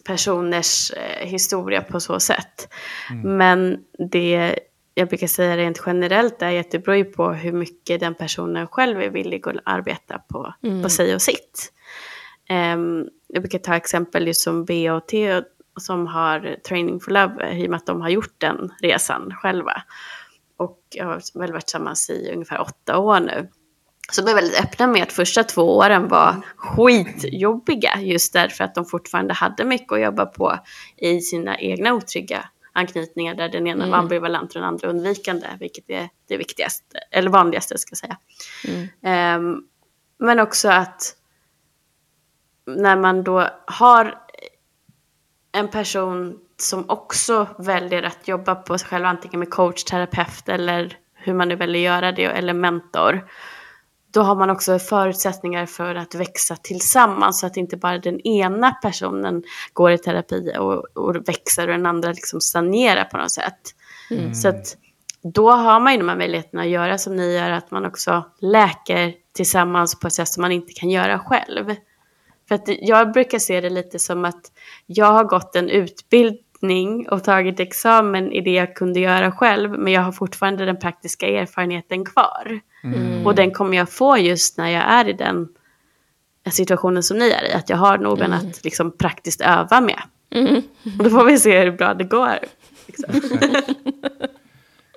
personers 0.05 0.91
eh, 0.91 1.29
historia 1.29 1.83
på 1.83 2.01
så 2.01 2.21
sätt. 2.21 2.69
Mm. 3.11 3.37
Men 3.37 3.85
det 4.11 4.59
jag 4.99 5.09
brukar 5.09 5.27
säga 5.27 5.57
rent 5.57 5.83
generellt 5.87 6.43
är 6.43 6.61
att 6.61 6.71
det 6.71 6.79
beror 6.79 6.97
ju 6.97 7.05
på 7.05 7.31
hur 7.33 7.53
mycket 7.53 8.01
den 8.01 8.15
personen 8.15 8.67
själv 8.67 9.01
är 9.01 9.11
villig 9.11 9.49
att 9.49 9.57
arbeta 9.65 10.19
på, 10.19 10.55
mm. 10.63 10.83
på 10.83 10.89
sig 10.89 11.15
och 11.15 11.23
sitt. 11.23 11.73
Um, 12.51 13.09
jag 13.27 13.43
brukar 13.43 13.59
ta 13.59 13.77
exempel 13.77 14.27
just 14.27 14.41
som 14.41 14.65
BOT 14.65 15.13
som 15.81 16.07
har 16.07 16.57
Training 16.69 17.01
for 17.01 17.11
Love 17.11 17.53
i 17.53 17.67
och 17.67 17.71
med 17.71 17.77
att 17.77 17.87
de 17.87 18.01
har 18.01 18.09
gjort 18.09 18.35
den 18.39 18.73
resan 18.83 19.35
själva. 19.35 19.83
Och 20.57 20.79
jag 20.91 21.07
har 21.07 21.39
väl 21.39 21.53
varit 21.53 21.67
tillsammans 21.67 22.11
i 22.11 22.31
ungefär 22.33 22.61
åtta 22.61 22.99
år 22.99 23.21
nu. 23.21 23.49
Så 24.13 24.23
de 24.23 24.31
är 24.31 24.35
väldigt 24.35 24.61
öppna 24.61 24.87
med 24.87 25.03
att 25.03 25.13
första 25.13 25.45
två 25.45 25.77
åren 25.77 26.09
var 26.09 26.43
skitjobbiga 26.57 28.01
just 28.01 28.33
därför 28.33 28.65
att 28.65 28.75
de 28.75 28.85
fortfarande 28.85 29.35
hade 29.35 29.65
mycket 29.65 29.93
att 29.93 30.01
jobba 30.01 30.27
på 30.27 30.59
i 30.97 31.21
sina 31.21 31.59
egna 31.59 31.95
otrygga 31.95 32.49
anknytningar 32.73 33.35
där 33.35 33.49
den 33.49 33.67
ena 33.67 33.85
mm. 33.85 33.91
var 33.91 33.99
ambivalent 33.99 34.55
och 34.55 34.61
den 34.61 34.69
andra 34.69 34.89
undvikande, 34.89 35.47
vilket 35.61 35.91
är 35.91 36.09
det 36.29 36.37
viktigaste, 36.37 36.99
eller 37.11 37.31
vanligaste 37.31 37.79
ska 37.79 37.91
jag 37.91 37.99
säga. 37.99 38.19
Mm. 38.65 39.43
Um, 39.43 39.69
men 40.19 40.41
också 40.41 40.69
att 40.69 41.17
när 42.67 42.97
man 42.97 43.25
då 43.25 43.49
har 43.67 44.19
en 45.53 45.69
person 45.69 46.39
som 46.57 46.91
också 46.91 47.47
väljer 47.59 48.03
att 48.03 48.29
jobba 48.29 48.55
på 48.55 48.79
sig 48.79 48.89
själv, 48.89 49.05
antingen 49.05 49.39
med 49.39 49.51
coach, 49.51 49.85
terapeut 49.85 50.49
eller 50.49 50.99
hur 51.15 51.35
man 51.35 51.49
nu 51.49 51.57
väljer 51.57 51.83
göra 51.83 52.13
det, 52.13 52.25
eller 52.25 52.53
mentor, 52.53 53.29
då 54.17 54.23
har 54.23 54.37
man 54.37 54.51
också 54.51 54.79
förutsättningar 54.79 55.67
för 55.67 55.95
att 55.95 56.15
växa 56.15 56.57
tillsammans 56.57 57.41
så 57.41 57.47
att 57.47 57.57
inte 57.57 57.77
bara 57.77 57.99
den 57.99 58.21
ena 58.21 58.71
personen 58.71 59.43
går 59.73 59.93
i 59.93 59.99
terapi 59.99 60.53
och, 60.59 60.85
och 60.95 61.29
växer 61.29 61.63
och 61.69 61.75
den 61.75 61.87
andra 61.87 62.13
liksom 62.13 62.41
stagnerar 62.41 63.05
på 63.05 63.17
något 63.17 63.31
sätt. 63.31 63.61
Mm. 64.11 64.35
Så 64.35 64.49
att 64.49 64.77
då 65.23 65.51
har 65.51 65.81
man 65.81 65.93
ju 65.93 65.99
de 65.99 66.09
här 66.09 66.17
möjligheterna 66.17 66.63
att 66.63 66.69
göra 66.69 66.99
som 66.99 67.17
ni 67.17 67.35
gör, 67.35 67.51
att 67.51 67.71
man 67.71 67.87
också 67.87 68.25
läker 68.41 69.15
tillsammans 69.35 70.01
på 70.01 70.07
ett 70.07 70.13
sätt 70.13 70.29
som 70.29 70.41
man 70.41 70.53
inte 70.53 70.73
kan 70.73 70.91
göra 70.91 71.19
själv. 71.19 71.75
För 72.49 72.55
att 72.55 72.69
jag 72.69 73.13
brukar 73.13 73.39
se 73.39 73.61
det 73.61 73.71
lite 73.71 73.99
som 73.99 74.25
att 74.25 74.53
jag 74.87 75.13
har 75.13 75.25
gått 75.25 75.57
en 75.57 75.69
utbildning 75.69 76.46
och 77.11 77.25
tagit 77.25 77.61
examen 77.61 78.33
i 78.33 78.41
det 78.41 78.51
jag 78.51 78.77
kunde 78.77 79.01
göra 79.01 79.33
själv, 79.33 79.71
men 79.71 79.93
jag 79.93 80.03
har 80.03 80.13
fortfarande 80.13 80.65
den 80.65 80.77
praktiska 80.77 81.29
erfarenheten 81.29 82.05
kvar. 82.05 82.61
Och 83.25 83.35
den 83.35 83.51
kommer 83.51 83.77
jag 83.77 83.91
få 83.91 84.19
just 84.19 84.59
när 84.59 84.69
jag 84.69 84.83
är 84.83 85.09
i 85.09 85.13
den 85.13 85.49
situationen 86.51 87.03
som 87.03 87.19
ni 87.19 87.31
är 87.31 87.51
i, 87.51 87.53
att 87.53 87.71
jag 87.71 87.77
har 87.77 87.99
någon 87.99 88.33
att 88.33 88.65
liksom 88.65 88.97
praktiskt 88.97 89.41
öva 89.41 89.81
med. 89.81 90.03
Och 90.99 91.05
då 91.05 91.11
får 91.11 91.25
vi 91.25 91.39
se 91.39 91.61
hur 91.65 91.71
bra 91.71 91.95
det 91.95 92.05
går. 92.05 92.39
Liksom. 92.87 93.21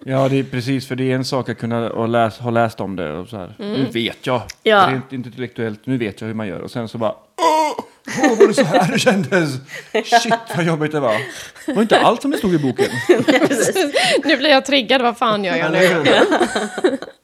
Ja, 0.06 0.30
det 0.30 0.40
är 0.40 0.44
precis, 0.44 0.88
för 0.88 0.96
det 0.96 1.12
är 1.12 1.16
en 1.16 1.26
sak 1.26 1.50
att 1.50 1.58
kunna 1.58 1.88
ha 1.88 2.06
läst, 2.06 2.42
ha 2.42 2.50
läst 2.52 2.80
om 2.82 2.96
det 2.96 3.14
och 3.14 3.28
så 3.28 3.38
här. 3.38 3.56
Nu 3.58 3.86
vet 3.94 4.28
jag. 4.28 4.42
Ja. 4.64 4.88
Rent 4.92 5.14
intellektuellt, 5.14 5.86
nu 5.86 5.98
vet 5.98 6.22
jag 6.22 6.28
hur 6.28 6.36
man 6.36 6.48
gör. 6.48 6.60
Och 6.60 6.72
sen 6.72 6.88
så 6.88 6.98
bara, 6.98 7.12
åh, 7.12 7.86
åh 8.24 8.38
var 8.40 8.48
det 8.48 8.54
så 8.54 8.64
här 8.64 8.92
det 8.92 9.00
kändes? 9.00 9.50
Shit, 10.22 10.34
vad 10.56 10.66
jobbigt 10.66 10.92
det 10.92 11.00
var. 11.00 11.18
Det 11.66 11.74
var 11.74 11.82
inte 11.82 12.00
allt 12.00 12.22
som 12.22 12.32
det 12.32 12.38
stod 12.38 12.54
i 12.54 12.58
boken. 12.58 12.90
nu 14.24 14.38
blir 14.38 14.50
jag 14.50 14.66
triggad, 14.66 15.02
vad 15.02 15.18
fan 15.18 15.44
gör 15.44 15.56
jag 15.56 15.72
nu? 15.72 16.06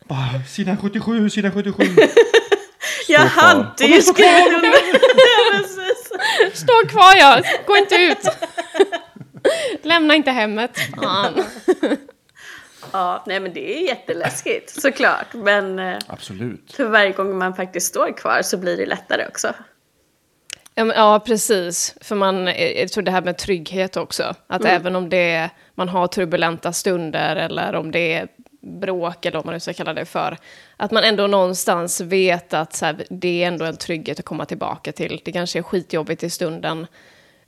Bara, 0.08 0.44
sidan 0.50 0.78
77, 0.78 1.30
sidan 1.30 1.52
77. 1.52 1.84
Jag 3.08 3.20
hade 3.20 3.86
ju 3.86 4.02
skrivit. 4.02 4.54
Stå 6.54 6.88
kvar 6.88 7.16
jag, 7.18 7.44
gå 7.68 7.78
inte 7.78 7.96
ut. 7.96 8.28
Lämna 9.82 10.16
inte 10.16 10.32
hemmet. 10.32 10.78
Fan. 11.04 11.44
Ja, 12.92 13.24
nej 13.28 13.40
men 13.40 13.54
det 13.54 13.78
är 13.78 13.88
jätteläskigt 13.88 14.82
såklart. 14.82 15.34
Men 15.34 15.80
eh, 15.80 15.98
Absolut. 16.08 16.74
för 16.76 16.86
varje 16.86 17.12
gång 17.12 17.38
man 17.38 17.56
faktiskt 17.56 17.88
står 17.88 18.18
kvar 18.18 18.42
så 18.42 18.58
blir 18.58 18.78
det 18.78 18.86
lättare 18.86 19.28
också. 19.28 19.54
Ja, 20.76 21.20
precis. 21.26 21.96
För 22.02 22.16
man, 22.16 22.48
eh, 22.48 22.80
jag 22.80 22.92
tror 22.92 23.04
det 23.04 23.12
här 23.12 23.22
med 23.22 23.38
trygghet 23.38 23.98
också. 23.98 24.36
Att 24.48 24.66
även 24.66 24.96
om 24.96 25.10
det 25.10 25.32
är, 25.32 25.50
man 25.76 25.90
har 25.90 26.08
turbulenta 26.08 26.74
stunder 26.74 27.36
eller 27.36 27.76
om 27.76 27.92
det 27.92 28.14
är 28.14 28.28
bråk 28.62 29.26
eller 29.26 29.38
vad 29.38 29.46
man 29.46 29.54
nu 29.54 29.60
ska 29.60 29.74
kalla 29.74 29.94
det 29.94 30.06
för. 30.06 30.38
Att 30.78 30.92
man 30.92 31.04
ändå 31.04 31.28
någonstans 31.28 32.02
vet 32.02 32.54
att 32.54 32.74
så 32.74 32.86
här, 32.86 33.06
det 33.10 33.44
är 33.44 33.48
ändå 33.48 33.66
en 33.66 33.78
trygghet 33.78 34.20
att 34.20 34.26
komma 34.26 34.46
tillbaka 34.46 34.92
till. 34.92 35.22
Det 35.26 35.32
kanske 35.32 35.60
är 35.60 35.64
skitjobbigt 35.64 36.24
i 36.24 36.30
stunden. 36.30 36.88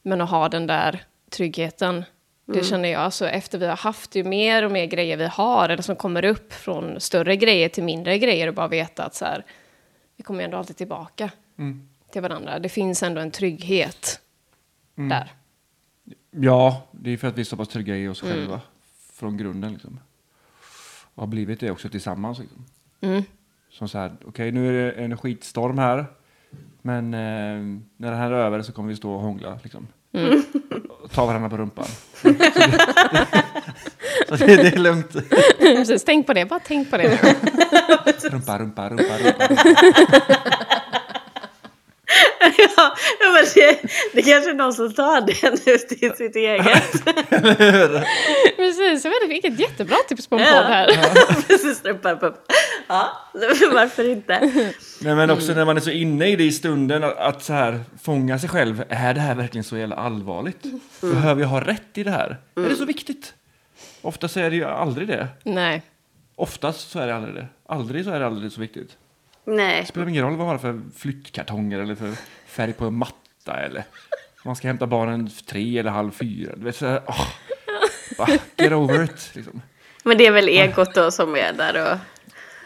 Men 0.01 0.21
att 0.21 0.29
ha 0.29 0.49
den 0.49 0.67
där 0.67 1.03
tryggheten. 1.31 2.05
Det 2.45 2.63
känner 2.63 2.89
jag, 2.89 3.01
alltså 3.01 3.27
efter 3.27 3.57
vi 3.57 3.65
har 3.65 3.77
haft 3.77 4.15
ju 4.15 4.23
mer 4.23 4.63
och 4.65 4.71
mer 4.71 4.85
grejer 4.85 5.17
vi 5.17 5.25
har, 5.25 5.69
eller 5.69 5.83
som 5.83 5.95
kommer 5.95 6.25
upp 6.25 6.53
från 6.53 6.99
större 6.99 7.35
grejer 7.35 7.69
till 7.69 7.83
mindre 7.83 8.17
grejer 8.17 8.47
och 8.47 8.53
bara 8.53 8.67
veta 8.67 9.03
att 9.03 9.15
så 9.15 9.25
här, 9.25 9.45
vi 10.17 10.23
kommer 10.23 10.43
ändå 10.43 10.57
alltid 10.57 10.77
tillbaka 10.77 11.31
till 12.17 12.21
varandra. 12.21 12.59
Det 12.59 12.69
finns 12.69 13.03
ändå 13.03 13.21
en 13.21 13.31
trygghet 13.31 14.19
där. 14.95 15.31
Ja, 16.31 16.87
det 16.91 17.11
är 17.11 17.17
för 17.17 17.27
att 17.27 17.37
vi 17.37 17.41
är 17.41 17.45
så 17.45 17.57
pass 17.57 17.67
trygga 17.67 17.97
i 17.97 18.07
oss 18.07 18.21
själva. 18.21 18.61
Från 19.13 19.37
grunden 19.37 19.73
liksom. 19.73 19.99
Och 21.15 21.23
har 21.23 21.27
blivit 21.27 21.59
det 21.59 21.71
också 21.71 21.89
tillsammans. 21.89 22.39
Liksom. 22.39 22.65
Som 23.69 23.89
så 23.89 23.97
här, 23.97 24.15
okej 24.25 24.51
nu 24.51 24.67
är 24.67 24.73
det 24.73 24.91
en 24.91 25.17
skitstorm 25.17 25.77
här. 25.77 26.05
Men 26.81 27.13
eh, 27.13 27.79
när 27.97 28.11
det 28.11 28.17
här 28.17 28.31
är 28.31 28.35
över 28.35 28.61
så 28.61 28.71
kommer 28.71 28.89
vi 28.89 28.95
stå 28.95 29.13
och 29.13 29.21
hångla. 29.21 29.59
Liksom. 29.63 29.87
Och 31.03 31.11
ta 31.11 31.25
varandra 31.25 31.49
på 31.49 31.57
rumpan. 31.57 31.85
så 32.21 32.29
det, 32.29 32.51
så 34.27 34.35
det, 34.35 34.55
det 34.55 34.73
är 34.73 34.77
lugnt. 34.79 35.13
Precis, 35.59 36.03
tänk 36.03 36.27
på 36.27 36.33
det, 36.33 36.45
bara 36.45 36.59
tänk 36.59 36.91
på 36.91 36.97
det 36.97 37.03
nu. 37.03 37.17
Rumpa, 38.29 38.59
rumpa, 38.59 38.89
rumpa, 38.89 39.17
rumpa. 39.17 40.53
ja, 43.19 43.31
men 43.33 43.45
det, 43.55 43.81
det 44.13 44.21
kanske 44.21 44.49
är 44.49 44.53
någon 44.53 44.73
som 44.73 44.93
tar 44.93 45.21
det 45.21 45.65
nu 45.65 45.77
till 45.77 46.11
sitt 46.17 46.35
eget. 46.35 47.05
Precis, 48.57 49.05
jag 49.05 49.11
vet, 49.11 49.29
vilket 49.29 49.59
jättebra 49.59 49.95
tips 50.07 50.27
på 50.27 50.35
en 50.35 50.41
Ja. 50.41 50.51
podd 50.53 50.65
här. 50.65 50.87
Precis. 51.47 51.81
Ja, 52.87 53.11
varför 53.73 54.09
inte? 54.09 54.39
Nej, 55.01 55.15
men 55.15 55.29
också 55.29 55.53
när 55.53 55.65
man 55.65 55.77
är 55.77 55.81
så 55.81 55.91
inne 55.91 56.27
i 56.27 56.35
det 56.35 56.43
i 56.43 56.51
stunden, 56.51 57.03
att, 57.03 57.43
så 57.43 57.53
här 57.53 57.79
fånga 58.01 58.39
sig 58.39 58.49
själv. 58.49 58.83
Är 58.89 59.13
det 59.13 59.19
här 59.21 59.35
verkligen 59.35 59.63
så 59.63 59.77
jävla 59.77 59.95
allvarligt? 59.95 60.63
Behöver 61.01 61.41
jag 61.41 61.49
ha 61.49 61.61
rätt 61.61 61.97
i 61.97 62.03
det 62.03 62.11
här? 62.11 62.37
Är 62.55 62.69
det 62.69 62.75
så 62.75 62.85
viktigt? 62.85 63.33
Ofta 64.01 64.27
så 64.27 64.39
är 64.39 64.49
det 64.49 64.55
ju 64.55 64.65
aldrig 64.65 65.07
det. 65.07 65.27
Nej, 65.43 65.81
Oftast 66.39 66.89
så 66.91 66.99
är 66.99 67.07
det 67.07 67.15
aldrig 67.15 67.35
det. 67.35 67.47
Aldrig 67.69 68.03
så 68.05 68.11
är 68.11 68.19
det 68.19 68.25
aldrig 68.25 68.51
så 68.51 68.61
viktigt. 68.61 68.97
Nej, 69.45 69.81
Det 69.81 69.87
spelar 69.87 70.07
ingen 70.07 70.23
roll 70.23 70.35
vad 70.37 70.45
man 70.47 70.55
har 70.55 70.57
för 70.57 70.81
flyttkartonger 70.97 71.79
eller 71.79 71.95
för 71.95 72.11
färg 72.57 72.73
på 72.73 72.85
en 72.85 72.93
matta 72.93 73.59
eller 73.59 73.83
man 74.45 74.55
ska 74.55 74.67
hämta 74.67 74.87
barnen 74.87 75.29
tre 75.45 75.79
eller 75.79 75.91
halv 75.91 76.11
fyra. 76.11 76.53
Du 76.55 76.63
vet, 76.63 76.75
så 76.75 76.85
här, 76.85 77.01
åh, 77.07 77.27
bara, 78.17 78.29
get 78.57 78.71
over 78.71 79.03
it. 79.03 79.31
Liksom. 79.33 79.61
men 80.03 80.17
det 80.17 80.25
är 80.25 80.31
väl 80.31 80.47
egot 80.47 80.93
då 80.93 81.11
som 81.11 81.35
är 81.35 81.53
där 81.53 81.91
och... 81.91 81.97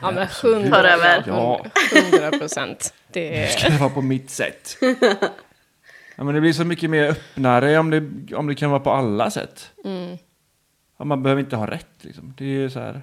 ja 0.02 0.12
men 0.12 0.28
Tar 0.72 0.84
över. 0.84 1.24
Ja, 1.28 1.66
hundra 1.94 2.40
procent. 2.40 2.94
Det 3.12 3.52
ska 3.52 3.70
det 3.70 3.78
vara 3.78 3.90
på 3.90 4.02
mitt 4.02 4.30
sätt. 4.30 4.78
Ja, 6.16 6.24
men 6.24 6.36
det 6.36 6.42
blir 6.42 6.54
så 6.54 6.66
mycket 6.66 6.90
mer 6.90 7.04
öppnare 7.04 7.78
om 7.78 7.90
det, 7.90 8.36
om 8.36 8.48
det 8.48 8.56
kan 8.56 8.70
vara 8.70 8.80
på 8.80 8.92
alla 8.92 9.32
sätt. 9.32 9.72
Ja, 10.98 11.06
man 11.06 11.24
behöver 11.24 11.40
inte 11.42 11.56
ha 11.56 11.68
rätt. 11.68 11.96
Liksom. 12.02 12.34
Det 12.38 12.46
är 12.46 12.70
så 12.70 12.80
här. 12.80 13.02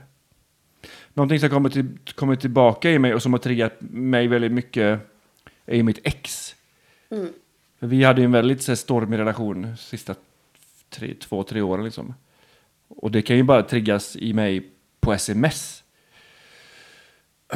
Någonting 1.14 1.40
som 1.40 1.50
kommer, 1.50 1.70
till, 1.70 1.98
kommer 2.14 2.36
tillbaka 2.36 2.90
i 2.90 2.98
mig 2.98 3.14
och 3.14 3.22
som 3.22 3.32
har 3.32 3.40
triggat 3.40 3.76
mig 3.80 4.28
väldigt 4.28 4.52
mycket 4.52 5.00
är 5.66 5.82
mitt 5.82 6.00
ex. 6.04 6.54
För 7.80 7.86
vi 7.86 8.04
hade 8.04 8.20
ju 8.20 8.24
en 8.24 8.32
väldigt 8.32 8.62
så 8.62 8.70
här, 8.70 8.76
stormig 8.76 9.18
relation 9.18 9.76
sista 9.76 10.14
tre, 10.90 11.14
två, 11.14 11.42
tre 11.42 11.60
åren. 11.60 11.84
Liksom. 11.84 12.14
Och 12.88 13.10
det 13.10 13.22
kan 13.22 13.36
ju 13.36 13.42
bara 13.42 13.62
triggas 13.62 14.16
i 14.16 14.32
mig 14.32 14.70
på 15.00 15.12
sms. 15.12 15.82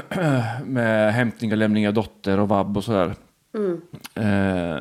Med 0.65 1.15
hämtning 1.15 1.53
och 1.53 1.59
lämning 1.59 1.89
av 1.89 1.95
dotter 1.95 2.39
och 2.41 2.49
vab 2.49 2.77
och 2.77 2.85
sådär. 2.85 3.15
Eh, 4.15 4.81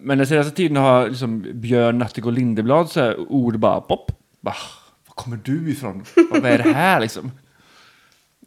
men 0.00 0.18
den 0.18 0.26
senaste 0.26 0.56
tiden 0.56 0.76
har 0.76 1.08
liksom 1.08 1.46
Björn 1.54 1.98
Natthegård 1.98 2.34
Lindeblad 2.34 2.90
så 2.90 3.00
här 3.00 3.20
ord 3.32 3.58
bara 3.58 3.80
pop. 3.80 4.12
Bara, 4.40 4.56
var 5.06 5.14
kommer 5.14 5.40
du 5.44 5.70
ifrån? 5.70 6.04
Vad 6.30 6.44
är 6.44 6.58
det 6.58 6.72
här 6.72 7.00
liksom? 7.00 7.30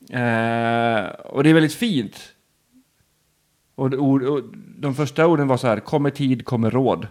Eh, 0.03 1.05
och 1.09 1.43
det 1.43 1.49
är 1.49 1.53
väldigt 1.53 1.73
fint. 1.73 2.32
Och, 3.75 3.93
ord, 3.93 4.23
och 4.23 4.41
de 4.77 4.95
första 4.95 5.27
orden 5.27 5.47
var 5.47 5.57
så 5.57 5.67
här, 5.67 5.79
kommer 5.79 6.09
tid, 6.09 6.45
kommer 6.45 6.71
råd. 6.71 7.07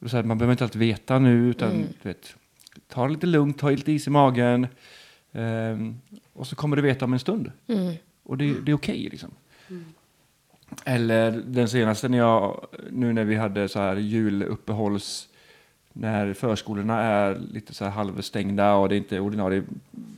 Och 0.00 0.10
Så 0.10 0.16
här, 0.16 0.24
man 0.24 0.38
behöver 0.38 0.52
inte 0.52 0.64
alltid 0.64 0.80
veta 0.80 1.18
nu, 1.18 1.50
utan 1.50 1.70
du 2.02 2.08
vet, 2.08 2.34
ta 2.88 3.06
det 3.06 3.12
lite 3.12 3.26
lugnt, 3.26 3.58
ta 3.58 3.70
lite 3.70 3.92
is 3.92 4.06
i 4.06 4.10
magen. 4.10 4.66
Ehm, 5.32 5.98
och 6.32 6.46
så 6.46 6.56
kommer 6.56 6.76
du 6.76 6.82
veta 6.82 7.04
om 7.04 7.12
en 7.12 7.18
stund. 7.18 7.52
Och 8.22 8.38
det, 8.38 8.54
det 8.60 8.72
är 8.72 8.76
okej 8.76 9.08
liksom. 9.10 9.30
Eller 10.84 11.30
den 11.46 11.68
senaste 11.68 12.08
när 12.08 12.18
jag, 12.18 12.66
nu 12.90 13.12
när 13.12 13.24
vi 13.24 13.36
hade 13.36 13.68
så 13.68 13.78
här 13.78 13.96
juluppehålls, 13.96 15.28
när 15.92 16.34
förskolorna 16.34 17.00
är 17.02 17.38
lite 17.52 17.74
så 17.74 17.84
här 17.84 17.90
halvstängda 17.90 18.74
och 18.74 18.88
det 18.88 18.94
är 18.94 18.96
inte 18.96 19.20
ordinarie 19.20 19.62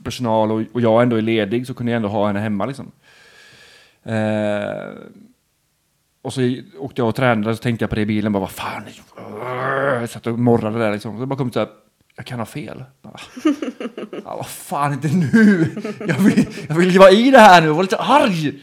personal 0.03 0.51
och, 0.51 0.61
och 0.73 0.81
jag 0.81 1.01
ändå 1.03 1.15
är 1.15 1.21
ledig 1.21 1.67
så 1.67 1.73
kunde 1.73 1.91
jag 1.91 1.97
ändå 1.97 2.09
ha 2.09 2.27
henne 2.27 2.39
hemma 2.39 2.65
liksom. 2.65 2.91
Eh, 4.03 4.93
och 6.21 6.33
så 6.33 6.55
åkte 6.77 7.01
jag 7.01 7.07
och 7.09 7.15
tränade 7.15 7.55
så 7.55 7.61
tänkte 7.63 7.83
jag 7.83 7.89
på 7.89 7.95
det 7.95 8.01
i 8.01 8.05
bilen, 8.05 8.31
bara 8.33 8.39
vad 8.39 8.51
fan, 8.51 8.83
jag 9.99 10.09
satt 10.09 10.27
och 10.27 10.39
morrade 10.39 10.79
där 10.79 10.91
liksom. 10.91 11.19
Så 11.19 11.25
bara 11.25 11.35
kom 11.37 11.51
så 11.51 11.59
här, 11.59 11.69
jag 12.15 12.25
kan 12.25 12.39
ha 12.39 12.45
fel. 12.45 12.83
Bara, 13.01 13.19
ja, 14.25 14.35
vad 14.37 14.47
fan, 14.47 14.93
inte 14.93 15.07
nu! 15.07 15.67
Jag 16.07 16.15
vill, 16.19 16.47
jag 16.69 16.75
vill 16.75 16.99
vara 16.99 17.11
i 17.11 17.31
det 17.31 17.39
här 17.39 17.61
nu, 17.61 17.67
jag 17.67 17.73
var 17.73 17.83
lite 17.83 17.97
arg! 17.97 18.53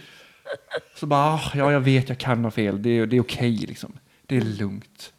Så 0.95 1.07
bara, 1.07 1.35
"Ah, 1.35 1.51
ja 1.55 1.73
jag 1.73 1.81
vet 1.81 2.09
jag 2.09 2.19
kan 2.19 2.45
ha 2.45 2.51
fel, 2.51 2.83
det 2.83 2.91
är, 2.99 3.07
det 3.07 3.17
är 3.17 3.21
okej 3.21 3.57
liksom. 3.57 3.93
Det 4.27 4.37
är 4.37 4.41
lugnt. 4.41 5.13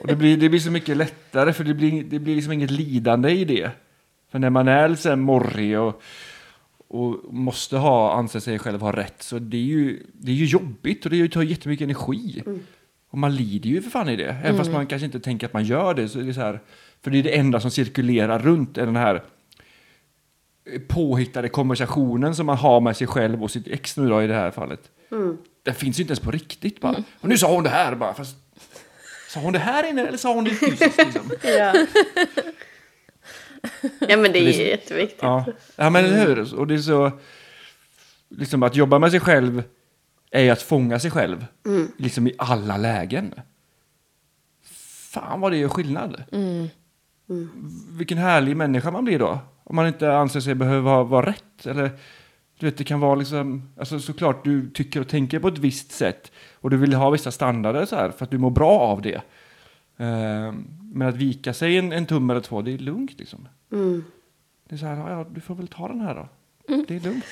Och 0.00 0.06
det 0.06 0.16
blir, 0.16 0.36
det 0.36 0.48
blir 0.48 0.60
så 0.60 0.70
mycket 0.70 0.96
lättare 0.96 1.52
för 1.52 1.64
det 1.64 1.74
blir, 1.74 2.04
det 2.04 2.18
blir 2.18 2.34
liksom 2.34 2.52
inget 2.52 2.70
lidande 2.70 3.30
i 3.30 3.44
det. 3.44 3.70
För 4.32 4.38
när 4.38 4.50
man 4.50 4.68
är 4.68 4.88
lite 4.88 5.08
här 5.08 5.16
morrig 5.16 5.78
och, 5.78 6.02
och 7.00 7.34
måste 7.34 7.76
ha, 7.76 8.12
anse 8.12 8.40
sig 8.40 8.58
själv 8.58 8.80
ha 8.80 8.92
rätt 8.92 9.22
så 9.22 9.38
det 9.38 9.56
är 9.56 9.60
ju, 9.60 10.02
det 10.12 10.30
är 10.32 10.36
ju 10.36 10.44
jobbigt 10.44 11.04
och 11.04 11.10
det 11.10 11.28
tar 11.28 11.42
jättemycket 11.42 11.84
energi. 11.84 12.42
Och 13.10 13.18
man 13.18 13.36
lider 13.36 13.70
ju 13.70 13.82
för 13.82 13.90
fan 13.90 14.08
i 14.08 14.16
det. 14.16 14.36
Även 14.44 14.56
fast 14.56 14.72
man 14.72 14.86
kanske 14.86 15.06
inte 15.06 15.20
tänker 15.20 15.46
att 15.46 15.52
man 15.52 15.64
gör 15.64 15.94
det. 15.94 16.08
Så 16.08 16.18
är 16.18 16.22
det 16.22 16.34
så 16.34 16.40
här, 16.40 16.60
för 17.02 17.10
det 17.10 17.18
är 17.18 17.22
det 17.22 17.36
enda 17.36 17.60
som 17.60 17.70
cirkulerar 17.70 18.38
runt 18.38 18.78
är 18.78 18.86
den 18.86 18.96
här 18.96 19.22
påhittade 20.88 21.48
konversationen 21.48 22.34
som 22.34 22.46
man 22.46 22.56
har 22.56 22.80
med 22.80 22.96
sig 22.96 23.06
själv 23.06 23.42
och 23.42 23.50
sitt 23.50 23.68
ex 23.68 23.96
nu 23.96 24.08
då 24.08 24.22
i 24.22 24.26
det 24.26 24.34
här 24.34 24.50
fallet. 24.50 24.90
Mm. 25.10 25.38
Den 25.62 25.74
finns 25.74 25.98
ju 25.98 26.02
inte 26.02 26.10
ens 26.10 26.20
på 26.20 26.30
riktigt 26.30 26.80
bara. 26.80 27.04
Och 27.20 27.28
nu 27.28 27.38
sa 27.38 27.54
hon 27.54 27.64
det 27.64 27.70
här 27.70 27.94
bara. 27.94 28.14
Fast, 28.14 28.36
sa 29.28 29.40
hon 29.40 29.52
det 29.52 29.58
här 29.58 29.90
inne 29.90 30.06
eller 30.06 30.18
sa 30.18 30.34
hon 30.34 30.44
det 30.44 30.50
fysiskt 30.50 30.98
liksom? 30.98 31.30
Ja. 31.42 31.74
Ja 34.08 34.16
men 34.16 34.32
det 34.32 34.38
är 34.38 34.42
ju 34.42 34.52
så- 34.52 34.60
jätteviktigt. 34.62 35.22
Ja, 35.22 35.44
ja 35.76 35.90
men 35.90 36.04
eller 36.04 36.26
hur? 36.26 36.54
Och 36.54 36.66
det 36.66 36.74
är 36.74 36.78
så... 36.78 37.12
Liksom 38.28 38.62
att 38.62 38.76
jobba 38.76 38.98
med 38.98 39.10
sig 39.10 39.20
själv 39.20 39.62
är 40.30 40.52
att 40.52 40.62
fånga 40.62 40.98
sig 40.98 41.10
själv. 41.10 41.46
Liksom 41.96 42.26
i 42.26 42.34
alla 42.38 42.76
lägen. 42.76 43.34
Fan 45.10 45.40
vad 45.40 45.52
det 45.52 45.56
gör 45.56 45.68
skillnad. 45.68 46.24
Vilken 47.90 48.18
härlig 48.18 48.56
människa 48.56 48.90
man 48.90 49.04
blir 49.04 49.18
då. 49.18 49.38
Om 49.64 49.76
man 49.76 49.86
inte 49.86 50.16
anser 50.16 50.40
sig 50.40 50.54
behöva 50.54 51.02
vara 51.02 51.26
rätt. 51.26 51.66
Eller, 51.66 51.90
du 52.58 52.66
vet, 52.66 52.78
det 52.78 52.84
kan 52.84 53.00
vara 53.00 53.14
liksom... 53.14 53.72
Alltså 53.78 54.00
såklart 54.00 54.44
du 54.44 54.70
tycker 54.70 55.00
och 55.00 55.08
tänker 55.08 55.38
på 55.38 55.48
ett 55.48 55.58
visst 55.58 55.92
sätt. 55.92 56.32
Och 56.54 56.70
du 56.70 56.76
vill 56.76 56.94
ha 56.94 57.10
vissa 57.10 57.30
standarder 57.30 57.86
så 57.86 57.96
här 57.96 58.10
för 58.10 58.24
att 58.24 58.30
du 58.30 58.38
mår 58.38 58.50
bra 58.50 58.78
av 58.78 59.02
det. 59.02 59.22
Eh, 59.96 60.52
Men 60.92 61.08
att 61.08 61.16
vika 61.16 61.54
sig 61.54 61.78
en, 61.78 61.92
en 61.92 62.06
tumme 62.06 62.32
eller 62.32 62.40
två, 62.40 62.62
det 62.62 62.72
är 62.72 62.78
lugnt 62.78 63.18
liksom. 63.18 63.48
Mm. 63.72 64.04
Det 64.68 64.74
är 64.74 64.78
så 64.78 64.86
här, 64.86 65.10
ja, 65.10 65.26
du 65.34 65.40
får 65.40 65.54
väl 65.54 65.68
ta 65.68 65.88
den 65.88 66.00
här 66.00 66.14
då. 66.14 66.28
Det 66.88 66.96
är 66.96 67.00
lugnt. 67.00 67.24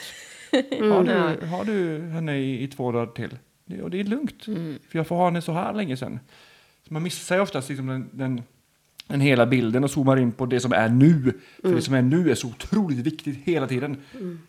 Har, 0.80 1.04
du, 1.04 1.46
har 1.46 1.64
du 1.64 2.00
henne 2.00 2.36
i, 2.36 2.62
i 2.62 2.68
två 2.68 2.92
dagar 2.92 3.06
till? 3.12 3.38
Det, 3.64 3.82
och 3.82 3.90
det 3.90 4.00
är 4.00 4.04
lugnt. 4.04 4.44
För 4.88 4.98
jag 4.98 5.06
får 5.06 5.16
ha 5.16 5.24
henne 5.24 5.42
så 5.42 5.52
här 5.52 5.72
länge 5.74 5.96
sen. 5.96 6.20
Så 6.88 6.92
man 6.92 7.02
missar 7.02 7.36
ju 7.36 7.42
oftast 7.42 7.68
liksom 7.68 7.86
den, 7.86 8.08
den, 8.12 8.42
den 9.06 9.20
hela 9.20 9.46
bilden 9.46 9.84
och 9.84 9.90
zoomar 9.90 10.16
in 10.16 10.32
på 10.32 10.46
det 10.46 10.60
som 10.60 10.72
är 10.72 10.88
nu. 10.88 11.40
För 11.62 11.74
det 11.74 11.82
som 11.82 11.94
är 11.94 12.02
nu 12.02 12.30
är 12.30 12.34
så 12.34 12.48
otroligt 12.48 12.98
viktigt 12.98 13.38
hela 13.44 13.66
tiden. 13.66 13.96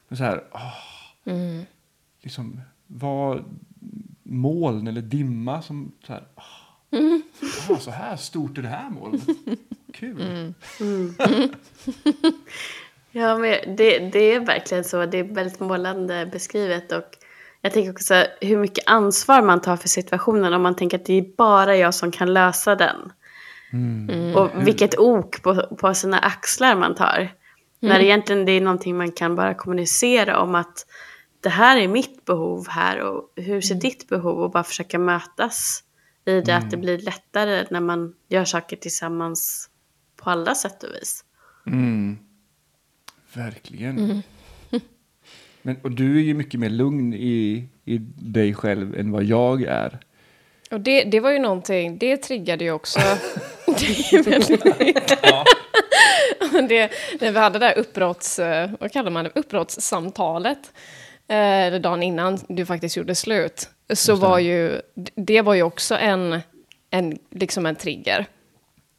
Men 0.08 0.18
så 0.18 0.24
här, 0.24 0.44
åh, 0.52 1.62
liksom, 2.22 2.62
vad 2.88 3.44
moln 4.24 4.88
eller 4.88 5.02
dimma 5.02 5.62
som 5.62 5.92
så 6.08 6.14
här, 6.14 6.24
åh, 6.36 6.44
ah, 7.70 7.80
så 7.80 7.92
här 7.92 8.16
stort 8.16 8.58
är 8.58 8.62
det 8.62 8.68
här 8.68 8.90
molnet. 8.90 9.22
Kul. 9.94 10.54
Ja, 13.18 13.38
men 13.38 13.76
det, 13.76 14.00
det 14.00 14.20
är 14.20 14.40
verkligen 14.40 14.84
så. 14.84 15.06
Det 15.06 15.18
är 15.18 15.24
väldigt 15.24 15.60
målande 15.60 16.30
beskrivet. 16.32 16.92
Och 16.92 17.04
jag 17.62 17.74
tänker 17.74 17.92
också 17.92 18.26
hur 18.42 18.58
mycket 18.58 18.84
ansvar 18.88 19.42
man 19.42 19.62
tar 19.62 19.78
för 19.78 19.90
situationen. 19.90 20.54
Om 20.54 20.62
man 20.62 20.76
tänker 20.76 20.98
att 20.98 21.06
det 21.06 21.14
är 21.14 21.36
bara 21.38 21.76
jag 21.76 21.94
som 21.94 22.12
kan 22.12 22.34
lösa 22.34 22.76
den. 22.76 23.12
Och 24.36 24.68
vilket 24.68 25.00
ok 25.00 25.42
på, 25.42 25.78
på 25.80 25.94
sina 25.94 26.20
axlar 26.20 26.76
man 26.76 26.96
tar. 26.96 27.32
När 27.80 28.00
egentligen 28.00 28.46
det 28.46 28.52
är 28.52 28.62
någonting 28.62 28.98
man 28.98 29.12
kan 29.12 29.36
bara 29.36 29.54
kommunicera 29.54 30.40
om 30.40 30.56
att 30.56 30.86
det 31.42 31.50
här 31.50 31.78
är 31.78 31.88
mitt 31.88 32.26
behov 32.26 32.68
här 32.70 33.00
och 33.00 33.34
hur 33.36 33.62
ser 33.62 33.76
ditt 33.76 34.10
behov 34.10 34.40
och 34.40 34.52
bara 34.52 34.64
försöka 34.64 35.00
mötas 35.00 35.84
i 36.26 36.42
det 36.42 36.56
att 36.56 36.72
det 36.72 36.78
blir 36.78 36.98
lättare 36.98 37.66
när 37.70 37.80
man 37.80 38.14
gör 38.30 38.46
saker 38.46 38.76
tillsammans 38.76 39.70
på 40.16 40.30
alla 40.30 40.56
sätt 40.56 40.84
och 40.84 40.90
vis. 40.90 41.24
Mm. 41.68 42.18
Verkligen. 43.34 44.24
Men, 45.62 45.78
och 45.82 45.92
du 45.92 46.18
är 46.18 46.24
ju 46.24 46.34
mycket 46.34 46.60
mer 46.60 46.70
lugn 46.70 47.14
i, 47.14 47.68
i 47.86 47.98
dig 48.18 48.54
själv 48.54 48.96
än 48.96 49.12
vad 49.12 49.24
jag 49.24 49.64
är. 49.64 50.00
Och 50.72 50.82
det, 50.82 51.04
det 51.04 51.20
var 51.20 51.32
ju 51.32 51.40
någonting, 51.40 51.98
det 51.98 52.18
triggade 52.18 52.64
ju 52.64 52.72
också. 52.72 53.00
det 53.66 54.14
är 54.14 54.24
väldigt 54.24 54.64
det, 56.68 56.92
när 57.22 57.32
vi 57.32 57.40
hade 57.40 57.60
det 57.60 57.66
där 57.66 57.78
uppbrotts, 57.78 58.40
eh, 58.40 58.70
vad 58.80 58.92
kallar 58.92 59.12
man 59.12 59.24
det, 59.24 59.32
uppbrottssamtalet, 59.36 60.74
eh, 61.28 61.80
dagen 61.82 62.04
innan 62.04 62.40
du 62.48 62.66
faktiskt 62.66 62.98
gjorde 62.98 63.16
slut, 63.16 63.70
så 63.94 64.16
var 64.16 64.40
ju, 64.40 64.82
det 65.16 65.42
var 65.42 65.54
ju 65.54 65.64
också 65.64 65.96
en, 65.96 66.40
en, 66.90 67.18
liksom 67.32 67.66
en 67.66 67.76
trigger. 67.76 68.26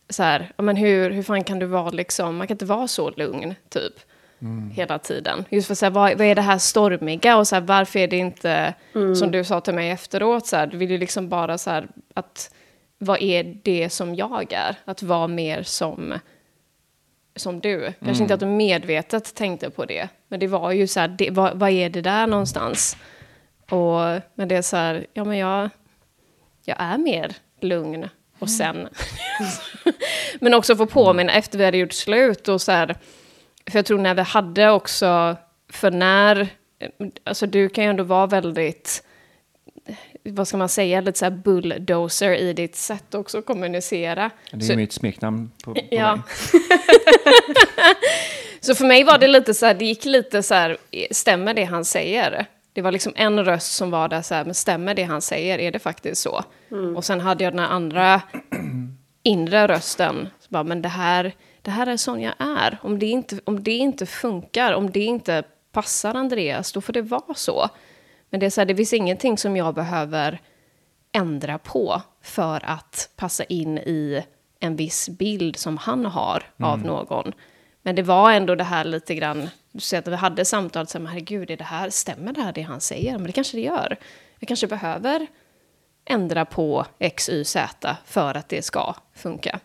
Så 0.09 0.23
här, 0.23 0.53
men 0.57 0.77
hur, 0.77 1.11
hur 1.11 1.23
fan 1.23 1.45
kan 1.45 1.59
du 1.59 1.67
vara 1.67 1.91
liksom, 1.91 2.37
man 2.37 2.47
kan 2.47 2.55
inte 2.55 2.65
vara 2.65 2.89
så 2.89 3.11
lugn, 3.11 3.55
typ. 3.69 3.93
Hela 4.73 4.99
tiden. 4.99 5.45
Just 5.51 5.67
för 5.67 5.75
att 5.75 5.79
säga, 5.79 5.91
vad, 5.91 6.19
vad 6.19 6.27
är 6.27 6.35
det 6.35 6.43
här 6.43 6.59
stormiga 6.59 7.37
och 7.37 7.49
så 7.49 7.55
här, 7.57 7.63
varför 7.63 7.99
är 7.99 8.09
det 8.09 8.17
inte, 8.17 8.75
som 9.19 9.31
du 9.31 9.45
sa 9.45 9.61
till 9.61 9.75
mig 9.75 9.91
efteråt, 9.91 10.47
så 10.47 10.57
här, 10.57 10.67
du 10.67 10.77
vill 10.77 10.91
ju 10.91 10.99
liksom 10.99 11.29
bara 11.29 11.59
så 11.59 11.71
här, 11.71 11.89
att 12.15 12.51
vad 12.99 13.23
är 13.23 13.57
det 13.63 13.93
som 13.93 14.15
jag 14.15 14.53
är? 14.53 14.77
Att 14.85 15.03
vara 15.03 15.27
mer 15.27 15.63
som, 15.63 16.15
som 17.37 17.61
du. 17.61 17.93
Kanske 18.05 18.23
inte 18.23 18.35
att 18.35 18.41
du 18.41 18.47
medvetet 18.47 19.35
tänkte 19.35 19.71
på 19.71 19.85
det, 19.85 20.09
men 20.29 20.41
det 20.41 20.47
var 20.47 20.73
ju 20.73 20.87
så 20.87 21.01
här, 21.01 21.09
det, 21.09 21.31
vad, 21.31 21.59
vad 21.59 21.71
är 21.71 21.91
det 21.91 22.01
där 22.01 22.27
någonstans? 22.27 22.97
Och, 23.71 24.01
men 24.35 24.49
det 24.49 24.57
är 24.57 24.63
så 24.63 24.77
här, 24.77 25.07
ja 25.13 25.25
men 25.25 25.39
jag, 25.39 25.71
jag 26.65 26.77
är 26.81 26.99
mer 26.99 27.37
lugn. 27.61 28.09
Och 28.39 28.51
sen... 28.51 28.89
men 30.41 30.55
också 30.55 30.77
få 30.77 30.87
påminna 30.87 31.33
efter 31.33 31.59
vi 31.59 31.65
hade 31.65 31.79
gjort 31.79 31.93
slut 31.93 32.49
och 32.49 32.61
så 32.61 32.73
här, 32.73 32.97
för 33.71 33.79
jag 33.79 33.87
tror 33.87 33.99
när 33.99 34.15
vi 34.15 34.23
hade 34.23 34.71
också, 34.71 35.37
för 35.73 35.91
när, 35.91 36.49
alltså 37.25 37.47
du 37.47 37.69
kan 37.69 37.85
ju 37.85 37.91
ändå 37.91 38.05
vara 38.05 38.27
väldigt, 38.27 39.06
vad 40.33 40.49
ska 40.49 40.57
man 40.57 40.69
säga, 40.69 41.01
lite 41.01 41.19
så 41.19 41.25
här 41.25 41.31
bulldozer 41.33 42.35
i 42.35 42.53
ditt 42.53 42.77
sätt 42.77 43.15
också 43.15 43.39
att 43.39 43.47
kommunicera. 43.47 44.31
Det 44.51 44.57
är 44.57 44.61
Så- 44.61 44.73
ju 44.73 44.77
mitt 44.77 44.93
smeknamn 44.93 45.51
på, 45.65 45.75
på 45.75 45.81
Ja. 45.91 46.17
mig. 46.17 46.25
Så 48.61 48.75
för 48.75 48.85
mig 48.87 49.05
var 49.05 49.19
det 49.19 49.29
lite 49.29 49.55
så 49.55 49.67
här, 49.67 49.75
det 49.75 49.85
gick 49.85 50.05
lite 50.05 50.43
så 50.43 50.55
här, 50.55 50.77
stämmer 51.11 51.55
det 51.55 51.65
han 51.65 51.85
säger? 51.85 52.47
Det 52.73 52.83
var 52.83 52.93
liksom 52.93 53.13
en 53.17 53.45
röst 53.45 53.73
som 53.73 53.91
var 53.91 54.09
där 54.09 54.23
så 54.23 54.35
här, 54.35 54.45
men 54.45 54.55
stämmer 54.55 54.95
det 54.95 55.03
han 55.03 55.23
säger? 55.23 55.59
Är 55.59 55.71
det 55.73 55.79
faktiskt 55.79 56.23
så? 56.23 56.45
Och 56.97 57.05
sen 57.05 57.21
hade 57.21 57.45
jag 57.45 57.53
den 57.53 57.59
här 57.61 57.69
andra 57.69 58.23
inre 59.23 59.67
rösten, 59.69 60.29
så 60.41 60.47
bara, 60.49 60.65
men 60.65 60.83
det 60.83 60.89
här, 60.89 61.33
det 61.63 61.71
här 61.71 61.87
är 61.87 61.97
sån 61.97 62.21
jag 62.21 62.35
är. 62.39 62.79
Om 62.83 62.99
det, 62.99 63.07
inte, 63.07 63.39
om 63.45 63.63
det 63.63 63.73
inte 63.75 64.07
funkar, 64.07 64.73
om 64.73 64.91
det 64.91 65.05
inte 65.05 65.43
passar 65.73 66.15
Andreas, 66.15 66.73
då 66.73 66.81
får 66.81 66.93
det 66.93 67.03
vara 67.03 67.35
så. 67.35 67.69
Men 68.31 68.41
det 68.41 68.47
är 68.47 68.51
så 68.51 68.61
här, 68.61 68.67
det 68.67 68.77
finns 68.77 68.93
ingenting 68.93 69.39
som 69.39 69.57
jag 69.57 69.75
behöver 69.75 70.41
ändra 71.13 71.59
på 71.59 72.03
för 72.23 72.65
att 72.65 73.11
passa 73.17 73.45
in 73.45 73.79
i 73.79 74.25
en 74.61 74.77
viss 74.77 75.09
bild 75.09 75.57
som 75.57 75.79
han 75.79 76.07
har 76.07 76.43
av 76.59 76.79
någon. 76.79 77.33
Men 77.83 77.95
det 77.95 78.03
var 78.03 78.33
ändå 78.33 78.55
det 78.55 78.65
här 78.65 78.85
lite 78.85 79.15
grann, 79.15 79.49
du 79.73 79.81
säger 79.81 80.03
att 80.03 80.09
vi 80.09 80.17
hade 80.17 80.45
samtal, 80.45 80.87
så 80.87 80.99
här, 80.99 81.03
men 81.03 81.13
herregud, 81.13 81.51
är 81.51 81.57
det 81.57 81.65
här, 81.65 81.91
stämmer 81.91 82.33
det 82.33 82.41
här 82.41 82.53
det 82.53 82.63
han 82.63 82.81
säger? 82.81 83.13
Men 83.13 83.27
det 83.27 83.33
kanske 83.33 83.57
det 83.57 83.63
gör. 83.63 83.97
Jag 84.39 84.49
kanske 84.49 84.67
behöver 84.67 85.27
ändra 86.05 86.45
på 86.45 86.87
X, 86.99 87.29
Y, 87.29 87.45
Z 87.45 87.97
för 88.05 88.37
att 88.37 88.49
det 88.49 88.63
ska 88.63 88.95
funka. 89.15 89.61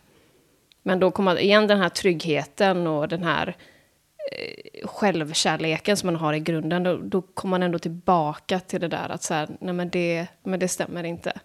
Men 0.83 0.99
då 0.99 1.11
kommer 1.11 1.39
igen 1.39 1.67
den 1.67 1.79
här 1.79 1.89
tryggheten 1.89 2.87
och 2.87 3.07
den 3.07 3.23
här 3.23 3.57
självkärleken 4.83 5.97
som 5.97 6.07
man 6.07 6.15
har 6.15 6.33
i 6.33 6.39
grunden, 6.39 6.83
då, 6.83 6.97
då 6.97 7.21
kommer 7.21 7.49
man 7.49 7.63
ändå 7.63 7.79
tillbaka 7.79 8.59
till 8.59 8.81
det 8.81 8.87
där 8.87 9.09
att 9.09 9.23
så 9.23 9.33
här, 9.33 9.49
nej 9.59 9.73
men 9.73 9.89
det, 9.89 10.27
men 10.43 10.59
det 10.59 10.67
stämmer 10.67 11.03
inte. 11.03 11.39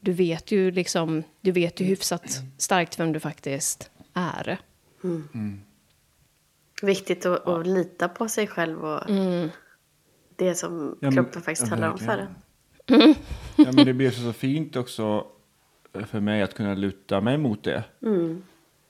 Du 0.00 0.12
vet 0.12 0.50
ju 0.52 0.70
liksom, 0.70 1.22
du 1.40 1.52
vet 1.52 1.80
ju 1.80 1.84
hyfsat 1.84 2.42
starkt 2.58 3.00
vem 3.00 3.12
du 3.12 3.20
faktiskt 3.20 3.90
är. 4.14 4.58
Viktigt 6.82 7.26
att, 7.26 7.46
att 7.48 7.66
lita 7.66 8.08
på 8.08 8.28
sig 8.28 8.46
själv 8.46 8.84
och 8.84 9.00
det 10.36 10.54
som 10.54 10.98
Ja, 11.00 11.10
men- 11.10 11.12
kroppen 11.12 11.42
faktiskt 11.42 11.70
ja, 11.70 11.76
talar 11.76 11.90
om 11.90 11.98
för 11.98 12.18
en. 12.18 12.34
Ja, 13.56 13.72
men 13.72 13.86
det 13.86 13.92
blir 13.92 14.10
så, 14.10 14.20
så 14.22 14.32
fint 14.32 14.76
också 14.76 15.26
för 16.06 16.20
mig 16.20 16.42
att 16.42 16.54
kunna 16.54 16.74
luta 16.74 17.20
mig 17.20 17.38
mot 17.38 17.64
det. 17.64 17.84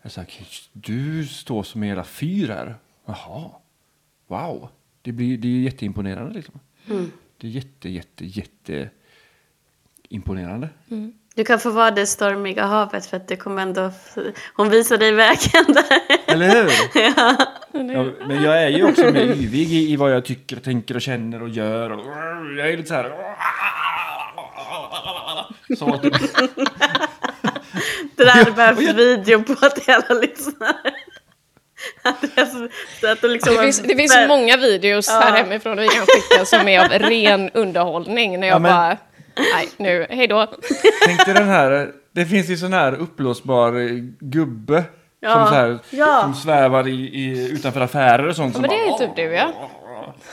Jag 0.02 0.12
sa, 0.12 0.24
du 0.72 1.26
står 1.26 1.62
som 1.62 1.82
hela 1.82 2.04
fyr 2.04 2.48
här. 2.48 2.74
Jaha, 3.08 3.50
wow. 4.26 4.68
Det, 5.02 5.12
blir, 5.12 5.38
det 5.38 5.48
är 5.48 5.60
jätteimponerande 5.60 6.34
liksom. 6.34 6.60
Det 7.38 7.46
är 7.46 7.50
jätte, 7.50 7.88
jätte, 7.88 8.24
jätte 8.24 8.90
imponerande. 10.08 10.68
Du 11.34 11.44
kan 11.44 11.60
få 11.60 11.70
vara 11.70 11.90
det 11.90 12.06
stormiga 12.06 12.64
havet 12.64 13.06
för 13.06 13.16
att 13.16 13.28
det 13.28 13.36
kommer 13.36 13.62
ändå... 13.62 13.92
Hon 14.54 14.70
visar 14.70 14.98
dig 14.98 15.12
vägen 15.12 15.64
där. 15.68 16.00
Eller 16.26 16.48
hur? 16.48 16.70
ja. 17.16 17.46
men 18.26 18.42
jag 18.42 18.62
är 18.62 18.68
ju 18.68 18.84
också 18.84 19.02
mer 19.12 19.34
yvig 19.34 19.72
i, 19.72 19.92
i 19.92 19.96
vad 19.96 20.12
jag 20.12 20.24
tycker, 20.24 20.56
och 20.56 20.62
tänker 20.62 20.94
och 20.94 21.02
känner 21.02 21.42
och 21.42 21.48
gör. 21.48 21.90
Och, 21.90 22.06
jag 22.58 22.70
är 22.70 22.76
lite 22.76 22.88
så 22.88 22.94
här... 22.94 23.36
Så 25.78 25.94
att, 25.94 26.02
Det 28.16 28.24
där 28.24 28.30
hade 28.30 28.50
behövt 28.50 28.78
video 28.78 29.42
på 29.42 29.54
till 29.54 29.94
alla 29.94 30.20
lyssnare. 30.20 30.92
Andreas, 32.02 32.52
så 33.00 33.12
att 33.12 33.20
det, 33.20 33.28
liksom 33.28 33.54
Det 33.54 33.60
finns, 33.62 33.78
det 33.80 33.96
finns 33.96 34.12
så 34.14 34.26
många 34.28 34.56
videos 34.56 35.08
här 35.08 35.36
hemifrån 35.36 35.76
vi 35.76 35.88
kan 35.88 36.06
skicka 36.06 36.44
som 36.44 36.68
är 36.68 36.80
av 36.80 36.88
ren 36.88 37.50
underhållning. 37.50 38.40
När 38.40 38.46
jag 38.46 38.54
Ja, 38.54 38.58
men- 38.58 38.72
bara, 38.72 38.96
nej 39.54 39.68
nu, 39.76 40.06
hej 40.10 40.26
då. 40.26 40.46
Tänk 41.06 41.24
dig 41.24 41.34
den 41.34 41.48
här, 41.48 41.90
det 42.12 42.26
finns 42.26 42.48
ju 42.48 42.56
sån 42.56 42.72
här 42.72 42.92
uppblåsbar 42.94 43.72
gubbe 44.24 44.84
Ja. 45.20 45.34
Som, 45.34 45.46
så 45.46 45.54
här, 45.54 45.78
Ja. 45.90 46.20
som 46.22 46.34
svävar 46.34 46.88
i, 46.88 46.92
i, 46.92 47.50
utanför 47.52 47.80
affärer 47.80 48.26
och 48.28 48.36
sånt. 48.36 48.48
Ja, 48.48 48.52
som 48.52 48.62
men 48.62 48.70
det 48.70 48.76
är 48.76 48.88
bara, 48.90 49.00
ju 49.00 49.06
typ 49.06 49.16
du, 49.16 49.22
ja. 49.22 49.52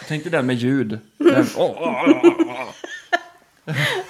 Tänk 0.07 0.23
dig 0.23 0.31
den 0.31 0.45
med 0.45 0.55
ljud. 0.55 0.99
Den, 1.17 1.45
åh, 1.57 1.71
åh, 1.81 2.09
åh, 2.23 2.31
åh. 2.47 2.65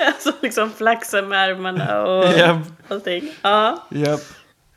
Alltså 0.07 0.31
liksom 0.41 0.71
flaxa 0.71 1.21
med 1.21 1.39
armarna 1.39 2.03
och 2.03 2.25
Japp, 2.39 2.57
allting. 2.87 3.29
Ja. 3.41 3.87
japp. 3.91 4.19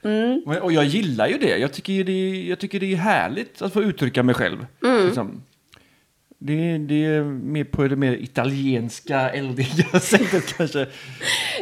Men- 0.02 0.42
Och 0.62 0.72
jag 0.72 0.84
gillar 0.84 1.28
ju 1.28 1.38
det. 1.38 1.58
Jag 1.58 1.72
tycker 1.72 2.04
det, 2.04 2.12
är- 2.12 2.48
jag 2.48 2.58
tycker 2.58 2.80
det 2.80 2.92
är 2.92 2.96
härligt 2.96 3.62
att 3.62 3.72
få 3.72 3.82
uttrycka 3.82 4.22
mig 4.22 4.34
själv. 4.34 4.66
Liksom. 5.06 5.42
Det, 6.40 6.78
det 6.78 7.04
är 7.04 7.22
mer 7.24 7.64
på 7.64 7.88
det 7.88 7.96
mer 7.96 8.12
italienska, 8.12 9.30
eldiga 9.30 10.00
sättet 10.00 10.56
kanske. 10.56 10.86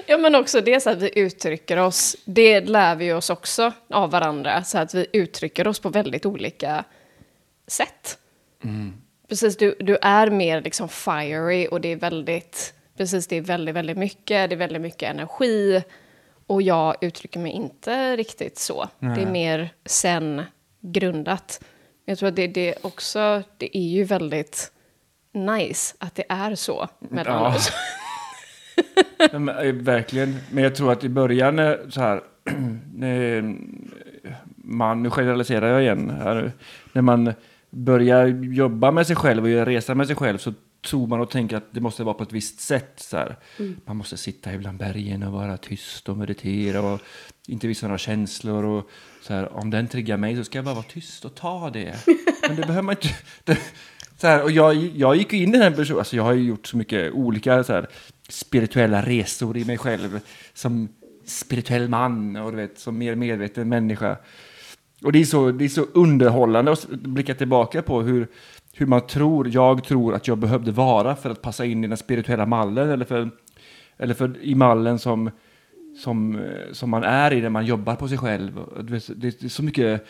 Ja, 0.07 0.19
men 0.19 0.35
också 0.35 0.61
det 0.61 0.81
så 0.81 0.91
att 0.91 1.03
vi 1.03 1.11
uttrycker 1.19 1.77
oss. 1.77 2.17
Det 2.25 2.61
lär 2.61 2.97
vi 2.97 3.13
oss 3.13 3.31
också 3.31 3.73
av 3.91 4.11
varandra. 4.11 4.65
Så 4.65 4.79
att 4.79 4.95
vi 4.95 5.07
uttrycker 5.13 5.67
oss 5.69 5.79
på 5.81 5.89
väldigt 5.89 6.27
olika 6.27 6.85
sätt. 7.67 8.19
Precis, 9.29 9.57
du, 9.57 9.77
du 9.81 9.97
är 10.03 10.31
mer 10.31 10.61
liksom 10.61 10.89
fiery 10.89 11.67
och 11.71 11.81
det 11.81 11.89
är 11.93 11.97
väldigt... 11.97 12.73
Precis, 12.97 13.27
det 13.27 13.37
är 13.37 13.41
väldigt, 13.41 13.75
väldigt 13.75 13.97
mycket. 13.99 14.51
Det 14.51 14.55
är 14.55 14.57
väldigt 14.57 14.83
mycket 14.83 15.11
energi. 15.11 15.83
Och 16.47 16.63
jag 16.63 16.95
uttrycker 17.01 17.41
mig 17.41 17.53
inte 17.53 18.17
riktigt 18.17 18.59
så. 18.59 18.89
Det 18.99 19.23
är 19.23 19.27
mer 19.27 19.69
sen-grundat. 19.85 21.61
Jag 22.05 22.19
tror 22.19 22.29
att 22.29 22.37
det, 22.37 22.47
det 22.47 22.75
också... 22.83 23.43
Det 23.59 23.77
är 23.79 23.89
ju 23.89 24.05
väldigt 24.05 24.73
nice 25.33 25.97
att 25.99 26.15
det 26.15 26.25
är 26.29 26.55
så 26.55 26.89
mellan 26.99 27.43
Ja. 27.43 27.57
oss. 27.57 27.71
Men, 29.33 29.49
eh, 29.49 29.73
verkligen. 29.73 30.37
Men 30.51 30.65
jag 30.65 30.75
tror 30.75 30.93
att 30.93 31.05
i 31.05 31.09
början 31.09 31.57
så 31.89 32.01
här, 32.01 32.21
när 32.95 33.57
man, 34.57 35.03
nu 35.03 35.11
generaliserar 35.11 35.69
jag 35.69 35.83
igen 35.83 36.11
här 36.11 36.53
när 36.93 37.03
man 37.03 37.33
börjar 37.71 38.27
jobba 38.27 38.91
med 38.91 39.07
sig 39.07 39.17
själv 39.17 39.45
och 39.45 39.51
göra 39.51 39.67
resa 39.67 39.95
med 39.95 40.07
sig 40.07 40.17
själv 40.17 40.39
så 40.39 40.55
tror 40.87 41.07
man 41.07 41.21
och 41.21 41.31
tänker 41.31 41.57
att 41.57 41.69
det 41.71 41.81
måste 41.81 42.05
vara 42.05 42.15
på 42.15 42.23
ett 42.23 42.33
visst 42.33 42.61
sätt. 42.61 42.93
Så 42.97 43.17
här. 43.17 43.37
Man 43.85 43.97
måste 43.97 44.17
sitta 44.17 44.55
ibland 44.55 44.79
bergen 44.79 45.23
och 45.23 45.33
vara 45.33 45.57
tyst 45.57 46.09
och 46.09 46.17
meditera 46.17 46.81
och 46.81 47.01
inte 47.49 47.67
visa 47.67 47.87
några 47.87 47.99
känslor. 47.99 48.65
Och 48.65 48.91
så 49.23 49.35
här, 49.35 49.53
om 49.53 49.71
den 49.71 49.89
triggar 49.89 50.17
mig 50.17 50.37
så 50.37 50.45
ska 50.45 50.59
jag 50.59 50.65
bara 50.65 50.75
vara 50.75 50.85
tyst 50.85 51.25
och 51.25 51.35
ta 51.35 51.71
det. 51.71 51.95
Men 52.49 52.57
det 52.57 52.63
behöver 52.63 52.83
man 52.83 52.95
inte. 52.95 53.15
Det, 53.45 53.59
så 54.19 54.27
här, 54.27 54.43
och 54.43 54.51
jag, 54.51 54.75
jag 54.75 55.17
gick 55.17 55.33
in 55.33 55.55
i 55.55 55.59
den 55.59 55.75
personen, 55.75 55.99
alltså 55.99 56.17
jag 56.17 56.23
har 56.23 56.33
ju 56.33 56.45
gjort 56.45 56.67
så 56.67 56.77
mycket 56.77 57.13
olika 57.13 57.65
så 57.65 57.73
här, 57.73 57.87
spirituella 58.29 59.03
resor 59.03 59.57
i 59.57 59.65
mig 59.65 59.79
själv 59.79 60.21
som 60.55 60.89
spirituell 61.25 61.89
man 61.89 62.37
och 62.37 62.51
du 62.51 62.57
vet, 62.57 62.79
som 62.79 62.99
mer 62.99 63.15
medveten 63.15 63.69
människa. 63.69 64.17
Och 65.03 65.13
det 65.13 65.21
är 65.21 65.25
så, 65.25 65.51
det 65.51 65.65
är 65.65 65.69
så 65.69 65.87
underhållande 65.95 66.73
att 66.73 66.89
blicka 66.89 67.35
tillbaka 67.35 67.83
på 67.83 68.03
hur, 68.03 68.29
hur 68.79 68.87
man 68.87 69.07
tror, 69.07 69.49
jag 69.49 69.85
tror 69.85 70.15
att 70.15 70.29
jag 70.29 70.39
behövde 70.39 70.73
vara 70.73 71.17
för 71.17 71.31
att 71.31 71.43
passa 71.43 71.65
in 71.65 71.85
i 71.85 71.89
den 71.89 71.97
spirituella 71.97 72.47
mallen 72.47 72.91
eller 72.91 73.05
för, 73.05 73.31
eller 73.99 74.15
för 74.15 74.43
i 74.43 74.55
mallen 74.55 74.99
som, 74.99 75.31
som, 76.03 76.39
eh, 76.39 76.73
som 76.73 76.91
man 76.91 77.05
är 77.05 77.33
i 77.33 77.41
när 77.41 77.49
man 77.49 77.67
jobbar 77.67 77.95
på 77.97 78.09
sig 78.09 78.19
själv. 78.19 78.61
Det 79.17 79.43
är 79.43 79.49
så 79.49 79.63
mycket 79.63 80.07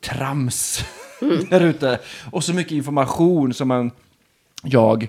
trams 0.00 0.84
där 1.50 1.60
ute 1.60 1.98
och 2.30 2.44
så 2.44 2.54
mycket 2.54 2.72
information 2.72 3.54
som 3.54 3.68
man, 3.68 3.90
jag 4.62 5.08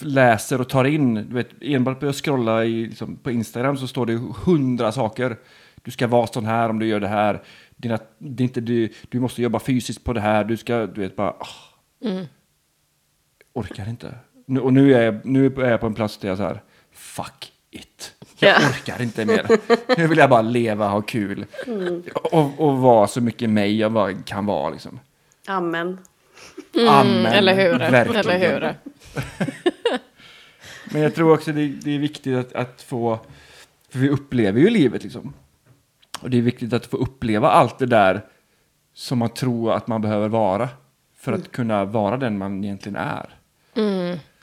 läser 0.00 0.60
och 0.60 0.68
tar 0.68 0.84
in. 0.84 1.14
Du 1.14 1.34
vet, 1.34 1.48
enbart 1.60 2.00
på 2.00 2.08
att 2.08 2.16
scrolla 2.16 2.64
i, 2.64 2.86
liksom, 2.86 3.16
på 3.16 3.30
Instagram 3.30 3.76
så 3.76 3.86
står 3.86 4.06
det 4.06 4.20
hundra 4.44 4.92
saker. 4.92 5.36
Du 5.82 5.90
ska 5.90 6.06
vara 6.06 6.26
sån 6.26 6.46
här 6.46 6.68
om 6.68 6.78
du 6.78 6.86
gör 6.86 7.00
det 7.00 7.08
här. 7.08 7.42
Dina, 7.76 7.98
det 8.18 8.42
är 8.42 8.44
inte, 8.44 8.60
du, 8.60 8.88
du 9.08 9.20
måste 9.20 9.42
jobba 9.42 9.58
fysiskt 9.60 10.04
på 10.04 10.12
det 10.12 10.20
här. 10.20 10.44
Du 10.44 10.56
ska, 10.56 10.86
du 10.86 11.00
vet, 11.00 11.16
bara... 11.16 11.30
ah. 11.30 11.46
Orkar 13.52 13.88
inte. 13.88 14.14
Nu, 14.46 14.60
och 14.60 14.72
nu 14.72 14.94
är, 14.94 15.02
jag, 15.02 15.26
nu 15.26 15.46
är 15.46 15.70
jag 15.70 15.80
på 15.80 15.86
en 15.86 15.94
plats 15.94 16.18
där 16.18 16.28
jag 16.28 16.36
så 16.36 16.42
här, 16.44 16.62
fuck 16.92 17.52
it. 17.70 18.14
Jag 18.38 18.50
Ja. 18.62 18.68
orkar 18.68 19.02
inte 19.02 19.24
mer. 19.24 19.46
Nu 19.98 20.06
vill 20.06 20.18
jag 20.18 20.30
bara 20.30 20.42
leva, 20.42 20.88
ha 20.88 21.02
kul. 21.02 21.46
Och, 22.14 22.60
och 22.60 22.78
vara 22.78 23.06
så 23.06 23.20
mycket 23.20 23.50
mig 23.50 23.78
jag 23.78 23.92
bara 23.92 24.12
kan 24.14 24.46
vara 24.46 24.70
liksom. 24.70 25.00
Amen. 25.46 25.98
Amen. 26.88 27.16
Mm, 27.16 27.26
Eller 27.26 27.54
hur? 27.54 27.78
Verkligen. 27.78 28.30
Eller 28.30 28.52
hur? 28.52 28.74
Men 30.92 31.02
jag 31.02 31.14
tror 31.14 31.34
också 31.34 31.52
det, 31.52 31.66
det 31.68 31.90
är 31.94 31.98
viktigt 31.98 32.36
att, 32.36 32.52
att 32.52 32.82
få, 32.82 33.18
för 33.88 33.98
vi 33.98 34.08
upplever 34.08 34.60
ju 34.60 34.70
livet 34.70 35.02
liksom. 35.02 35.32
Och 36.24 36.30
det 36.30 36.38
är 36.38 36.42
viktigt 36.42 36.72
att 36.72 36.86
få 36.86 36.96
uppleva 36.96 37.50
allt 37.50 37.78
det 37.78 37.86
där 37.86 38.24
som 38.94 39.18
man 39.18 39.28
tror 39.28 39.72
att 39.72 39.86
man 39.86 40.02
behöver 40.02 40.28
vara. 40.28 40.68
För 41.18 41.32
att 41.32 41.52
kunna 41.52 41.84
vara 41.84 42.16
den 42.16 42.38
man 42.38 42.64
egentligen 42.64 42.96
är. 42.96 43.38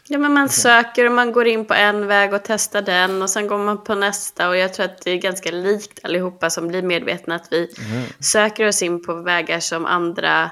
Ja, 0.08 0.18
men 0.18 0.34
man 0.34 0.50
söker 0.50 1.06
och 1.06 1.12
man 1.12 1.32
går 1.32 1.48
in 1.48 1.66
på 1.66 1.74
en 1.74 2.08
väg 2.08 2.34
och 2.34 2.42
testar 2.44 2.82
den 2.82 3.22
och 3.22 3.30
sen 3.30 3.48
går 3.48 3.58
man 3.58 3.84
på 3.84 3.96
nästa 3.96 4.50
och 4.50 4.58
jag 4.58 4.74
tror 4.74 4.86
att 4.86 5.02
det 5.02 5.12
är 5.12 5.18
ganska 5.18 5.52
likt 5.52 6.00
allihopa 6.04 6.50
som 6.50 6.68
blir 6.68 6.82
medvetna 6.82 7.36
att 7.36 7.48
vi 7.52 7.70
söker 8.20 8.68
oss 8.68 8.82
in 8.82 9.04
på 9.04 9.14
vägar 9.14 9.60
som 9.60 9.86
andra 9.86 10.52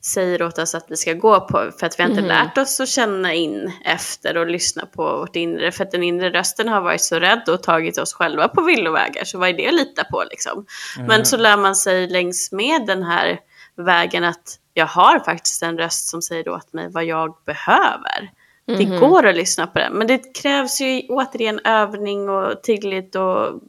säger 0.00 0.42
åt 0.42 0.58
oss 0.58 0.74
att 0.74 0.86
vi 0.88 0.96
ska 0.96 1.12
gå 1.12 1.40
på 1.40 1.70
för 1.78 1.86
att 1.86 1.98
vi 1.98 2.02
har 2.02 2.10
inte 2.10 2.22
lärt 2.22 2.58
oss 2.58 2.80
att 2.80 2.88
känna 2.88 3.34
in 3.34 3.72
efter 3.84 4.36
och 4.36 4.46
lyssna 4.46 4.86
på 4.86 5.02
vårt 5.02 5.36
inre 5.36 5.72
för 5.72 5.84
att 5.84 5.90
den 5.90 6.02
inre 6.02 6.30
rösten 6.30 6.68
har 6.68 6.80
varit 6.80 7.02
så 7.02 7.18
rädd 7.18 7.48
och 7.48 7.62
tagit 7.62 7.98
oss 7.98 8.14
själva 8.14 8.48
på 8.48 8.62
villovägar 8.62 9.24
så 9.24 9.38
vad 9.38 9.48
är 9.48 9.52
det 9.52 9.68
att 9.68 9.74
lita 9.74 10.04
på 10.04 10.24
liksom. 10.30 10.66
Men 11.08 11.26
så 11.26 11.36
lär 11.36 11.56
man 11.56 11.76
sig 11.76 12.08
längs 12.08 12.52
med 12.52 12.86
den 12.86 13.02
här 13.02 13.40
vägen 13.76 14.24
att 14.24 14.58
jag 14.74 14.86
har 14.86 15.18
faktiskt 15.18 15.62
en 15.62 15.78
röst 15.78 16.08
som 16.08 16.22
säger 16.22 16.48
åt 16.48 16.72
mig 16.72 16.88
vad 16.90 17.04
jag 17.04 17.36
behöver. 17.46 18.30
Det 18.66 18.84
går 18.84 19.26
att 19.26 19.36
lyssna 19.36 19.66
på 19.66 19.78
den, 19.78 19.92
men 19.92 20.06
det 20.06 20.34
krävs 20.42 20.80
ju 20.80 21.02
återigen 21.08 21.60
övning 21.64 22.28
och 22.28 22.62
tillit 22.62 23.16
och 23.16 23.60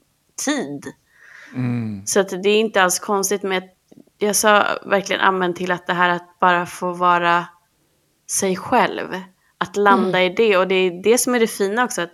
tid. 0.45 0.86
Så 2.05 2.19
att 2.19 2.29
det 2.29 2.49
är 2.49 2.59
inte 2.59 2.84
alls 2.84 2.99
konstigt 2.99 3.43
med, 3.43 3.63
jag 4.22 4.36
sa 4.36 4.65
verkligen 4.86 5.22
amen 5.22 5.53
till 5.53 5.72
att 5.72 5.88
det 5.88 5.93
här 5.93 6.09
att 6.09 6.39
bara 6.39 6.65
få 6.65 6.93
vara 6.93 7.45
sig 8.30 8.55
själv. 8.55 9.22
Att 9.57 9.76
landa 9.78 10.24
i 10.24 10.30
det 10.30 10.57
och 10.57 10.67
det 10.67 10.76
är 10.76 11.03
det 11.03 11.17
som 11.17 11.36
är 11.36 11.39
det 11.39 11.47
fina 11.47 11.84
också. 11.84 12.01
att 12.01 12.13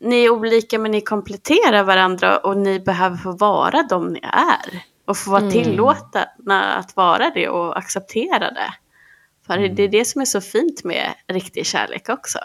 Ni 0.00 0.24
är 0.24 0.30
olika 0.30 0.78
men 0.78 0.90
ni 0.90 1.00
kompletterar 1.00 1.82
varandra 1.84 2.36
och 2.38 2.56
ni 2.56 2.80
behöver 2.80 3.16
få 3.16 3.32
vara 3.32 3.82
de 3.82 4.12
ni 4.12 4.20
är. 4.22 4.82
Och 5.04 5.16
få 5.16 5.30
vara 5.30 5.50
tillåtna 5.50 6.74
att 6.76 6.96
vara 6.96 7.30
det 7.30 7.48
och 7.48 7.78
acceptera 7.78 8.50
det. 8.50 8.74
För 9.46 9.58
det 9.68 9.82
är 9.82 9.88
det 9.88 10.04
som 10.04 10.20
är 10.20 10.24
så 10.24 10.40
fint 10.40 10.84
med 10.84 11.14
riktig 11.26 11.66
kärlek 11.66 12.08
också. 12.08 12.38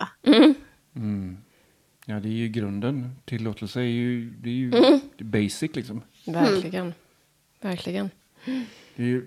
Ja, 2.05 2.19
det 2.19 2.27
är 2.27 2.33
ju 2.33 2.47
grunden. 2.47 3.15
Tillåtelse 3.25 3.79
är 3.79 3.83
ju, 3.83 4.29
det 4.29 4.49
är 4.49 4.53
ju 4.53 4.71
Mm. 4.75 4.99
det 5.17 5.23
är 5.23 5.43
basic 5.43 5.75
liksom. 5.75 6.01
Verkligen. 6.25 6.93
Verkligen. 7.61 8.09
Det 8.95 9.03
ju, 9.03 9.25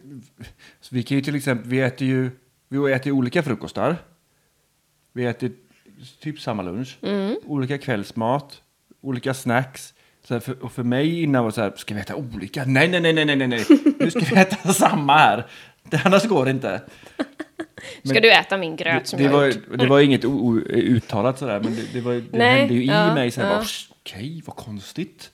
vi 0.91 1.03
kan 1.03 1.17
ju 1.17 1.23
till 1.23 1.35
exempel, 1.35 1.71
vi 1.71 1.81
äter 1.81 2.09
ju, 2.09 2.31
vi 2.69 2.93
äter 2.93 3.07
ju 3.07 3.13
olika 3.13 3.43
frukostar. 3.43 3.97
Vi 5.13 5.25
äter 5.25 5.53
typ 6.21 6.41
samma 6.41 6.63
lunch. 6.63 6.99
Mm. 7.03 7.37
Olika 7.45 7.79
kvällsmat, 7.79 8.63
olika 9.01 9.35
snacks. 9.35 9.95
Så 10.25 10.41
för, 10.41 10.63
och 10.65 10.73
för 10.73 10.83
mig 10.83 11.23
innan 11.23 11.43
var 11.45 11.51
det 11.51 11.55
så 11.55 11.61
här, 11.61 11.73
ska 11.77 11.95
vi 11.95 12.01
äta 12.01 12.15
olika? 12.15 12.65
Nej, 12.65 12.89
nej, 12.89 13.01
nej, 13.01 13.13
nej, 13.13 13.37
nej, 13.37 13.49
nej. 13.49 13.65
Nu 13.99 14.11
ska 14.11 14.21
vi 14.21 14.37
äta 14.41 14.73
samma 14.73 15.17
här. 15.17 15.47
Det, 15.83 16.01
annars 16.05 16.25
går 16.25 16.45
det 16.45 16.51
inte. 16.51 16.83
Ska 18.05 18.21
du 18.21 18.33
äta 18.33 18.57
min 18.57 18.77
gröt 18.77 19.07
som 19.07 19.17
Det, 19.17 19.23
det, 19.23 19.31
jag 19.31 19.39
var, 19.39 19.47
gjort? 19.47 19.79
det 19.79 19.87
var 19.87 20.01
inget 20.01 20.25
uttalat 20.25 21.39
sådär, 21.39 21.61
men 21.61 21.75
det, 21.77 21.93
det, 21.93 22.01
var, 22.01 22.13
det 22.13 22.39
Nej, 22.39 22.61
hände 22.61 22.75
ju 22.75 22.83
i 22.83 22.87
ja, 22.87 23.15
mig. 23.15 23.31
Så 23.31 23.41
här, 23.41 23.49
ja. 23.49 23.57
bara, 23.57 23.67
Okej, 23.91 24.43
vad 24.47 24.57
konstigt. 24.57 25.31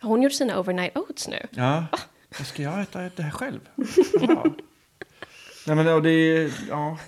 Har 0.00 0.08
hon 0.08 0.22
gjort 0.22 0.32
sina 0.32 0.60
overnight 0.60 0.96
oats 0.96 1.28
nu? 1.28 1.46
Ja, 1.50 1.84
vad 1.90 2.00
ska 2.44 2.62
jag 2.62 2.80
äta 2.80 3.10
det 3.16 3.22
här 3.22 3.30
själv? 3.30 3.60
Ja. 4.20 4.44
Nej, 5.66 5.76
men 5.76 5.88
och 5.88 6.02
det 6.02 6.10
är, 6.10 6.50
ja. 6.68 6.98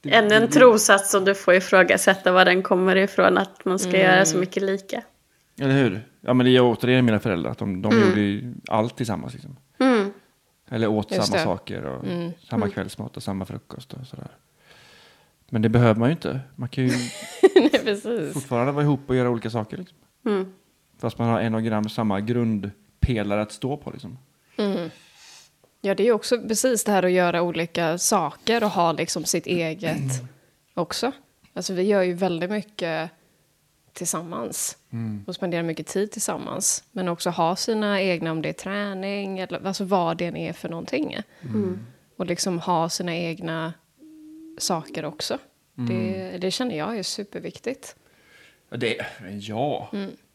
Det- 0.00 0.14
Ännu 0.14 0.34
en 0.34 0.48
trosats 0.50 1.10
som 1.10 1.24
du 1.24 1.34
får 1.34 1.54
ifrågasätta 1.54 2.32
var 2.32 2.44
den 2.44 2.62
kommer 2.62 2.96
ifrån, 2.96 3.38
att 3.38 3.64
man 3.64 3.78
ska 3.78 3.98
göra 3.98 4.24
så 4.24 4.38
mycket 4.38 4.62
lika. 4.62 5.02
Eller 5.60 5.74
hur? 5.74 6.08
Ja, 6.20 6.34
men 6.34 6.46
det 6.46 6.56
är 6.56 6.60
återigen 6.60 7.04
mina 7.04 7.20
föräldrar. 7.20 7.50
Att 7.50 7.58
de, 7.58 7.82
de 7.82 8.00
gjorde 8.00 8.20
ju 8.20 8.54
allt 8.68 8.96
tillsammans. 8.96 9.32
Liksom. 9.34 9.56
Mm. 9.78 10.12
Eller 10.70 10.86
åt 10.88 11.10
Just 11.12 11.26
samma 11.26 11.38
det. 11.38 11.44
saker 11.44 11.84
och 11.84 12.04
samma 12.50 12.68
kvällsmat 12.70 13.16
och 13.16 13.22
samma 13.22 13.44
frukost 13.44 13.92
och 13.92 14.06
sådär. 14.06 14.28
Men 15.50 15.62
det 15.62 15.68
behöver 15.68 16.00
man 16.00 16.08
ju 16.08 16.12
inte. 16.12 16.40
Man 16.56 16.68
kan 16.68 16.84
ju 16.84 16.90
Nej, 17.84 18.32
fortfarande 18.32 18.72
vara 18.72 18.84
ihop 18.84 19.00
och 19.06 19.16
göra 19.16 19.30
olika 19.30 19.50
saker. 19.50 19.76
Liksom. 19.76 19.98
Mm. 20.26 20.52
Fast 21.00 21.18
man 21.18 21.28
har 21.28 21.40
en 21.40 21.54
och 21.54 21.62
gram 21.62 21.88
samma 21.88 22.20
grundpelare 23.08 23.42
att 23.42 23.52
stå 23.52 23.76
på. 23.76 23.90
Liksom. 23.90 24.18
Ja, 25.80 25.94
det 25.94 26.02
är 26.02 26.04
ju 26.04 26.12
också 26.12 26.38
precis 26.38 26.84
det 26.84 26.92
här 26.92 27.02
att 27.02 27.12
göra 27.12 27.42
olika 27.42 27.98
saker 27.98 28.64
och 28.64 28.70
ha 28.70 28.92
liksom 28.92 29.24
sitt 29.24 29.46
eget 29.46 30.22
också. 30.74 31.12
Alltså 31.54 31.74
vi 31.74 31.82
gör 31.82 32.02
ju 32.02 32.12
väldigt 32.14 32.50
mycket 32.50 33.10
tillsammans. 33.92 34.76
Och 35.26 35.34
spendera 35.34 35.62
mycket 35.62 35.86
tid 35.86 36.10
tillsammans. 36.10 36.84
Men 36.92 37.08
också 37.08 37.30
ha 37.30 37.56
sina 37.56 38.00
egna, 38.02 38.32
om 38.32 38.42
det 38.42 38.48
är 38.48 38.52
träning 38.52 39.38
eller 39.38 39.66
alltså 39.66 39.84
vad 39.84 40.16
det 40.16 40.26
än 40.26 40.36
är 40.36 40.52
för 40.52 40.68
någonting. 40.68 41.16
Och 42.16 42.26
liksom 42.26 42.58
ha 42.58 42.88
sina 42.88 43.16
egna 43.16 43.72
saker 44.58 45.04
också. 45.04 45.38
Det, 45.74 46.38
det 46.40 46.50
känner 46.50 46.78
jag 46.78 46.98
är 46.98 47.02
superviktigt. 47.02 47.96
Det, 48.70 49.00
ja. 49.40 49.90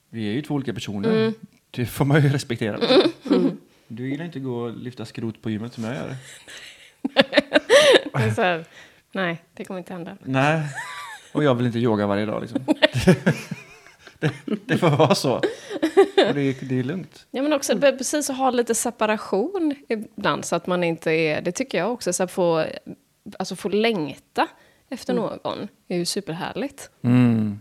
vi 0.09 0.30
är 0.30 0.34
ju 0.34 0.41
två 0.41 0.55
olika 0.55 0.74
personer. 0.74 1.34
Det 1.76 1.86
får 1.86 2.05
man 2.05 2.21
ju 2.21 2.30
respektera. 2.30 2.78
liksom. 2.78 3.57
Du 3.88 4.09
gillar 4.09 4.26
inte 4.26 4.39
gå 4.39 4.55
och 4.55 4.78
lyfta 4.78 5.05
skrot 5.05 5.41
på 5.41 5.49
gymmet 5.49 5.74
som 5.74 5.84
jag 5.84 5.95
gör. 5.95 6.15
Det 8.13 8.24
är 8.24 8.32
så 8.32 8.41
här, 8.41 8.65
nej, 9.11 9.43
det 9.53 9.65
kommer 9.65 9.78
inte 9.78 9.93
hända. 9.93 10.17
Nej, 10.24 10.61
och 11.34 11.43
jag 11.43 11.55
vill 11.55 11.65
inte 11.65 11.80
yoga 11.80 12.07
varje 12.07 12.26
dag 12.26 12.41
liksom. 12.41 12.65
det, 14.19 14.32
det 14.65 14.78
får 14.78 14.89
vara 14.89 15.15
så. 15.15 15.34
Och 15.36 16.34
det, 16.34 16.41
är- 16.41 16.65
det 16.69 16.80
är 16.80 16.84
lugnt. 16.84 17.26
Ja, 17.32 17.41
men 17.41 17.53
också 17.53 17.78
precis 17.80 18.30
att 18.30 18.38
ha 18.38 18.49
lite 18.51 18.76
separation 18.76 19.76
ibland 19.89 20.45
så 20.45 20.55
att 20.55 20.67
man 20.67 20.84
inte 20.84 21.11
är, 21.11 21.41
det 21.41 21.51
tycker 21.51 21.78
jag 21.78 21.91
också, 21.93 22.13
så 22.13 22.24
att 22.24 22.32
få, 22.32 22.65
alltså 23.39 23.55
få 23.55 23.69
längta 23.69 24.47
efter 24.89 25.13
någon 25.13 25.67
är 25.88 25.97
ju 25.97 26.05
superhärligt. 26.05 26.89
Mm. 27.03 27.59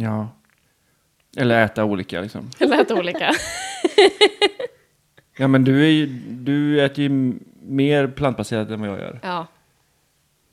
Ja. 0.00 0.28
Eller 1.36 1.64
äta 1.64 1.84
olika 1.84 2.20
liksom. 2.20 2.50
Det 2.58 2.66
lät 2.66 2.90
olika. 2.90 3.30
Ja 5.38 5.48
men 5.48 5.64
du, 5.64 5.84
är 5.84 5.90
ju, 5.90 6.06
du 6.30 6.84
äter 6.84 7.04
ju 7.04 7.34
mer 7.62 8.06
plantbaserat 8.06 8.70
än 8.70 8.80
vad 8.80 8.88
jag 8.88 8.98
gör. 8.98 9.20
Ja, 9.22 9.46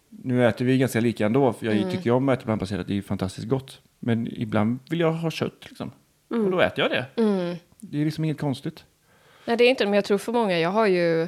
Nu 0.09 0.47
äter 0.47 0.65
vi 0.65 0.77
ganska 0.77 0.99
lika 0.99 1.25
ändå, 1.25 1.53
för 1.53 1.65
jag 1.65 1.91
tycker 1.91 2.05
ju 2.05 2.11
om 2.11 2.29
att 2.29 2.39
äta 2.39 2.45
plantbaserat, 2.45 2.87
det 2.87 2.93
är 2.93 2.95
ju 2.95 3.01
fantastiskt 3.01 3.47
gott. 3.47 3.81
Men 3.99 4.27
ibland 4.41 4.79
vill 4.89 4.99
jag 4.99 5.11
ha 5.13 5.31
kött 5.31 5.65
liksom. 5.69 5.91
Och 6.29 6.51
då 6.51 6.59
äter 6.59 6.83
jag 6.83 6.91
det. 6.91 7.05
Det 7.79 8.01
är 8.01 8.05
liksom 8.05 8.23
inget 8.23 8.39
konstigt. 8.39 8.85
Nej, 9.45 9.57
det 9.57 9.63
är 9.63 9.69
inte 9.69 9.85
men 9.85 9.93
jag 9.93 10.05
tror 10.05 10.17
för 10.17 10.31
många, 10.31 10.59
jag 10.59 10.69
har 10.69 10.87
ju 10.87 11.27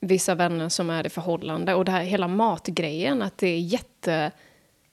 vissa 0.00 0.34
vänner 0.34 0.68
som 0.68 0.90
är 0.90 1.06
i 1.06 1.10
förhållande 1.10 1.74
och 1.74 1.84
det 1.84 1.92
här 1.92 2.02
hela 2.02 2.28
matgrejen, 2.28 3.22
att 3.22 3.38
det 3.38 3.48
är 3.48 3.60
jätte... 3.60 4.30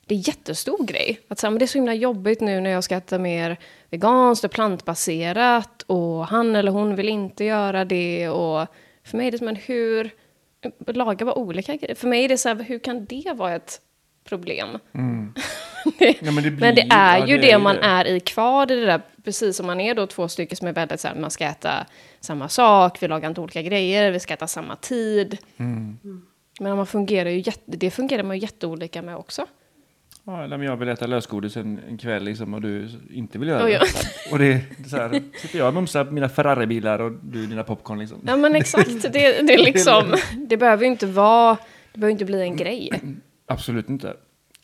Det 0.07 0.15
är 0.15 0.27
jättestor 0.27 0.85
grej. 0.85 1.19
Att 1.27 1.39
så 1.39 1.47
här, 1.47 1.51
men 1.51 1.59
det 1.59 1.65
är 1.65 1.67
så 1.67 1.77
himla 1.77 1.93
jobbigt 1.93 2.41
nu 2.41 2.61
när 2.61 2.69
jag 2.69 2.83
ska 2.83 2.95
äta 2.95 3.19
mer 3.19 3.57
veganskt 3.89 4.45
och 4.45 4.51
plantbaserat 4.51 5.81
och 5.81 6.27
han 6.27 6.55
eller 6.55 6.71
hon 6.71 6.95
vill 6.95 7.09
inte 7.09 7.43
göra 7.43 7.85
det. 7.85 8.29
Och 8.29 8.67
för 9.03 9.17
mig 9.17 9.27
är 9.27 9.31
det 9.31 9.37
som 9.37 9.47
en 9.47 9.55
hur... 9.55 10.09
Laga 10.87 11.25
var 11.25 11.37
olika 11.37 11.75
grejer. 11.75 11.95
För 11.95 12.07
mig 12.07 12.25
är 12.25 12.29
det 12.29 12.37
så 12.37 12.49
här, 12.49 12.55
hur 12.55 12.79
kan 12.79 13.05
det 13.05 13.33
vara 13.35 13.55
ett 13.55 13.81
problem? 14.23 14.79
Ja, 15.99 16.31
men 16.31 16.43
det, 16.43 16.51
blir 16.51 16.59
Men 16.59 16.75
det 16.75 16.87
är 16.89 17.17
ja, 17.17 17.27
ju 17.27 17.37
det, 17.37 17.51
är 17.51 17.59
man 17.59 17.77
är 17.77 18.05
i 18.05 18.19
kvar 18.19 18.71
i 18.71 18.75
det 18.75 18.85
där, 18.85 19.01
precis 19.23 19.57
som 19.57 19.65
man 19.65 19.79
är 19.79 19.95
då 19.95 20.07
två 20.07 20.27
stycken 20.27 20.57
som 20.57 20.67
är 20.67 20.73
väldigt 20.73 20.99
så 20.99 21.07
här, 21.07 21.15
man 21.15 21.31
ska 21.31 21.45
äta 21.45 21.85
samma 22.19 22.49
sak, 22.49 23.03
vi 23.03 23.07
lagar 23.07 23.29
inte 23.29 23.41
olika 23.41 23.61
grejer, 23.61 24.11
vi 24.11 24.19
ska 24.19 24.33
äta 24.33 24.47
samma 24.47 24.75
tid. 24.75 25.37
Mm. 25.57 25.97
Men 26.59 26.77
man 26.77 26.87
fungerar 26.87 27.29
ju 27.29 27.43
det 27.65 27.91
fungerar 27.91 28.23
man 28.23 28.35
ju 28.35 28.41
jätteolika 28.41 29.01
med 29.01 29.15
också. 29.15 29.45
Ja, 30.29 30.43
eller 30.43 30.55
om 30.55 30.63
jag 30.63 30.77
vill 30.77 30.87
äta 30.89 31.07
lösgodis 31.07 31.57
en, 31.57 31.79
en 31.89 31.97
kväll 31.97 32.23
liksom, 32.23 32.53
och 32.53 32.61
du 32.61 32.89
inte 33.11 33.39
vill 33.39 33.47
göra 33.49 33.65
Oj, 33.65 33.71
det. 33.71 33.79
oj. 33.81 33.87
Och 34.31 34.39
det 34.39 34.45
är 34.53 34.61
så 34.89 34.97
här, 34.97 35.23
sitter 35.41 35.59
jag 35.59 35.67
och 35.67 35.73
mumsar 35.73 36.05
på 36.05 36.11
mina 36.13 36.29
Ferrari-bilar 36.29 36.99
och 36.99 37.11
du 37.11 37.45
dina 37.47 37.63
popcorn 37.63 37.99
liksom. 37.99 38.21
Ja 38.27 38.35
men 38.37 38.55
exakt, 38.55 39.01
det, 39.01 39.09
det 39.47 39.53
är 39.53 39.57
liksom, 39.65 40.15
det 40.47 40.57
behöver 40.57 40.85
ju 40.85 40.91
inte 40.91 41.05
vara, 41.07 41.57
det 41.93 41.99
behöver 41.99 42.11
inte 42.11 42.25
bli 42.25 42.41
en 42.41 42.55
grej. 42.55 42.91
Absolut 43.45 43.89
inte. 43.89 44.17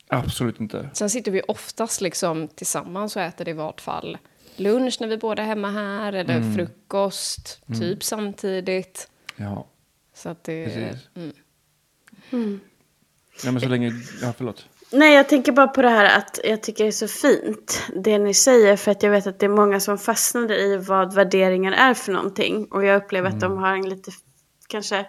Absolut 0.08 0.60
inte. 0.60 0.90
Sen 0.92 1.10
sitter 1.10 1.30
vi 1.32 1.42
oftast 1.48 2.00
liksom 2.00 2.48
tillsammans 2.48 3.16
och 3.16 3.22
äter 3.22 3.48
i 3.48 3.52
vart 3.52 3.80
fall 3.80 4.18
lunch 4.56 4.96
när 5.00 5.08
vi 5.08 5.16
båda 5.18 5.42
är 5.42 5.46
hemma 5.46 5.70
här, 5.70 6.12
eller 6.12 6.36
Mm. 6.36 6.54
frukost, 6.54 7.60
typ 7.80 8.02
samtidigt. 8.04 9.08
Ja, 9.36 9.66
Så 10.14 10.28
att 10.28 10.44
det... 10.44 10.64
precis. 10.64 11.08
Mm. 12.32 12.60
Ja, 13.44 13.52
men 13.52 13.60
så 13.60 13.68
länge... 13.68 13.92
Ja, 14.22 14.32
förlåt. 14.36 14.66
Nej, 14.96 15.14
jag 15.14 15.28
tänker 15.28 15.52
bara 15.52 15.68
på 15.68 15.82
det 15.82 15.88
här 15.88 16.18
att 16.18 16.40
jag 16.44 16.62
tycker 16.62 16.84
det 16.84 16.90
är 16.90 16.92
så 16.92 17.08
fint 17.08 17.82
det 18.04 18.18
ni 18.18 18.34
säger 18.34 18.76
för 18.76 18.90
att 18.90 19.02
jag 19.02 19.10
vet 19.10 19.26
att 19.26 19.40
det 19.40 19.46
är 19.46 19.50
många 19.50 19.80
som 19.80 19.98
fastnar 19.98 20.52
i 20.52 20.76
vad 20.76 21.14
värderingar 21.14 21.72
är 21.72 21.94
för 21.94 22.12
någonting 22.12 22.68
och 22.70 22.84
jag 22.84 23.02
upplever 23.02 23.28
att 23.28 23.40
de 23.40 23.58
har 23.58 23.72
en 23.72 23.88
lite 23.88 24.10
kanske 24.68 25.06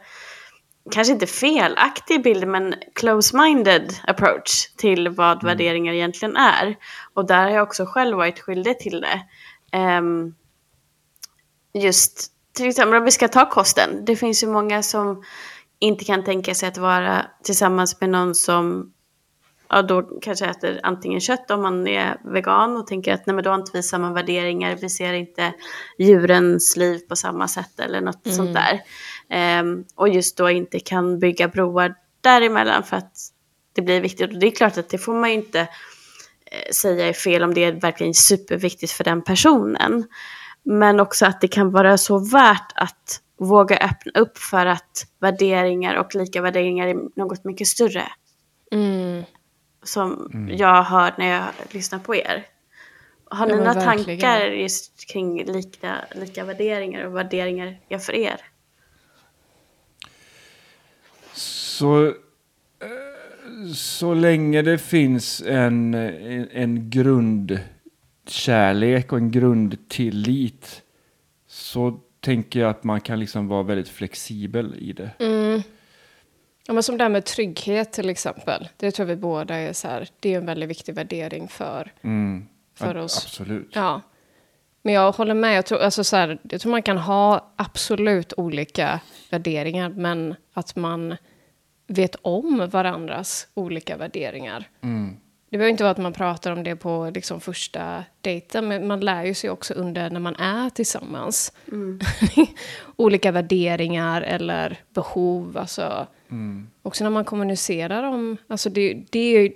kanske 0.92 1.14
inte 1.14 1.28
felaktig 1.28 2.24
bild 2.24 2.48
men 2.48 2.74
close-minded 3.00 3.94
approach 4.08 4.68
till 4.78 5.10
vad 5.10 5.44
värderingar 5.44 5.94
egentligen 5.94 6.36
är 6.36 6.76
och 7.14 7.28
där 7.28 7.44
har 7.44 7.50
jag 7.50 7.64
också 7.64 7.86
själv 7.86 8.18
varit 8.18 8.40
skyldig 8.40 8.80
till 8.80 9.02
det. 9.02 9.22
Ehm, 9.78 10.36
just 11.74 12.32
till 12.54 12.68
exempel 12.68 12.98
om 12.98 13.06
vi 13.06 13.12
ska 13.12 13.28
ta 13.28 13.50
kosten. 13.50 14.06
Det 14.06 14.16
finns 14.16 14.44
ju 14.44 14.48
många 14.48 14.84
som 14.84 15.24
inte 15.80 16.06
kan 16.06 16.24
tänka 16.24 16.56
sig 16.56 16.70
att 16.70 16.78
vara 16.78 17.26
tillsammans 17.44 18.02
med 18.02 18.10
någon 18.10 18.36
som 18.36 18.92
ja, 19.70 19.82
då 19.82 20.02
kanske 20.22 20.46
äter 20.46 20.80
antingen 20.84 21.20
kött 21.20 21.52
om 21.52 21.62
man 21.62 21.88
är 21.88 22.18
vegan 22.24 22.78
och 22.78 22.88
tänker 22.88 23.14
att 23.14 23.26
nej 23.26 23.34
men 23.36 23.44
då 23.44 23.50
har 23.50 23.58
inte 23.58 23.72
vi 23.74 23.84
samma 23.84 24.14
värderingar, 24.14 24.76
vi 24.76 24.90
ser 24.90 25.14
inte 25.14 25.54
djurens 25.98 26.78
liv 26.78 27.00
på 27.00 27.16
samma 27.16 27.48
sätt 27.48 27.80
eller 27.80 28.02
något 28.02 28.28
sånt 28.34 28.54
där. 28.54 28.82
Ehm, 29.30 29.84
och 29.96 30.10
just 30.10 30.38
då 30.38 30.50
inte 30.50 30.80
kan 30.80 31.20
bygga 31.20 31.48
broar 31.48 31.96
däremellan 32.22 32.84
för 32.84 32.98
att 32.98 33.14
det 33.74 33.82
blir 33.82 34.02
viktigt. 34.02 34.34
Och 34.34 34.40
det 34.40 34.48
är 34.48 34.52
klart 34.52 34.78
att 34.78 34.90
det 34.90 34.98
får 34.98 35.14
man 35.14 35.30
ju 35.30 35.36
inte 35.36 35.60
eh, 35.60 36.72
säga 36.74 37.08
är 37.08 37.14
fel 37.14 37.44
om 37.44 37.54
det 37.54 37.64
är 37.64 37.72
verkligen 37.72 38.14
superviktigt 38.14 38.92
för 38.92 39.04
den 39.04 39.22
personen. 39.22 40.04
Men 40.64 41.00
också 41.00 41.26
att 41.26 41.42
det 41.42 41.48
kan 41.48 41.72
vara 41.72 41.98
så 41.98 42.20
värt 42.20 42.72
att 42.76 43.22
våga 43.40 43.78
öppna 43.78 44.22
upp 44.22 44.38
för 44.38 44.66
att 44.66 45.08
värderingar 45.20 45.96
och 45.96 46.16
lika 46.16 46.42
värderingar 46.42 46.88
är 46.88 47.20
något 47.20 47.44
mycket 47.44 47.68
större 47.68 48.08
Mm. 48.72 49.24
Som 49.86 50.32
jag 50.58 50.84
hör 50.84 51.14
när 51.18 51.28
jag 51.32 51.44
lyssnar 51.72 52.00
på 52.00 52.16
er. 52.16 52.46
Har 53.30 53.46
ni 53.46 53.52
Ja, 53.52 53.56
men 53.58 53.66
några 53.66 53.80
verkligen. 53.86 54.20
tankar 54.20 54.46
just 54.46 55.10
kring 55.12 55.46
lika, 55.46 55.96
lika 56.16 56.44
värderingar 56.44 57.06
och 57.06 57.16
värderingar 57.16 57.78
är 57.90 57.98
för 57.98 58.14
er? 58.16 58.42
Så, 61.34 62.06
eh, 62.08 62.14
så 63.76 64.14
länge 64.14 64.62
det 64.62 64.78
finns 64.78 65.44
en, 65.48 65.94
en, 65.94 66.50
en 66.52 66.90
grundkärlek 66.90 69.12
och 69.12 69.18
en 69.18 69.32
grundtillit 69.32 70.82
så 71.48 72.00
tänker 72.20 72.60
jag 72.60 72.70
att 72.70 72.84
man 72.84 73.02
kan 73.02 73.20
liksom 73.20 73.48
vara 73.48 73.64
väldigt 73.64 73.90
flexibel 73.90 74.76
i 74.78 74.94
det. 74.94 75.12
Mm. 75.20 75.62
Ja, 76.68 76.74
men 76.74 76.84
som 76.84 76.98
det 76.98 77.04
här 77.04 77.10
med 77.10 77.26
trygghet 77.26 77.94
till 77.94 78.10
exempel. 78.10 78.70
Det 78.78 78.92
tror 78.92 79.06
vi 79.06 79.16
båda 79.16 79.56
är 79.56 79.74
så 79.74 79.88
här, 79.88 80.08
det 80.20 80.34
är 80.34 80.38
en 80.38 80.46
väldigt 80.46 80.70
viktig 80.70 80.96
värdering 80.96 81.48
för, 81.48 81.92
Mm. 82.02 82.46
för 82.76 82.98
oss. 82.98 83.26
Absolut. 83.26 83.70
Ja. 83.74 84.02
Men 84.82 84.94
jag 84.94 85.12
håller 85.12 85.34
med, 85.34 85.58
jag 85.58 85.66
tror, 85.66 85.80
alltså 85.80 86.04
så 86.04 86.16
här, 86.16 86.38
jag 86.50 86.62
tror 86.62 86.72
man 86.72 86.82
kan 86.82 86.98
ha 86.98 87.54
absolut 87.56 88.34
olika 88.38 89.00
värderingar, 89.30 89.90
men 89.90 90.36
att 90.54 90.76
man 90.76 91.16
vet 91.88 92.16
om 92.22 92.68
varandras 92.72 93.48
olika 93.54 93.98
värderingar. 93.98 94.70
Mm. 94.82 95.18
Det 95.50 95.58
behöver 95.58 95.72
inte 95.72 95.84
vara 95.84 95.92
att 95.92 95.98
man 95.98 96.14
pratar 96.14 96.52
om 96.52 96.64
det 96.64 96.76
på 96.76 97.12
liksom 97.14 97.42
första 97.42 98.04
dejten, 98.22 98.68
men 98.68 98.88
man 98.88 99.00
lär 99.00 99.24
ju 99.24 99.34
sig 99.34 99.50
också 99.50 99.74
under 99.74 100.10
när 100.10 100.20
man 100.20 100.36
är 100.36 100.70
tillsammans. 100.70 101.54
Olika 102.96 103.32
värderingar 103.32 104.22
eller 104.22 104.78
behov. 104.94 105.58
Alltså. 105.58 106.08
Också 106.82 107.04
när 107.04 107.12
man 107.12 107.26
kommunicerar 107.26 108.04
om... 108.04 108.38
Alltså 108.48 108.70
det, 108.70 108.94
det 109.10 109.20
är 109.20 109.42
ju 109.42 109.52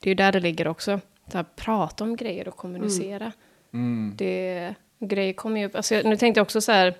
det 0.00 0.08
är 0.08 0.10
ju 0.10 0.14
där 0.14 0.32
det 0.32 0.40
ligger 0.40 0.68
också. 0.68 1.00
Så 1.32 1.36
här, 1.36 1.46
prata 1.56 2.04
om 2.04 2.16
grejer 2.16 2.48
och 2.48 2.56
kommunicera. 2.56 3.32
Mm. 3.72 4.12
Det, 4.16 4.74
grejer 4.98 5.32
kommer 5.32 5.60
ju 5.60 5.66
upp. 5.66 5.76
Alltså, 5.76 5.94
nu 5.94 6.16
tänkte 6.16 6.38
jag 6.38 6.42
också 6.44 6.60
så 6.60 6.72
här... 6.72 6.94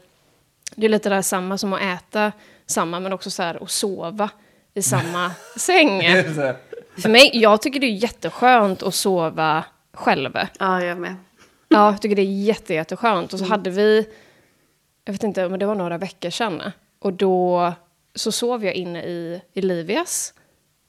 Det 0.75 0.87
är 0.87 0.89
lite 0.89 1.09
det 1.09 1.15
här 1.15 1.23
samma 1.23 1.59
som 1.59 1.73
att 1.73 1.81
äta 1.81 2.33
samma, 2.67 3.01
men 3.01 3.13
också 3.13 3.31
så 3.31 3.43
här 3.43 3.63
att 3.63 3.71
sova 3.71 4.31
i 4.75 4.83
samma 4.83 5.31
säng. 5.57 6.03
För 6.99 7.09
mig, 7.09 7.31
jag 7.33 7.63
tycker 7.63 7.81
det 7.81 7.87
är 7.87 8.03
jätteskönt 8.03 8.83
att 8.83 8.95
sova 8.95 9.65
själv. 9.93 10.39
Ja, 10.59 10.85
jag 10.85 10.99
med. 10.99 11.15
Ja, 11.69 11.91
jag 11.91 12.03
tycker 12.03 12.17
det 12.17 12.23
är 12.23 12.45
jätte, 12.45 12.75
jätteskönt. 12.75 13.33
Och 13.33 13.39
så 13.39 13.45
hade 13.45 13.71
vi, 13.71 14.07
jag 15.05 15.13
vet 15.13 15.23
inte, 15.23 15.49
men 15.49 15.59
det 15.61 15.67
var 15.67 15.75
några 15.75 15.99
veckor 15.99 16.31
sedan. 16.31 16.63
Och 16.99 17.13
då 17.13 17.73
så 18.17 18.33
sov 18.33 18.65
jag 18.65 18.75
inne 18.75 19.03
i, 19.03 19.41
i 19.53 19.61
Livias 19.61 20.35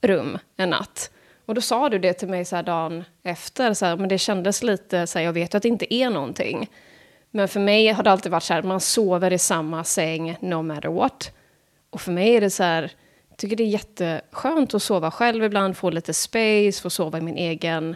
rum 0.01 0.37
en 0.57 0.69
natt. 0.69 1.11
Och 1.45 1.55
då 1.55 1.61
sa 1.61 1.89
du 1.89 1.99
det 1.99 2.13
till 2.13 2.27
mig 2.27 2.45
så 2.45 2.55
här 2.55 2.63
dagen 2.63 3.03
efter, 3.23 3.73
så 3.73 3.85
här, 3.85 3.97
men 3.97 4.09
det 4.09 4.17
kändes 4.17 4.63
lite 4.63 5.07
så 5.07 5.19
här, 5.19 5.25
jag 5.25 5.33
vet 5.33 5.55
att 5.55 5.63
det 5.63 5.69
inte 5.69 5.93
är 5.93 6.09
någonting. 6.09 6.69
Men 7.31 7.47
för 7.47 7.59
mig 7.59 7.87
har 7.87 8.03
det 8.03 8.11
alltid 8.11 8.31
varit 8.31 8.43
så 8.43 8.53
här, 8.53 8.63
man 8.63 8.79
sover 8.79 9.33
i 9.33 9.37
samma 9.37 9.83
säng 9.83 10.37
no 10.41 10.61
matter 10.61 10.89
what. 10.89 11.31
Och 11.89 12.01
för 12.01 12.11
mig 12.11 12.35
är 12.35 12.41
det 12.41 12.49
så 12.49 12.63
här, 12.63 12.91
jag 13.29 13.37
tycker 13.37 13.55
det 13.55 13.63
är 13.63 13.67
jätteskönt 13.67 14.73
att 14.73 14.83
sova 14.83 15.11
själv 15.11 15.43
ibland, 15.43 15.77
få 15.77 15.89
lite 15.89 16.13
space, 16.13 16.81
få 16.81 16.89
sova 16.89 17.17
i 17.17 17.21
min 17.21 17.37
egen 17.37 17.95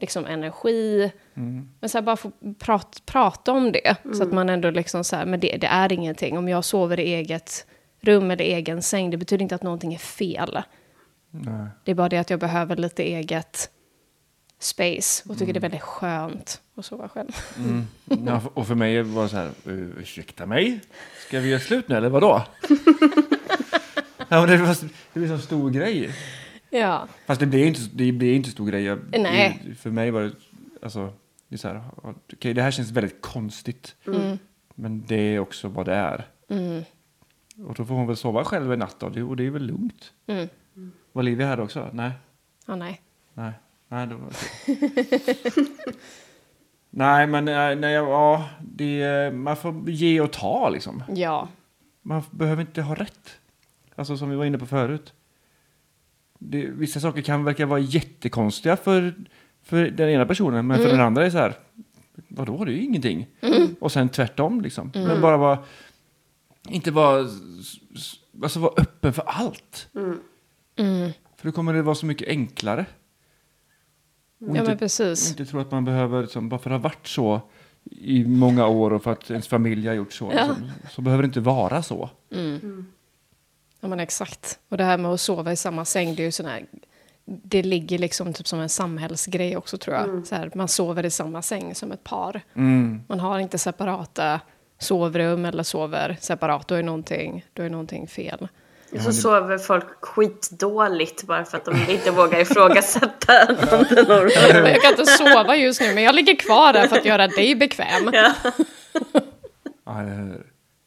liksom 0.00 0.26
energi. 0.26 1.12
Men 1.80 1.88
så 1.88 1.98
här, 1.98 2.02
bara 2.02 2.16
få 2.16 2.32
prat, 2.58 3.02
prata 3.06 3.52
om 3.52 3.72
det. 3.72 3.96
Så 4.14 4.22
att 4.22 4.32
man 4.32 4.48
ändå 4.48 4.70
liksom 4.70 5.04
så 5.04 5.16
här, 5.16 5.26
men 5.26 5.40
det, 5.40 5.56
det 5.56 5.66
är 5.66 5.92
ingenting. 5.92 6.38
Om 6.38 6.48
jag 6.48 6.64
sover 6.64 7.00
i 7.00 7.14
eget 7.14 7.66
rum 8.00 8.30
eller 8.30 8.44
egen 8.44 8.82
säng, 8.82 9.10
det 9.10 9.16
betyder 9.16 9.42
inte 9.42 9.54
att 9.54 9.62
någonting 9.62 9.94
är 9.94 9.98
fel. 9.98 10.62
Nej. 11.30 11.66
Det 11.84 11.90
är 11.90 11.94
bara 11.94 12.08
det 12.08 12.18
att 12.18 12.30
jag 12.30 12.40
behöver 12.40 12.76
lite 12.76 13.02
eget 13.02 13.70
space 14.58 15.28
och 15.28 15.38
tycker 15.38 15.52
det 15.52 15.58
är 15.58 15.60
väldigt 15.60 15.80
skönt 15.82 16.62
att 16.76 16.84
sova 16.84 17.08
själv. 17.08 17.30
Ja, 18.26 18.42
och 18.54 18.66
för 18.66 18.74
mig 18.74 19.02
var 19.02 19.22
det 19.22 19.28
så 19.28 19.36
här, 19.36 19.50
"Uh, 19.66 19.88
ursäkta 20.00 20.46
mig, 20.46 20.80
ska 21.26 21.40
vi 21.40 21.48
göra 21.48 21.60
slut 21.60 21.88
nu 21.88 21.96
eller 21.96 22.08
vadå? 22.08 22.42
ja, 24.28 24.46
det, 24.46 24.56
var, 24.56 24.76
det 25.12 25.20
blir 25.20 25.28
så 25.28 25.38
stor 25.38 25.70
grej. 25.70 26.10
Ja, 26.70 27.08
Fast 27.26 27.40
det 27.40 27.46
blir 27.46 27.66
inte, 27.66 27.80
det 27.92 28.12
blir 28.12 28.34
inte 28.34 28.50
stor 28.50 28.66
grej. 28.66 28.82
Jag, 28.84 28.98
Nej. 29.10 29.74
För 29.78 29.90
mig 29.90 30.10
var 30.10 30.22
det, 30.22 30.32
alltså, 30.82 31.12
det 31.48 31.54
är 31.54 31.58
så 31.58 31.68
här, 31.68 31.82
okej 32.32 32.54
det 32.54 32.62
här 32.62 32.70
känns 32.70 32.90
väldigt 32.90 33.20
konstigt. 33.22 33.94
Men 34.74 35.04
det 35.06 35.16
är 35.16 35.38
också 35.38 35.68
vad 35.68 35.86
det 35.86 35.94
är. 35.94 36.26
Och 37.66 37.74
då 37.74 37.84
får 37.84 37.94
hon 37.94 38.06
väl 38.06 38.16
sova 38.16 38.44
själv 38.44 38.72
en 38.72 38.78
natt 38.78 38.96
då, 38.98 39.08
det- 39.08 39.22
och 39.22 39.36
det 39.36 39.46
är 39.46 39.50
väl 39.50 39.66
lugnt. 39.66 40.12
Mm. 40.26 40.48
Var 41.12 41.22
Livia 41.22 41.46
här 41.46 41.60
också? 41.60 41.88
Nej. 41.92 42.10
ja 42.66 42.76
nej. 42.76 43.00
Nej, 43.34 43.52
nej 43.88 44.06
det 44.06 44.14
var 44.14 44.30
Nej, 46.90 47.26
men 47.26 47.48
eh, 47.48 47.76
nej, 47.80 47.92
ja, 47.92 48.48
det, 48.60 49.34
man 49.34 49.56
får 49.56 49.90
ge 49.90 50.20
och 50.20 50.32
ta 50.32 50.68
liksom. 50.68 51.02
Ja, 51.14 51.48
Man 52.02 52.22
behöver 52.30 52.60
inte 52.60 52.82
ha 52.82 52.94
rätt. 52.94 53.38
Alltså 53.94 54.16
som 54.16 54.30
vi 54.30 54.36
var 54.36 54.44
inne 54.44 54.58
på 54.58 54.66
förut. 54.66 55.12
Det, 56.38 56.66
vissa 56.66 57.00
saker 57.00 57.22
kan 57.22 57.44
verka 57.44 57.66
vara 57.66 57.80
jättekonstiga 57.80 58.76
för, 58.76 59.14
för 59.62 59.84
den 59.90 60.08
ena 60.08 60.26
personen, 60.26 60.66
men 60.66 60.76
för 60.78 60.88
den 60.88 61.00
andra 61.00 61.22
är 61.22 61.24
det 61.24 61.30
så 61.30 61.38
här, 61.38 61.54
vadå, 62.28 62.64
det 62.64 62.72
är 62.72 62.74
ju 62.74 62.82
ingenting. 62.84 63.26
Och 63.80 63.92
sen 63.92 64.08
tvärtom 64.08 64.60
liksom. 64.60 64.90
Men 64.94 65.20
bara 65.20 65.36
vara, 65.36 65.58
inte 66.70 66.90
vara, 66.90 67.28
alltså 68.42 68.60
vara 68.60 68.72
öppen 68.76 69.12
för 69.12 69.22
allt. 69.26 69.88
För 71.36 71.42
då 71.42 71.52
kommer 71.52 71.74
det 71.74 71.82
vara 71.82 71.94
så 71.94 72.06
mycket 72.06 72.28
enklare. 72.28 72.86
Och 74.40 74.46
ja 74.46 74.60
inte, 74.60 74.62
men 74.62 74.78
precis. 74.78 75.30
inte 75.30 75.46
tro 75.46 75.60
att 75.60 75.70
man 75.70 75.84
behöver, 75.84 76.22
liksom, 76.22 76.48
bara 76.48 76.58
för 76.60 76.70
att 76.70 76.82
det 76.82 76.88
har 76.88 76.94
varit 76.94 77.06
så 77.06 77.40
i 77.90 78.24
många 78.24 78.66
år 78.66 78.92
och 78.92 79.02
för 79.02 79.12
att 79.12 79.30
ens 79.30 79.48
familj 79.48 79.86
har 79.86 79.94
gjort 79.94 80.12
så, 80.12 80.32
Ja. 80.34 80.46
liksom, 80.46 80.70
så 80.90 81.02
behöver 81.02 81.22
det 81.22 81.26
inte 81.26 81.40
vara 81.40 81.82
så. 81.82 82.10
Ja 83.80 83.88
men 83.88 84.00
exakt. 84.00 84.58
Och 84.68 84.76
det 84.76 84.84
här 84.84 84.98
med 84.98 85.10
att 85.10 85.20
sova 85.20 85.52
i 85.52 85.56
samma 85.56 85.84
säng, 85.84 86.14
det 86.14 86.22
är 86.22 86.24
ju 86.24 86.32
sån 86.32 86.46
här, 86.46 86.66
det 87.24 87.62
ligger 87.62 87.98
liksom 87.98 88.32
typ 88.32 88.46
som 88.48 88.60
en 88.60 88.68
samhällsgrej 88.68 89.56
också 89.56 89.78
tror 89.78 89.96
jag. 89.96 90.26
Så 90.26 90.34
här, 90.34 90.50
man 90.54 90.68
sover 90.68 91.06
i 91.06 91.10
samma 91.10 91.42
säng 91.42 91.74
som 91.74 91.92
ett 91.92 92.04
par. 92.04 92.40
Mm. 92.54 93.00
Man 93.08 93.20
har 93.20 93.38
inte 93.38 93.58
separata 93.58 94.40
sovrum 94.78 95.44
eller 95.44 95.62
sover 95.62 96.16
separat, 96.20 96.68
då 96.68 96.74
är 96.74 96.82
någonting, 96.82 97.44
då 97.52 97.62
är 97.62 97.70
någonting 97.70 98.08
fel. 98.08 98.48
Och 98.92 99.00
så 99.00 99.12
sover 99.12 99.58
folk 99.58 99.84
skitdåligt 100.00 101.22
bara 101.22 101.44
för 101.44 101.56
att 101.56 101.64
de 101.64 101.76
inte 101.88 102.10
vågar 102.10 102.40
ifrågasätta. 102.40 103.32
Jag 104.68 104.82
kan 104.82 104.90
inte 104.90 105.06
sova 105.06 105.56
just 105.56 105.80
nu, 105.80 105.94
men 105.94 106.02
jag 106.04 106.14
ligger 106.14 106.36
kvar 106.36 106.72
där 106.72 106.88
för 106.88 106.96
att 106.96 107.04
göra 107.04 107.28
dig 107.28 107.54
bekväm. 107.54 108.10
Ja. 108.12 108.32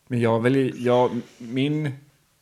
Men 0.07 0.21
jag 0.21 0.39
vill, 0.39 0.85
jag, 0.85 1.21
min 1.37 1.91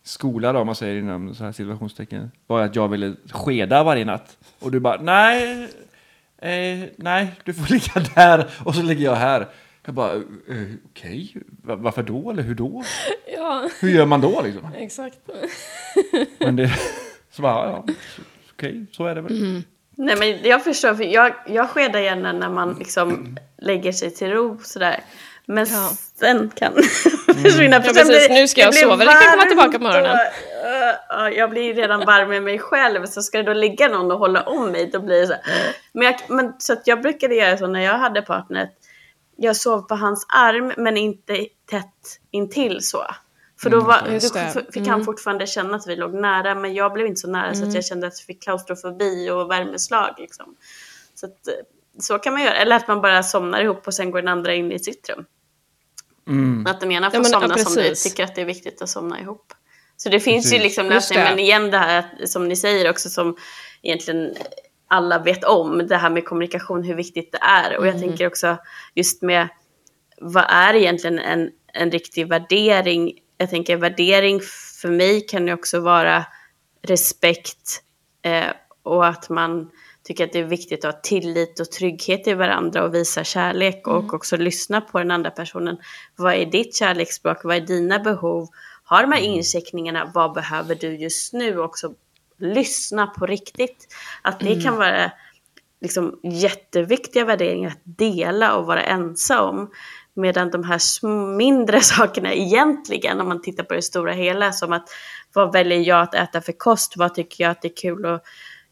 skola 0.03 0.53
då, 0.53 0.59
om 0.59 0.65
man 0.65 0.75
säger 0.75 0.99
inom 0.99 1.35
så 1.35 1.43
här 1.43 1.51
situationstecken, 1.51 2.31
var 2.47 2.61
att 2.61 2.75
jag 2.75 2.87
ville 2.87 3.15
skeda 3.31 3.83
varje 3.83 4.05
natt. 4.05 4.37
Och 4.59 4.71
du 4.71 4.79
bara, 4.79 5.01
nej, 5.01 5.63
eh, 6.37 6.89
nej, 6.95 7.31
du 7.43 7.53
får 7.53 7.73
ligga 7.73 8.09
där 8.15 8.47
och 8.65 8.75
så 8.75 8.81
ligger 8.81 9.05
jag 9.05 9.15
här. 9.15 9.47
Jag 9.85 9.95
bara, 9.95 10.13
eh, 10.15 10.21
okej, 10.91 11.35
Va- 11.63 11.75
varför 11.75 12.03
då 12.03 12.31
eller 12.31 12.43
hur 12.43 12.55
då? 12.55 12.83
Ja, 13.37 13.69
Hur 13.79 13.89
gör 13.89 14.05
man 14.05 14.21
då 14.21 14.41
liksom? 14.41 14.71
exakt. 14.77 15.17
Men 16.39 16.55
det, 16.55 16.71
så 17.31 17.41
bara, 17.41 17.65
ja, 17.69 17.83
så- 18.15 18.21
okej, 18.55 18.85
så 18.91 19.05
är 19.05 19.15
det 19.15 19.21
väl. 19.21 19.61
Nej 19.95 20.15
men 20.19 20.49
jag 20.49 20.63
förstår, 20.63 20.93
för 20.95 21.03
jag, 21.03 21.33
jag 21.47 21.69
skedar 21.69 21.99
gärna 21.99 22.31
när 22.33 22.49
man 22.49 22.73
liksom 22.79 23.37
lägger 23.57 23.91
sig 23.91 24.11
till 24.11 24.29
ro 24.31 24.59
sådär. 24.63 24.99
Men 25.45 25.65
Ja. 25.69 25.91
sen 26.19 26.51
kan 26.55 26.73
försvinna. 27.43 27.75
Ja, 27.75 27.81
precis. 27.81 28.29
Nu 28.29 28.47
ska 28.47 28.61
jag 28.61 28.71
blir 28.71 28.81
sova, 28.81 28.95
det 28.95 29.05
kan 29.05 29.13
komma 29.21 29.35
varmt 29.37 29.47
tillbaka 29.49 29.77
på 29.77 29.83
morgonen. 29.83 30.11
och, 30.11 30.17
äh, 30.67 30.95
ja, 31.09 31.29
jag 31.29 31.49
blir 31.49 31.73
redan 31.73 32.05
varm 32.05 32.29
med 32.29 32.43
mig 32.43 32.59
själv, 32.59 33.05
så 33.05 33.21
ska 33.21 33.37
det 33.37 33.43
då 33.43 33.53
ligga 33.53 33.87
någon 33.87 34.11
och 34.11 34.17
hålla 34.19 34.41
om 34.43 34.71
mig, 34.71 34.89
då 34.93 34.99
blir 34.99 35.21
det 35.21 35.27
så 35.27 35.33
här. 35.33 35.41
Men, 35.93 36.03
jag, 36.05 36.15
men 36.27 36.53
så 36.59 36.73
att 36.73 36.87
jag 36.87 37.01
brukade 37.01 37.35
göra 37.35 37.57
så 37.57 37.67
när 37.67 37.79
jag 37.79 37.97
hade 37.97 38.21
partner, 38.21 38.69
jag 39.39 39.55
sov 39.55 39.81
på 39.81 39.95
hans 39.95 40.25
arm 40.29 40.73
men 40.77 40.97
inte 40.97 41.45
tätt 41.69 42.19
intill 42.31 42.81
så. 42.81 43.05
För 43.61 43.69
då 43.69 43.81
var, 43.81 44.07
Just 44.11 44.33
då 44.33 44.61
fick 44.73 44.87
han 44.87 45.05
fortfarande 45.05 45.47
känna 45.47 45.75
att 45.75 45.87
vi 45.87 45.95
låg 45.95 46.13
nära, 46.13 46.55
men 46.55 46.73
jag 46.73 46.93
blev 46.93 47.07
inte 47.07 47.21
så 47.21 47.29
nära 47.29 47.55
så 47.55 47.67
att 47.67 47.73
jag 47.73 47.85
kände 47.85 48.07
att 48.07 48.19
jag 48.19 48.25
fick 48.25 48.43
klaustrofobi 48.43 49.29
och 49.29 49.51
värmeslag. 49.51 50.15
Liksom. 50.17 50.55
Så, 51.15 51.25
att, 51.25 51.47
eh, 51.47 51.53
så 51.99 52.19
kan 52.19 52.33
man 52.33 52.43
göra. 52.43 52.55
Eller 52.55 52.75
att 52.75 52.87
man 52.87 53.01
bara 53.01 53.23
somnar 53.23 53.61
ihop 53.61 53.87
och 53.87 53.93
sen 53.93 54.11
går 54.11 54.21
den 54.21 54.27
andra 54.27 54.53
in 54.53 54.71
i 54.71 54.79
sitt 54.79 55.09
rum. 55.09 55.25
Att 56.67 56.79
den 56.79 56.91
ena 56.91 57.11
får 57.11 57.17
Ja, 57.17 57.21
men, 57.21 57.31
ja, 57.31 57.39
somna 57.39 57.57
som 57.57 57.75
du 57.75 57.95
tycker 57.95 58.23
att 58.23 58.35
det 58.35 58.41
är 58.41 58.45
viktigt 58.45 58.81
att 58.81 58.89
somna 58.89 59.19
ihop. 59.19 59.53
Så 59.97 60.09
det 60.09 60.19
finns 60.19 60.45
ju 60.45 60.49
Precis. 60.49 60.63
liksom 60.63 60.85
Just 60.85 60.95
lösningar, 60.95 61.29
men 61.29 61.39
igen 61.39 61.71
det 61.71 61.77
här 61.77 62.25
som 62.25 62.47
ni 62.47 62.55
säger 62.55 62.89
också 62.89 63.09
som 63.09 63.37
egentligen 63.81 64.35
alla 64.89 65.19
vet 65.19 65.43
om, 65.43 65.87
det 65.87 65.97
här 65.97 66.09
med 66.09 66.25
kommunikation, 66.25 66.83
hur 66.83 66.95
viktigt 66.95 67.31
det 67.31 67.37
är. 67.41 67.77
Och 67.77 67.87
jag 67.87 67.95
Mm. 67.95 68.07
tänker 68.07 68.27
också 68.27 68.57
just 68.95 69.21
med 69.21 69.47
vad 70.21 70.45
är 70.49 70.73
egentligen 70.73 71.19
en, 71.19 71.49
en 71.73 71.91
riktig 71.91 72.27
värdering? 72.27 73.11
Jag 73.37 73.49
tänker 73.49 73.77
värdering 73.77 74.39
för 74.81 74.89
mig 74.89 75.21
kan 75.21 75.47
ju 75.47 75.53
också 75.53 75.79
vara 75.79 76.25
respekt 76.87 77.81
eh, 78.21 78.47
och 78.83 79.07
att 79.07 79.29
man 79.29 79.69
tycker 80.03 80.23
att 80.25 80.33
det 80.33 80.39
är 80.39 80.43
viktigt 80.43 80.85
att 80.85 80.95
ha 80.95 81.01
tillit 81.01 81.59
och 81.59 81.71
trygghet 81.71 82.27
i 82.27 82.33
varandra 82.33 82.83
och 82.83 82.93
visa 82.95 83.23
kärlek 83.23 83.87
och 83.87 84.13
också 84.13 84.37
lyssna 84.37 84.81
på 84.81 84.99
den 84.99 85.11
andra 85.11 85.31
personen. 85.31 85.77
Vad 86.15 86.33
är 86.33 86.45
ditt 86.45 86.75
kärleksspråk? 86.75 87.37
Vad 87.43 87.55
är 87.55 87.61
dina 87.61 87.99
behov? 87.99 88.47
Ha 88.85 89.01
de 89.01 89.11
här 89.11 89.21
incheckningarna, 89.21 90.11
vad 90.13 90.33
behöver 90.33 90.75
du 90.75 90.95
just 90.97 91.33
nu? 91.33 91.59
Också 91.59 91.93
lyssna 92.39 93.07
på 93.07 93.25
riktigt. 93.25 93.87
Att 94.21 94.39
det 94.39 94.63
kan 94.63 94.75
vara 94.75 95.11
liksom 95.81 96.19
jätteviktiga 96.23 97.25
värderingar 97.25 97.69
att 97.69 97.81
dela 97.83 98.55
och 98.55 98.65
vara 98.65 98.83
ense 98.83 99.39
om. 99.39 99.71
Medan 100.13 100.51
de 100.51 100.63
här 100.63 101.07
mindre 101.37 101.79
sakerna 101.81 102.33
egentligen, 102.33 103.21
om 103.21 103.27
man 103.27 103.41
tittar 103.41 103.63
på 103.63 103.73
det 103.73 103.81
stora 103.81 104.13
hela, 104.13 104.51
som 104.51 104.73
att 104.73 104.89
vad 105.33 105.53
väljer 105.53 105.79
jag 105.79 106.01
att 106.01 106.15
äta 106.15 106.41
för 106.41 106.51
kost, 106.51 106.97
vad 106.97 107.15
tycker 107.15 107.43
jag 107.43 107.51
att 107.51 107.61
det 107.61 107.67
är 107.67 107.75
kul 107.75 108.05
att 108.05 108.23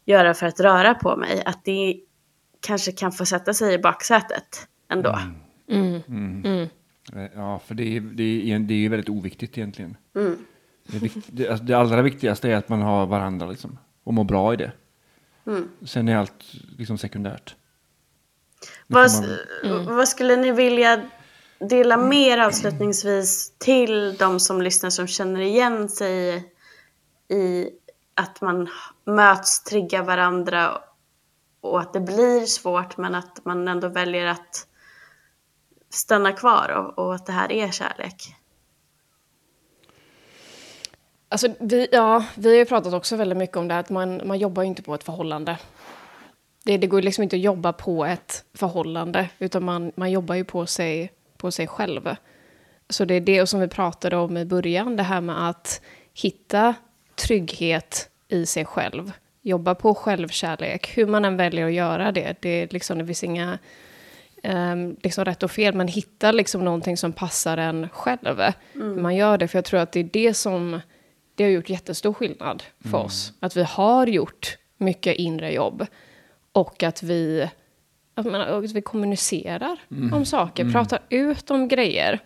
göra 0.04 0.34
för 0.34 0.46
att 0.46 0.60
röra 0.60 0.94
på 0.94 1.16
mig, 1.16 1.42
att 1.44 1.64
det 1.64 1.96
kanske 2.60 2.92
kan 2.92 3.12
få 3.12 3.26
sätta 3.26 3.54
sig 3.54 3.74
i 3.74 3.78
baksätet 3.78 4.66
ändå. 4.90 5.10
Eh, 5.10 5.16
Ja, 7.34 7.60
för 7.66 7.74
det 7.74 7.96
är, 7.96 8.00
det 8.00 8.22
är, 8.22 8.58
det 8.58 8.74
är 8.74 8.78
ju 8.78 8.88
väldigt 8.88 9.08
oviktigt 9.08 9.58
egentligen. 9.58 9.96
Det, 11.26 11.48
alltså, 11.48 11.64
det 11.64 11.74
allra 11.74 12.02
viktigaste 12.02 12.48
är 12.50 12.56
att 12.56 12.68
man 12.68 12.82
har 12.82 13.06
varandra 13.06 13.46
liksom, 13.46 13.78
och 14.04 14.14
mår 14.14 14.24
bra 14.24 14.52
i 14.52 14.56
det. 14.56 14.72
Sen 15.86 16.08
är 16.08 16.16
allt 16.16 16.44
liksom 16.78 16.98
sekundärt. 16.98 17.54
Vad, 18.86 19.10
man- 19.64 19.84
vad 19.96 20.08
skulle 20.08 20.36
ni 20.36 20.52
vilja 20.52 21.08
dela 21.58 21.96
mer 21.96 22.38
avslutningsvis 22.38 23.52
till 23.58 24.16
de 24.16 24.40
som 24.40 24.62
lyssnar 24.62 24.90
som 24.90 25.06
känner 25.06 25.40
igen 25.40 25.88
sig 25.88 26.44
i 27.28 27.70
att 28.14 28.40
man 28.40 28.68
möts, 29.04 29.62
triggar 29.62 30.02
varandra 30.02 30.78
och 31.60 31.80
att 31.80 31.92
det 31.92 32.00
blir 32.00 32.46
svårt 32.46 32.96
men 32.96 33.14
att 33.14 33.44
man 33.44 33.68
ändå 33.68 33.88
väljer 33.88 34.26
att 34.26 34.66
stanna 35.90 36.32
kvar 36.32 36.68
och, 36.68 37.06
och 37.06 37.14
att 37.14 37.26
det 37.26 37.32
här 37.32 37.52
är 37.52 37.70
kärlek. 37.70 38.34
Alltså, 41.28 41.48
vi, 41.60 41.88
ja, 41.92 42.24
vi 42.34 42.48
har 42.48 42.56
ju 42.56 42.64
pratat 42.64 42.92
också 42.92 43.16
väldigt 43.16 43.38
mycket 43.38 43.56
om 43.56 43.68
det 43.68 43.78
att 43.78 43.90
man, 43.90 44.20
man 44.24 44.38
jobbar 44.38 44.62
ju 44.62 44.68
inte 44.68 44.82
på 44.82 44.94
ett 44.94 45.04
förhållande. 45.04 45.58
Det, 46.64 46.76
det 46.76 46.86
går 46.86 47.02
liksom 47.02 47.22
inte 47.22 47.36
att 47.36 47.42
jobba 47.42 47.72
på 47.72 48.04
ett 48.04 48.44
förhållande, 48.54 49.28
utan 49.38 49.64
man, 49.64 49.92
man 49.94 50.10
jobbar 50.10 50.34
ju 50.34 50.44
på 50.44 50.66
sig, 50.66 51.12
på 51.36 51.50
sig 51.50 51.66
själv. 51.66 52.16
Så 52.88 53.04
det 53.04 53.14
är 53.14 53.20
det 53.20 53.46
som 53.46 53.60
vi 53.60 53.68
pratade 53.68 54.16
om 54.16 54.36
i 54.36 54.44
början, 54.44 54.96
det 54.96 55.02
här 55.02 55.20
med 55.20 55.48
att 55.48 55.80
hitta 56.14 56.74
trygghet 57.14 58.10
i 58.28 58.46
sig 58.46 58.64
själv. 58.64 59.12
Jobba 59.42 59.74
på 59.74 59.94
självkärlek, 59.94 60.96
hur 60.96 61.06
man 61.06 61.24
än 61.24 61.36
väljer 61.36 61.66
att 61.66 61.72
göra 61.72 62.12
det. 62.12 62.36
Det, 62.40 62.48
är 62.48 62.68
liksom, 62.70 62.98
det 62.98 63.06
finns 63.06 63.24
inga 63.24 63.58
um, 64.44 64.96
liksom 65.02 65.24
rätt 65.24 65.42
och 65.42 65.50
fel, 65.50 65.74
men 65.74 65.88
hitta 65.88 66.32
liksom 66.32 66.64
någonting 66.64 66.96
som 66.96 67.12
passar 67.12 67.56
en 67.56 67.88
själv. 67.88 68.42
Hur 68.72 69.00
man 69.00 69.16
gör 69.16 69.38
det, 69.38 69.48
för 69.48 69.58
jag 69.58 69.64
tror 69.64 69.80
att 69.80 69.92
det 69.92 70.00
är 70.00 70.10
det 70.12 70.34
som 70.34 70.80
det 71.38 71.44
har 71.44 71.50
gjort 71.50 71.70
jättestor 71.70 72.12
skillnad 72.12 72.62
för 72.80 72.98
oss. 72.98 73.32
Att 73.40 73.56
vi 73.56 73.62
har 73.62 74.06
gjort 74.06 74.58
mycket 74.76 75.16
inre 75.16 75.52
jobb 75.52 75.86
och 76.52 76.82
att 76.82 77.02
vi 77.02 77.48
att, 78.14 78.26
man, 78.26 78.40
att 78.40 78.72
vi 78.72 78.82
kommunicerar 78.82 79.78
om 80.12 80.24
saker, 80.24 80.72
pratar 80.72 80.98
ut 81.08 81.50
om 81.50 81.68
grejer. 81.68 82.18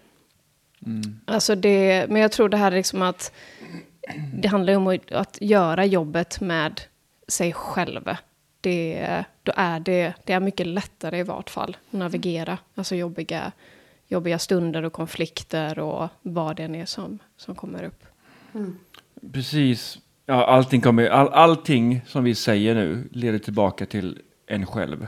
Alltså 1.24 1.54
det, 1.54 2.06
men 2.08 2.22
jag 2.22 2.32
tror 2.32 2.48
det 2.48 2.56
här 2.56 2.72
är 2.72 2.76
liksom 2.76 3.02
att 3.02 3.32
det 4.34 4.48
handlar 4.48 4.76
om 4.76 4.86
att, 4.86 5.12
att 5.12 5.38
göra 5.40 5.84
jobbet 5.84 6.40
med 6.40 6.80
sig 7.28 7.52
själv. 7.52 8.16
Det, 8.60 9.24
då 9.42 9.52
är 9.56 9.80
det, 9.80 10.14
det 10.24 10.32
är 10.32 10.40
mycket 10.40 10.66
lättare 10.66 11.18
i 11.18 11.22
vart 11.22 11.50
fall 11.50 11.76
att 11.86 11.92
navigera. 11.92 12.58
Alltså 12.74 12.94
jobbiga, 12.94 13.52
jobbiga 14.08 14.38
stunder 14.38 14.82
och 14.82 14.92
konflikter 14.92 15.78
och 15.78 16.08
vad 16.22 16.56
det 16.56 16.62
än 16.62 16.74
är 16.74 16.86
som, 16.86 17.18
som 17.36 17.54
kommer 17.54 17.82
upp. 17.82 18.04
Precis. 19.32 19.98
Ja, 20.26 20.44
allting, 20.44 20.80
kommer, 20.80 21.08
all, 21.08 21.28
allting 21.28 22.00
som 22.06 22.24
vi 22.24 22.34
säger 22.34 22.74
nu 22.74 23.08
leder 23.12 23.38
tillbaka 23.38 23.86
till 23.86 24.18
en 24.46 24.66
själv. 24.66 25.06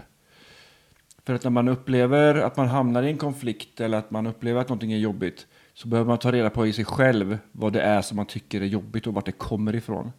För 1.26 1.34
att 1.34 1.44
när 1.44 1.50
man 1.50 1.68
upplever 1.68 2.34
att 2.34 2.56
man 2.56 2.68
hamnar 2.68 3.02
i 3.02 3.08
en 3.10 3.18
konflikt 3.18 3.80
eller 3.80 3.98
att 3.98 4.10
man 4.10 4.26
upplever 4.26 4.60
att 4.60 4.68
någonting 4.68 4.92
är 4.92 4.98
jobbigt 4.98 5.46
så 5.74 5.88
behöver 5.88 6.08
man 6.08 6.18
ta 6.18 6.32
reda 6.32 6.50
på 6.50 6.66
i 6.66 6.72
sig 6.72 6.84
själv 6.84 7.38
vad 7.52 7.72
det 7.72 7.80
är 7.82 8.02
som 8.02 8.16
man 8.16 8.26
tycker 8.26 8.60
är 8.60 8.66
jobbigt 8.66 9.06
och 9.06 9.14
vart 9.14 9.26
det 9.26 9.32
kommer 9.32 9.74
ifrån. 9.74 10.12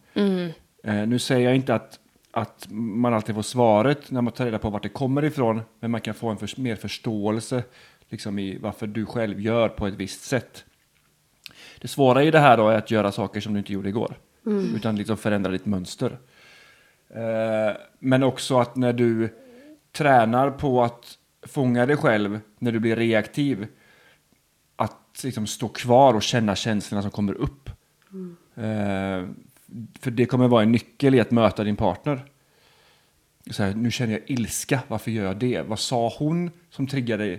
Eh, 0.84 1.06
nu 1.06 1.18
säger 1.18 1.48
jag 1.48 1.56
inte 1.56 1.74
att, 1.74 1.98
att 2.30 2.66
man 2.70 3.14
alltid 3.14 3.34
får 3.34 3.42
svaret 3.42 4.10
när 4.10 4.22
man 4.22 4.32
tar 4.32 4.44
reda 4.44 4.58
på 4.58 4.70
vart 4.70 4.82
det 4.82 4.88
kommer 4.88 5.24
ifrån, 5.24 5.60
men 5.80 5.90
man 5.90 6.00
kan 6.00 6.14
få 6.14 6.28
en 6.28 6.36
för, 6.36 6.60
mer 6.60 6.76
förståelse 6.76 7.62
liksom, 8.08 8.38
i 8.38 8.58
varför 8.58 8.86
du 8.86 9.06
själv 9.06 9.40
gör 9.40 9.68
på 9.68 9.86
ett 9.86 9.94
visst 9.94 10.22
sätt. 10.22 10.64
Det 11.86 11.90
svåra 11.90 12.24
i 12.24 12.30
det 12.30 12.38
här 12.38 12.56
då 12.56 12.68
är 12.68 12.78
att 12.78 12.90
göra 12.90 13.12
saker 13.12 13.40
som 13.40 13.52
du 13.52 13.58
inte 13.58 13.72
gjorde 13.72 13.88
igår, 13.88 14.18
utan 14.76 14.96
liksom 14.96 15.16
förändra 15.16 15.50
ditt 15.50 15.66
mönster. 15.66 16.18
Eh, 17.08 17.76
men 17.98 18.22
också 18.22 18.58
att 18.58 18.76
när 18.76 18.92
du 18.92 19.28
tränar 19.92 20.50
på 20.50 20.82
att 20.82 21.18
fånga 21.42 21.86
dig 21.86 21.96
själv 21.96 22.40
när 22.58 22.72
du 22.72 22.78
blir 22.80 22.96
reaktiv, 22.96 23.66
att 24.76 25.20
liksom 25.24 25.46
stå 25.46 25.68
kvar 25.68 26.14
och 26.14 26.22
känna 26.22 26.56
känslorna 26.56 27.02
som 27.02 27.10
kommer 27.10 27.34
upp. 27.34 27.70
Eh, 28.54 29.28
för 30.00 30.10
det 30.10 30.26
kommer 30.26 30.48
vara 30.48 30.62
en 30.62 30.72
nyckel 30.72 31.14
i 31.14 31.20
att 31.20 31.30
möta 31.30 31.64
din 31.64 31.76
partner. 31.76 32.24
Så 33.50 33.62
här, 33.62 33.74
nu 33.74 33.90
känner 33.90 34.12
jag 34.12 34.22
ilska, 34.26 34.80
varför 34.88 35.10
gör 35.10 35.24
jag 35.24 35.36
det? 35.36 35.62
Vad 35.62 35.78
sa 35.78 36.14
hon 36.18 36.50
som 36.70 36.86
triggade, 36.86 37.38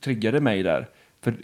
triggade 0.00 0.40
mig 0.40 0.62
där? 0.62 0.88
För 1.20 1.36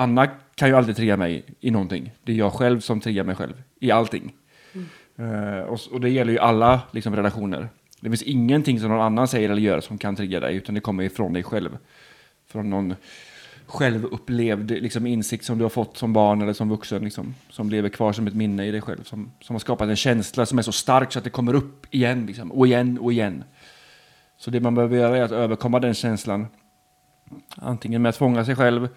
Anna 0.00 0.26
kan 0.54 0.68
ju 0.68 0.74
aldrig 0.74 0.96
trigga 0.96 1.16
mig 1.16 1.44
i 1.60 1.70
någonting. 1.70 2.12
Det 2.22 2.32
är 2.32 2.36
jag 2.36 2.52
själv 2.52 2.80
som 2.80 3.00
triggar 3.00 3.24
mig 3.24 3.34
själv 3.34 3.62
i 3.80 3.90
allting. 3.90 4.32
Eh, 5.16 5.60
och, 5.60 5.80
och 5.92 6.00
det 6.00 6.10
gäller 6.10 6.32
ju 6.32 6.38
alla 6.38 6.80
liksom, 6.90 7.16
relationer. 7.16 7.68
Det 8.00 8.08
finns 8.08 8.22
ingenting 8.22 8.80
som 8.80 8.88
någon 8.88 9.00
annan 9.00 9.28
säger 9.28 9.50
eller 9.50 9.62
gör 9.62 9.80
som 9.80 9.98
kan 9.98 10.16
trigga 10.16 10.40
dig, 10.40 10.56
utan 10.56 10.74
det 10.74 10.80
kommer 10.80 11.04
ifrån 11.04 11.32
dig 11.32 11.42
själv. 11.42 11.78
Från 12.46 12.70
någon 12.70 12.94
självupplevd 13.66 14.70
liksom, 14.70 15.06
insikt 15.06 15.44
som 15.44 15.58
du 15.58 15.64
har 15.64 15.70
fått 15.70 15.96
som 15.96 16.12
barn 16.12 16.42
eller 16.42 16.52
som 16.52 16.68
vuxen, 16.68 17.04
liksom, 17.04 17.34
som 17.50 17.70
lever 17.70 17.88
kvar 17.88 18.12
som 18.12 18.26
ett 18.26 18.34
minne 18.34 18.66
i 18.66 18.70
dig 18.70 18.80
själv. 18.80 19.02
Som, 19.02 19.32
som 19.40 19.54
har 19.54 19.60
skapat 19.60 19.88
en 19.88 19.96
känsla 19.96 20.46
som 20.46 20.58
är 20.58 20.62
så 20.62 20.72
stark 20.72 21.12
så 21.12 21.18
att 21.18 21.24
det 21.24 21.30
kommer 21.30 21.54
upp 21.54 21.86
igen, 21.94 22.26
liksom, 22.26 22.52
och 22.52 22.66
igen 22.66 22.98
och 22.98 23.12
igen. 23.12 23.44
Så 24.36 24.50
det 24.50 24.60
man 24.60 24.74
behöver 24.74 24.96
göra 24.96 25.16
är 25.16 25.22
att 25.22 25.32
överkomma 25.32 25.80
den 25.80 25.94
känslan. 25.94 26.46
Antingen 27.56 28.02
med 28.02 28.10
att 28.10 28.16
fånga 28.16 28.44
sig 28.44 28.56
själv 28.56 28.88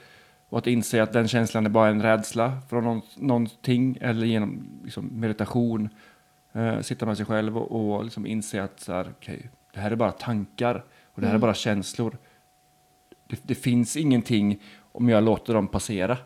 och 0.52 0.58
att 0.58 0.68
inse 0.68 1.04
att 1.04 1.14
den 1.14 1.28
känslan 1.28 1.66
är 1.66 1.70
bara 1.70 1.90
en 1.90 2.02
rädsla 2.02 2.62
från 2.70 2.84
någon, 2.84 3.02
någonting 3.16 3.98
eller 4.02 4.26
genom 4.26 4.82
liksom, 4.84 5.06
meditation. 5.06 5.90
Eh, 6.54 6.80
sitta 6.82 7.06
med 7.06 7.18
sig 7.18 7.26
själv 7.26 7.58
och, 7.58 7.96
och 7.96 8.04
liksom 8.04 8.26
inse 8.26 8.64
att 8.64 8.80
så 8.80 8.94
här, 8.94 9.10
okay, 9.10 9.40
det 9.74 9.80
här 9.80 9.92
är 9.92 9.96
bara 9.96 10.12
tankar 10.12 10.84
och 11.04 11.22
det 11.22 11.28
här 11.28 11.36
är 11.36 11.40
bara 11.40 11.54
känslor. 11.54 12.18
Det, 13.28 13.40
det 13.44 13.56
finns 13.56 13.98
ingenting 13.98 14.64
om 14.92 15.10
jag 15.10 15.24
låter 15.24 15.54
dem 15.54 15.68
passera. 15.68 16.18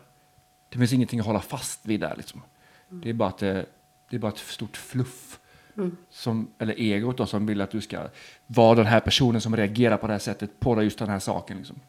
Det 0.68 0.78
finns 0.78 0.92
ingenting 0.92 1.20
att 1.20 1.26
hålla 1.26 1.40
fast 1.40 1.86
vid 1.86 2.00
där. 2.00 2.14
Liksom. 2.16 2.42
Det 2.88 3.10
är 3.10 3.14
bara 3.14 3.28
att 3.28 3.38
det, 3.38 3.66
det 4.10 4.16
är 4.16 4.20
bara 4.20 4.32
ett 4.32 4.38
stort 4.38 4.76
fluff. 4.76 5.38
Som, 6.10 6.50
eller 6.58 6.74
egot 6.74 7.16
då, 7.16 7.26
som 7.26 7.46
vill 7.46 7.60
att 7.60 7.70
du 7.70 7.80
ska 7.80 8.08
vara 8.46 8.74
den 8.74 8.86
här 8.86 9.00
personen 9.00 9.40
som 9.40 9.56
reagerar 9.56 9.96
på 9.96 10.06
det 10.06 10.12
här 10.12 10.20
sättet 10.20 10.60
på 10.60 10.82
just 10.82 10.98
den 10.98 11.08
här 11.08 11.18
saken. 11.18 11.56
Liksom. 11.56 11.80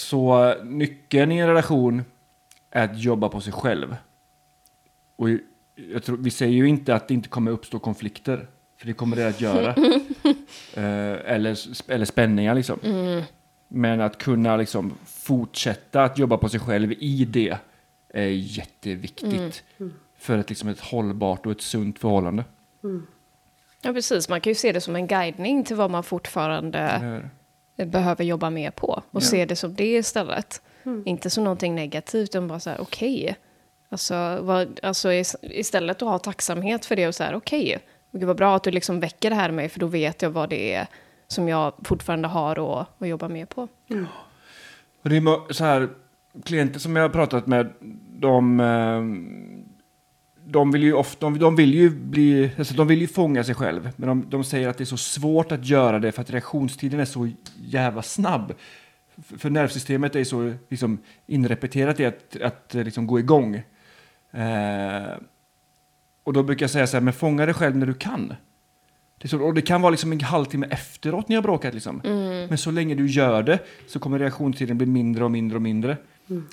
Så 0.00 0.54
nyckeln 0.64 1.32
i 1.32 1.38
en 1.38 1.48
relation 1.48 2.04
är 2.70 2.84
att 2.84 2.98
jobba 2.98 3.28
på 3.28 3.40
sig 3.40 3.52
själv. 3.52 3.96
Och 5.16 5.28
tror, 6.04 6.16
vi 6.16 6.30
säger 6.30 6.54
ju 6.54 6.68
inte 6.68 6.94
att 6.94 7.08
det 7.08 7.14
inte 7.14 7.28
kommer 7.28 7.50
uppstå 7.50 7.78
konflikter, 7.78 8.46
för 8.76 8.86
det 8.86 8.92
kommer 8.92 9.16
det 9.16 9.28
att 9.28 9.40
göra. 9.40 9.68
eh, 10.74 11.32
eller, 11.34 11.58
eller 11.90 12.04
spänningar 12.04 12.54
liksom. 12.54 12.78
Men 13.68 14.00
att 14.00 14.18
kunna 14.18 14.56
liksom 14.56 14.92
fortsätta 15.04 16.02
att 16.02 16.18
jobba 16.18 16.36
på 16.36 16.48
sig 16.48 16.60
själv 16.60 16.92
i 16.92 17.24
det 17.24 17.56
är 18.08 18.28
jätteviktigt. 18.28 19.64
För 20.18 20.38
ett, 20.38 20.48
liksom 20.48 20.68
ett 20.68 20.80
hållbart 20.80 21.46
och 21.46 21.52
ett 21.52 21.60
sunt 21.60 21.98
förhållande. 21.98 22.44
Ja, 23.82 23.92
precis. 23.92 24.28
Man 24.28 24.40
kan 24.40 24.50
ju 24.50 24.54
se 24.54 24.72
det 24.72 24.80
som 24.80 24.96
en 24.96 25.06
guidning 25.06 25.64
till 25.64 25.76
vad 25.76 25.90
man 25.90 26.02
fortfarande 26.02 27.22
behöver 27.86 28.24
jobba 28.24 28.50
mer 28.50 28.70
på. 28.70 28.88
Och 28.88 29.02
Ja. 29.10 29.20
se 29.20 29.44
det 29.44 29.56
som 29.56 29.74
det 29.74 29.96
istället. 29.96 30.62
Inte 31.04 31.30
som 31.30 31.44
någonting 31.44 31.74
negativt, 31.74 32.30
utan 32.30 32.48
bara 32.48 32.60
så 32.60 32.70
här, 32.70 32.80
okej. 32.80 33.36
Alltså, 33.88 34.38
vad, 34.42 34.80
alltså 34.82 35.12
is- 35.12 35.36
istället 35.42 36.02
att 36.02 36.08
ha 36.08 36.18
tacksamhet 36.18 36.84
för 36.86 36.96
det 36.96 37.08
och 37.08 37.14
så 37.14 37.24
här, 37.24 37.34
okej. 37.34 37.76
Okay. 38.12 38.26
vad 38.26 38.36
bra 38.36 38.56
att 38.56 38.62
du 38.62 38.70
liksom 38.70 39.00
väcker 39.00 39.30
det 39.30 39.36
här 39.36 39.48
med 39.48 39.54
mig, 39.54 39.68
för 39.68 39.80
då 39.80 39.86
vet 39.86 40.22
jag 40.22 40.30
vad 40.30 40.50
det 40.50 40.74
är 40.74 40.86
som 41.28 41.48
jag 41.48 41.72
fortfarande 41.84 42.28
har 42.28 42.80
att, 42.80 42.88
att 43.02 43.08
jobba 43.08 43.28
mer 43.28 43.46
på. 43.46 43.68
Och 45.02 45.10
det 45.10 45.16
är 45.16 45.20
så 45.52 45.64
här, 45.64 45.88
klienter 46.44 46.80
som 46.80 46.96
jag 46.96 47.02
har 47.02 47.08
pratat 47.08 47.46
med, 47.46 47.72
de, 48.18 48.60
eh, 48.60 49.02
de 50.50 50.70
vill 50.72 50.82
ju 50.82 50.92
ofta, 50.92 51.26
de, 51.26 51.38
de 51.38 51.56
vill 51.56 51.74
ju 51.74 51.90
bli, 51.90 52.50
alltså 52.58 52.74
de 52.74 52.88
vill 52.88 53.00
ju 53.00 53.06
fånga 53.06 53.44
sig 53.44 53.54
själv, 53.54 53.90
men 53.96 54.08
de, 54.08 54.30
de 54.30 54.44
säger 54.44 54.68
att 54.68 54.78
det 54.78 54.84
är 54.84 54.86
så 54.86 54.96
svårt 54.96 55.52
att 55.52 55.66
göra 55.66 55.98
det 55.98 56.12
för 56.12 56.22
att 56.22 56.30
reaktionstiden 56.30 57.00
är 57.00 57.04
så 57.04 57.30
jävla 57.56 58.02
snabb. 58.02 58.54
För 59.38 59.50
nervsystemet 59.50 60.16
är 60.16 60.24
så 60.24 60.54
liksom, 60.68 60.98
inrepeterat 61.26 62.00
i 62.00 62.06
att, 62.06 62.36
att 62.42 62.74
eh, 62.74 62.84
liksom, 62.84 63.06
gå 63.06 63.18
igång. 63.18 63.54
Eh, 64.30 65.12
och 66.24 66.32
då 66.32 66.42
brukar 66.42 66.64
jag 66.64 66.70
säga 66.70 66.86
så 66.86 66.96
här, 66.96 67.02
men 67.02 67.14
fånga 67.14 67.46
dig 67.46 67.54
själv 67.54 67.76
när 67.76 67.86
du 67.86 67.94
kan. 67.94 68.34
Det, 69.18 69.28
så, 69.28 69.42
och 69.42 69.54
det 69.54 69.62
kan 69.62 69.82
vara 69.82 69.90
liksom 69.90 70.12
en 70.12 70.20
halvtimme 70.20 70.66
efteråt 70.70 71.28
ni 71.28 71.34
har 71.34 71.42
bråkat. 71.42 71.74
Liksom. 71.74 72.00
Men 72.48 72.58
så 72.58 72.70
länge 72.70 72.94
du 72.94 73.06
gör 73.06 73.42
det 73.42 73.58
så 73.86 73.98
kommer 73.98 74.18
reaktionstiden 74.18 74.78
bli 74.78 74.86
mindre 74.86 75.24
och 75.24 75.30
mindre 75.30 75.56
och 75.56 75.62
mindre. 75.62 75.96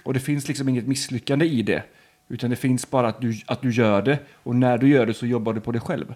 Och 0.04 0.14
det 0.14 0.20
finns 0.20 0.48
liksom 0.48 0.70
inget 0.70 0.88
misslyckande 0.88 1.46
i 1.46 1.62
det. 1.62 1.84
Utan 2.28 2.50
det 2.50 2.56
finns 2.56 2.90
bara 2.90 3.08
att 3.08 3.22
du, 3.22 3.42
att 3.46 3.62
du 3.62 3.72
gör 3.72 4.02
det. 4.02 4.20
Och 4.44 4.56
när 4.56 4.78
du 4.78 4.88
gör 4.88 5.06
det 5.06 5.14
så 5.14 5.26
jobbar 5.26 5.54
du 5.54 5.62
på 5.62 5.72
dig 5.72 5.82
själv. 5.82 6.16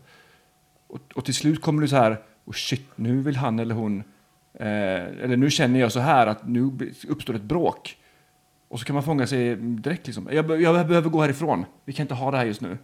Och, 0.88 1.00
och 1.16 1.26
till 1.26 1.34
slut 1.34 1.62
kommer 1.62 1.82
du 1.82 1.88
så 1.88 1.96
här, 1.96 2.18
oh 2.46 2.54
shit, 2.54 2.88
nu 2.96 3.22
vill 3.22 3.36
han 3.36 3.60
eller 3.60 3.76
hon, 3.76 4.04
eh, 4.54 4.68
eller 5.24 5.38
nu 5.38 5.50
känner 5.50 5.80
jag 5.80 5.92
så 5.92 6.00
här 6.00 6.28
att 6.28 6.48
nu 6.48 6.72
uppstår 7.08 7.34
ett 7.34 7.42
bråk. 7.42 7.98
Och 8.68 8.80
så 8.80 8.86
kan 8.86 8.94
man 8.94 9.04
fånga 9.04 9.28
sig 9.28 9.56
direkt 9.56 10.08
liksom. 10.08 10.30
Jag, 10.32 10.62
jag 10.62 10.88
behöver 10.88 11.10
gå 11.10 11.22
härifrån. 11.22 11.66
Vi 11.86 11.94
kan 11.94 12.04
inte 12.04 12.14
ha 12.14 12.32
det 12.32 12.38
här 12.38 12.46
just 12.46 12.62
nu. 12.62 12.78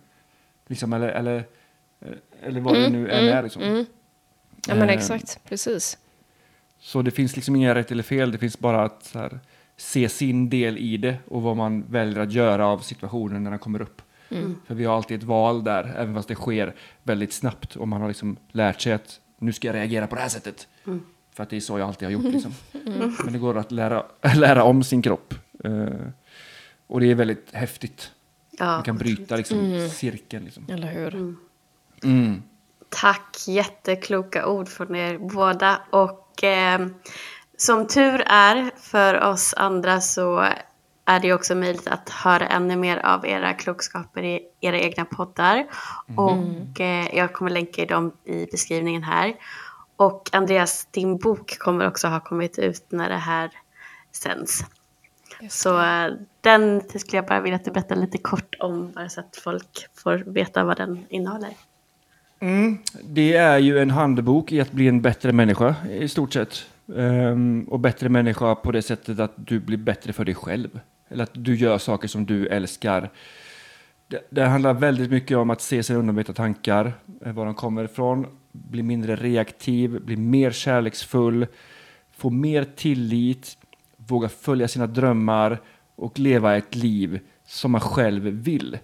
Liksom, 0.67 0.93
eller, 0.93 1.07
eller, 1.07 1.43
eller 2.41 2.61
vad 2.61 2.73
det 2.73 2.89
nu 2.89 3.09
än 3.09 3.27
är. 3.27 3.43
Liksom. 3.43 3.85
Ja, 4.67 4.75
men 4.75 4.89
Eh, 4.89 4.95
exakt. 4.95 5.39
Precis. 5.49 5.97
Så 6.79 7.01
det 7.01 7.11
finns 7.11 7.35
liksom 7.35 7.55
inga 7.55 7.75
rätt 7.75 7.91
eller 7.91 8.03
fel, 8.03 8.31
det 8.31 8.37
finns 8.37 8.59
bara 8.59 8.83
att 8.83 9.03
så 9.03 9.19
här, 9.19 9.39
se 9.77 10.09
sin 10.09 10.49
del 10.49 10.77
i 10.77 10.97
det 10.97 11.17
och 11.27 11.41
vad 11.41 11.57
man 11.57 11.83
väljer 11.89 12.19
att 12.19 12.31
göra 12.31 12.67
av 12.67 12.79
situationen 12.79 13.43
när 13.43 13.49
den 13.49 13.59
kommer 13.59 13.81
upp. 13.81 14.01
För 14.67 14.75
vi 14.75 14.85
har 14.85 14.95
alltid 14.95 15.17
ett 15.17 15.23
val 15.23 15.63
där, 15.63 15.93
även 15.97 16.15
fast 16.15 16.27
det 16.27 16.35
sker 16.35 16.75
väldigt 17.03 17.33
snabbt 17.33 17.75
och 17.75 17.87
man 17.87 18.01
har 18.01 18.07
liksom 18.07 18.37
lärt 18.51 18.81
sig 18.81 18.93
att 18.93 19.19
nu 19.39 19.53
ska 19.53 19.67
jag 19.67 19.75
reagera 19.75 20.07
på 20.07 20.15
det 20.15 20.21
här 20.21 20.29
sättet. 20.29 20.67
För 21.33 21.43
att 21.43 21.49
det 21.49 21.55
är 21.55 21.59
så 21.59 21.79
jag 21.79 21.87
alltid 21.87 22.07
har 22.07 22.13
gjort. 22.13 22.23
Liksom. 22.23 22.53
Men 23.23 23.33
det 23.33 23.39
går 23.39 23.57
att 23.57 23.71
lära, 23.71 24.05
lära 24.35 24.63
om 24.63 24.83
sin 24.83 25.01
kropp. 25.01 25.33
Eh, 25.63 25.87
och 26.87 26.99
det 26.99 27.11
är 27.11 27.15
väldigt 27.15 27.53
häftigt. 27.53 28.11
Ja, 28.51 28.65
Man 28.65 28.83
kan 28.83 28.97
bryta 28.97 29.35
liksom, 29.35 29.89
cirkeln. 29.91 30.45
Liksom. 30.45 30.65
Eller 30.69 30.93
hur? 30.93 31.35
Mm. 32.03 32.43
Tack, 32.89 33.37
jättekloka 33.47 34.47
ord 34.47 34.67
från 34.67 34.95
er 34.95 35.17
båda. 35.17 35.81
Och 35.89 36.43
eh, 36.43 36.87
som 37.57 37.87
tur 37.87 38.23
är 38.25 38.71
för 38.77 39.23
oss 39.23 39.53
andra 39.57 40.01
så 40.01 40.47
är 41.05 41.19
det 41.19 41.33
också 41.33 41.55
möjligt 41.55 41.87
att 41.87 42.09
höra 42.09 42.47
ännu 42.47 42.75
mer 42.75 42.97
av 42.97 43.25
era 43.25 43.53
klokskaper 43.53 44.23
i 44.23 44.39
era 44.61 44.79
egna 44.79 45.05
poddar. 45.05 45.67
Och 46.15 46.81
eh, 46.81 47.15
jag 47.15 47.33
kommer 47.33 47.51
länka 47.51 47.85
dem 47.85 48.11
i 48.25 48.45
beskrivningen 48.51 49.03
här. 49.03 49.35
Och 49.95 50.29
Andreas, 50.33 50.87
din 50.91 51.17
bok 51.17 51.59
kommer 51.59 51.87
också 51.87 52.07
ha 52.07 52.19
kommit 52.19 52.59
ut 52.59 52.85
när 52.89 53.09
det 53.09 53.15
här 53.15 53.51
sänds. 54.11 54.65
Så 55.49 55.81
eh, 55.81 56.11
den 56.41 56.81
skulle 56.81 57.17
jag 57.17 57.25
bara 57.25 57.41
vilja 57.41 57.55
att 57.55 57.65
du 57.65 57.71
berättar 57.71 57.95
lite 57.95 58.17
kort 58.17 58.55
om, 58.59 58.91
bara 58.91 59.09
så 59.09 59.19
att 59.19 59.39
folk 59.43 59.87
får 59.95 60.23
veta 60.25 60.63
vad 60.63 60.77
den 60.77 61.05
innehåller. 61.09 61.49
Mm, 62.39 62.77
det 63.03 63.35
är 63.35 63.57
ju 63.57 63.79
en 63.79 63.91
handbok 63.91 64.51
i 64.51 64.61
att 64.61 64.71
bli 64.71 64.87
en 64.87 65.01
bättre 65.01 65.31
människa 65.31 65.75
i 65.89 66.07
stort 66.07 66.33
sett. 66.33 66.65
Um, 66.89 67.63
och 67.63 67.79
bättre 67.79 68.09
människa 68.09 68.55
på 68.55 68.71
det 68.71 68.81
sättet 68.81 69.19
att 69.19 69.33
du 69.35 69.59
blir 69.59 69.77
bättre 69.77 70.13
för 70.13 70.25
dig 70.25 70.35
själv. 70.35 70.79
Eller 71.09 71.23
att 71.23 71.31
du 71.33 71.55
gör 71.55 71.77
saker 71.77 72.07
som 72.07 72.25
du 72.25 72.47
älskar. 72.47 73.11
Det, 74.07 74.27
det 74.29 74.45
handlar 74.45 74.73
väldigt 74.73 75.11
mycket 75.11 75.37
om 75.37 75.49
att 75.49 75.61
se 75.61 75.83
sina 75.83 75.99
undermedvetna 75.99 76.33
tankar, 76.33 76.93
eh, 77.25 77.33
var 77.33 77.45
de 77.45 77.55
kommer 77.55 77.83
ifrån, 77.83 78.27
bli 78.51 78.83
mindre 78.83 79.15
reaktiv, 79.15 80.01
bli 80.01 80.15
mer 80.15 80.51
kärleksfull, 80.51 81.47
få 82.11 82.29
mer 82.29 82.63
tillit, 82.63 83.57
våga 83.97 84.29
följa 84.29 84.67
sina 84.67 84.87
drömmar 84.87 85.61
och 85.95 86.19
leva 86.19 86.57
ett 86.57 86.75
liv 86.75 87.19
som 87.45 87.71
man 87.71 87.81
själv 87.81 88.23
vill. 88.23 88.79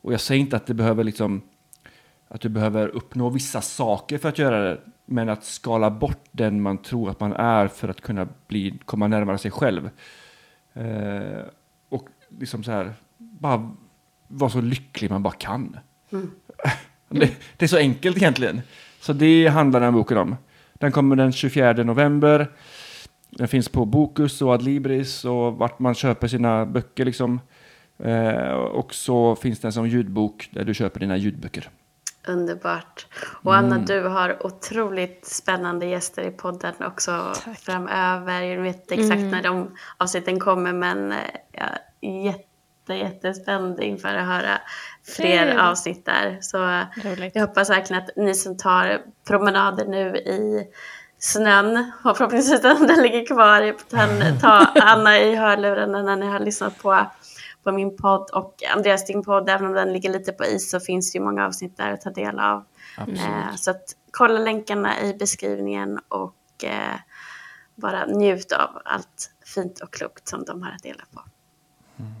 Och 0.00 0.12
jag 0.12 0.20
säger 0.20 0.40
inte 0.40 0.56
att 0.56 0.66
det 0.66 0.74
behöver 0.74 1.04
liksom 1.04 1.42
att 2.28 2.40
du 2.40 2.48
behöver 2.48 2.88
uppnå 2.88 3.30
vissa 3.30 3.60
saker 3.60 4.18
för 4.18 4.28
att 4.28 4.38
göra 4.38 4.60
det, 4.60 4.80
men 5.10 5.28
att 5.28 5.44
skala 5.44 5.90
bort 5.90 6.24
den 6.32 6.62
man 6.62 6.78
tror 6.78 7.10
att 7.10 7.20
man 7.20 7.32
är 7.32 7.68
för 7.68 7.88
att 7.88 8.00
kunna 8.00 8.28
bli, 8.46 8.78
komma 8.84 9.08
närmare 9.08 9.38
sig 9.38 9.50
själv. 9.50 9.90
Eh, 10.74 11.42
och 11.88 12.08
liksom 12.38 12.64
så 12.64 12.70
här, 12.70 12.94
bara 13.16 13.70
vara 14.28 14.50
så 14.50 14.60
lycklig 14.60 15.10
man 15.10 15.22
bara 15.22 15.34
kan. 15.34 15.78
Mm. 16.12 16.30
Det, 17.08 17.32
det, 17.56 17.64
är 17.64 17.68
så 17.68 17.76
enkelt 17.76 18.16
egentligen. 18.16 18.60
Så 19.00 19.12
det 19.12 19.46
handlar 19.46 19.80
den 19.80 19.94
boken 19.94 20.18
om. 20.18 20.36
Den 20.74 20.92
kommer 20.92 21.16
den 21.16 21.32
24 21.32 21.72
november. 21.72 22.52
Den 23.30 23.48
finns 23.48 23.68
på 23.68 23.84
Bokus 23.84 24.42
och 24.42 24.52
Adlibris 24.52 25.24
och 25.24 25.54
vart 25.54 25.78
man 25.78 25.94
köper 25.94 26.28
sina 26.28 26.66
böcker 26.66 27.04
liksom. 27.04 27.40
Eh, 27.98 28.52
och 28.52 28.94
så 28.94 29.36
finns 29.36 29.60
den 29.60 29.72
som 29.72 29.88
ljudbok 29.88 30.48
där 30.52 30.64
du 30.64 30.74
köper 30.74 31.00
dina 31.00 31.16
ljudböcker. 31.16 31.70
Underbart. 32.28 33.06
Och 33.42 33.56
Anna, 33.56 33.74
mm. 33.74 33.84
du 33.84 34.00
har 34.00 34.46
otroligt 34.46 35.26
spännande 35.26 35.86
gäster 35.86 36.22
i 36.22 36.30
podden 36.30 36.74
också 36.80 37.32
Tack. 37.44 37.58
framöver. 37.58 38.42
Jag 38.42 38.62
vet 38.62 38.76
inte 38.76 38.94
exakt 38.94 39.18
mm. 39.18 39.30
när 39.30 39.42
de 39.42 39.76
avsnitten 39.98 40.40
kommer 40.40 40.72
men 40.72 41.12
eh, 41.12 41.18
jag 41.52 41.68
är 42.00 42.24
jätte, 42.24 42.94
jättespänd 42.94 43.80
inför 43.80 44.14
att 44.14 44.26
höra 44.26 44.60
fler 45.16 45.56
avsnitt 45.56 46.06
där. 46.06 46.38
Så 46.40 46.58
Roligt. 47.08 47.34
jag 47.34 47.46
hoppas 47.46 47.70
verkligen 47.70 48.02
att 48.02 48.16
ni 48.16 48.34
som 48.34 48.56
tar 48.56 49.00
promenader 49.28 49.84
nu 49.84 50.16
i 50.16 50.68
snön 51.18 51.92
och 52.04 52.16
förhoppningsvis 52.16 52.62
den 52.62 53.02
ligger 53.02 53.26
kvar 53.26 53.74
kan 53.90 54.38
ta 54.40 54.66
Anna 54.82 55.18
i 55.18 55.34
hörlurarna 55.34 56.02
när 56.02 56.16
ni 56.16 56.26
har 56.26 56.40
lyssnat 56.40 56.82
på 56.82 57.06
på 57.62 57.72
min 57.72 57.96
podd 57.96 58.30
och 58.30 58.62
Andreas 58.74 59.06
din 59.06 59.22
podd, 59.22 59.48
även 59.48 59.66
om 59.66 59.72
den 59.72 59.92
ligger 59.92 60.12
lite 60.12 60.32
på 60.32 60.44
is 60.44 60.70
så 60.70 60.80
finns 60.80 61.12
det 61.12 61.18
ju 61.18 61.24
många 61.24 61.46
avsnitt 61.46 61.76
där 61.76 61.92
att 61.92 62.00
ta 62.00 62.10
del 62.10 62.38
av. 62.38 62.64
Eh, 62.98 63.54
så 63.56 63.70
att 63.70 63.96
kolla 64.10 64.38
länkarna 64.38 65.02
i 65.02 65.14
beskrivningen 65.14 66.00
och 66.08 66.64
eh, 66.64 66.96
bara 67.74 68.06
njut 68.06 68.52
av 68.52 68.82
allt 68.84 69.30
fint 69.44 69.80
och 69.80 69.92
klokt 69.92 70.28
som 70.28 70.44
de 70.44 70.62
har 70.62 70.70
att 70.70 70.82
dela 70.82 71.04
på. 71.12 71.22
Mm. 71.98 72.12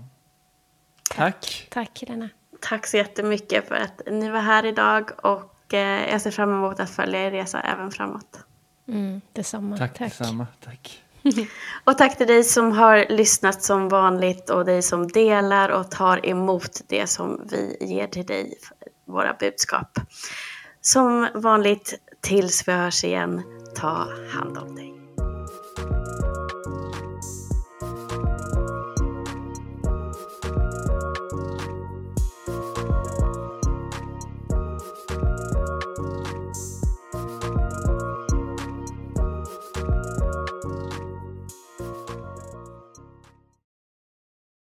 Tack. 1.14 1.68
Tack 1.70 2.00
Helena. 2.00 2.28
Tack 2.60 2.86
så 2.86 2.96
jättemycket 2.96 3.68
för 3.68 3.74
att 3.74 4.02
ni 4.10 4.30
var 4.30 4.40
här 4.40 4.66
idag 4.66 5.10
och 5.16 5.74
eh, 5.74 6.10
jag 6.10 6.20
ser 6.20 6.30
fram 6.30 6.50
emot 6.50 6.80
att 6.80 6.90
följa 6.90 7.26
er 7.26 7.30
resa 7.30 7.60
även 7.60 7.90
framåt. 7.90 8.40
Mm, 8.88 9.20
detsamma. 9.32 9.76
Tack, 9.76 9.98
tack. 9.98 10.18
Detsamma. 10.18 10.46
Tack. 10.64 11.02
och 11.84 11.98
tack 11.98 12.18
till 12.18 12.26
dig 12.26 12.44
som 12.44 12.72
har 12.72 13.06
lyssnat 13.08 13.62
som 13.62 13.88
vanligt 13.88 14.50
och 14.50 14.64
dig 14.64 14.82
som 14.82 15.08
delar 15.08 15.68
och 15.68 15.90
tar 15.90 16.26
emot 16.26 16.80
det 16.88 17.06
som 17.06 17.40
vi 17.50 17.76
ger 17.80 18.06
till 18.06 18.26
dig, 18.26 18.54
våra 19.06 19.36
budskap. 19.40 19.98
Som 20.80 21.28
vanligt, 21.34 21.94
tills 22.20 22.68
vi 22.68 22.72
hörs 22.72 23.04
igen, 23.04 23.42
ta 23.74 24.08
hand 24.32 24.58
om 24.58 24.74
dig. 24.74 24.97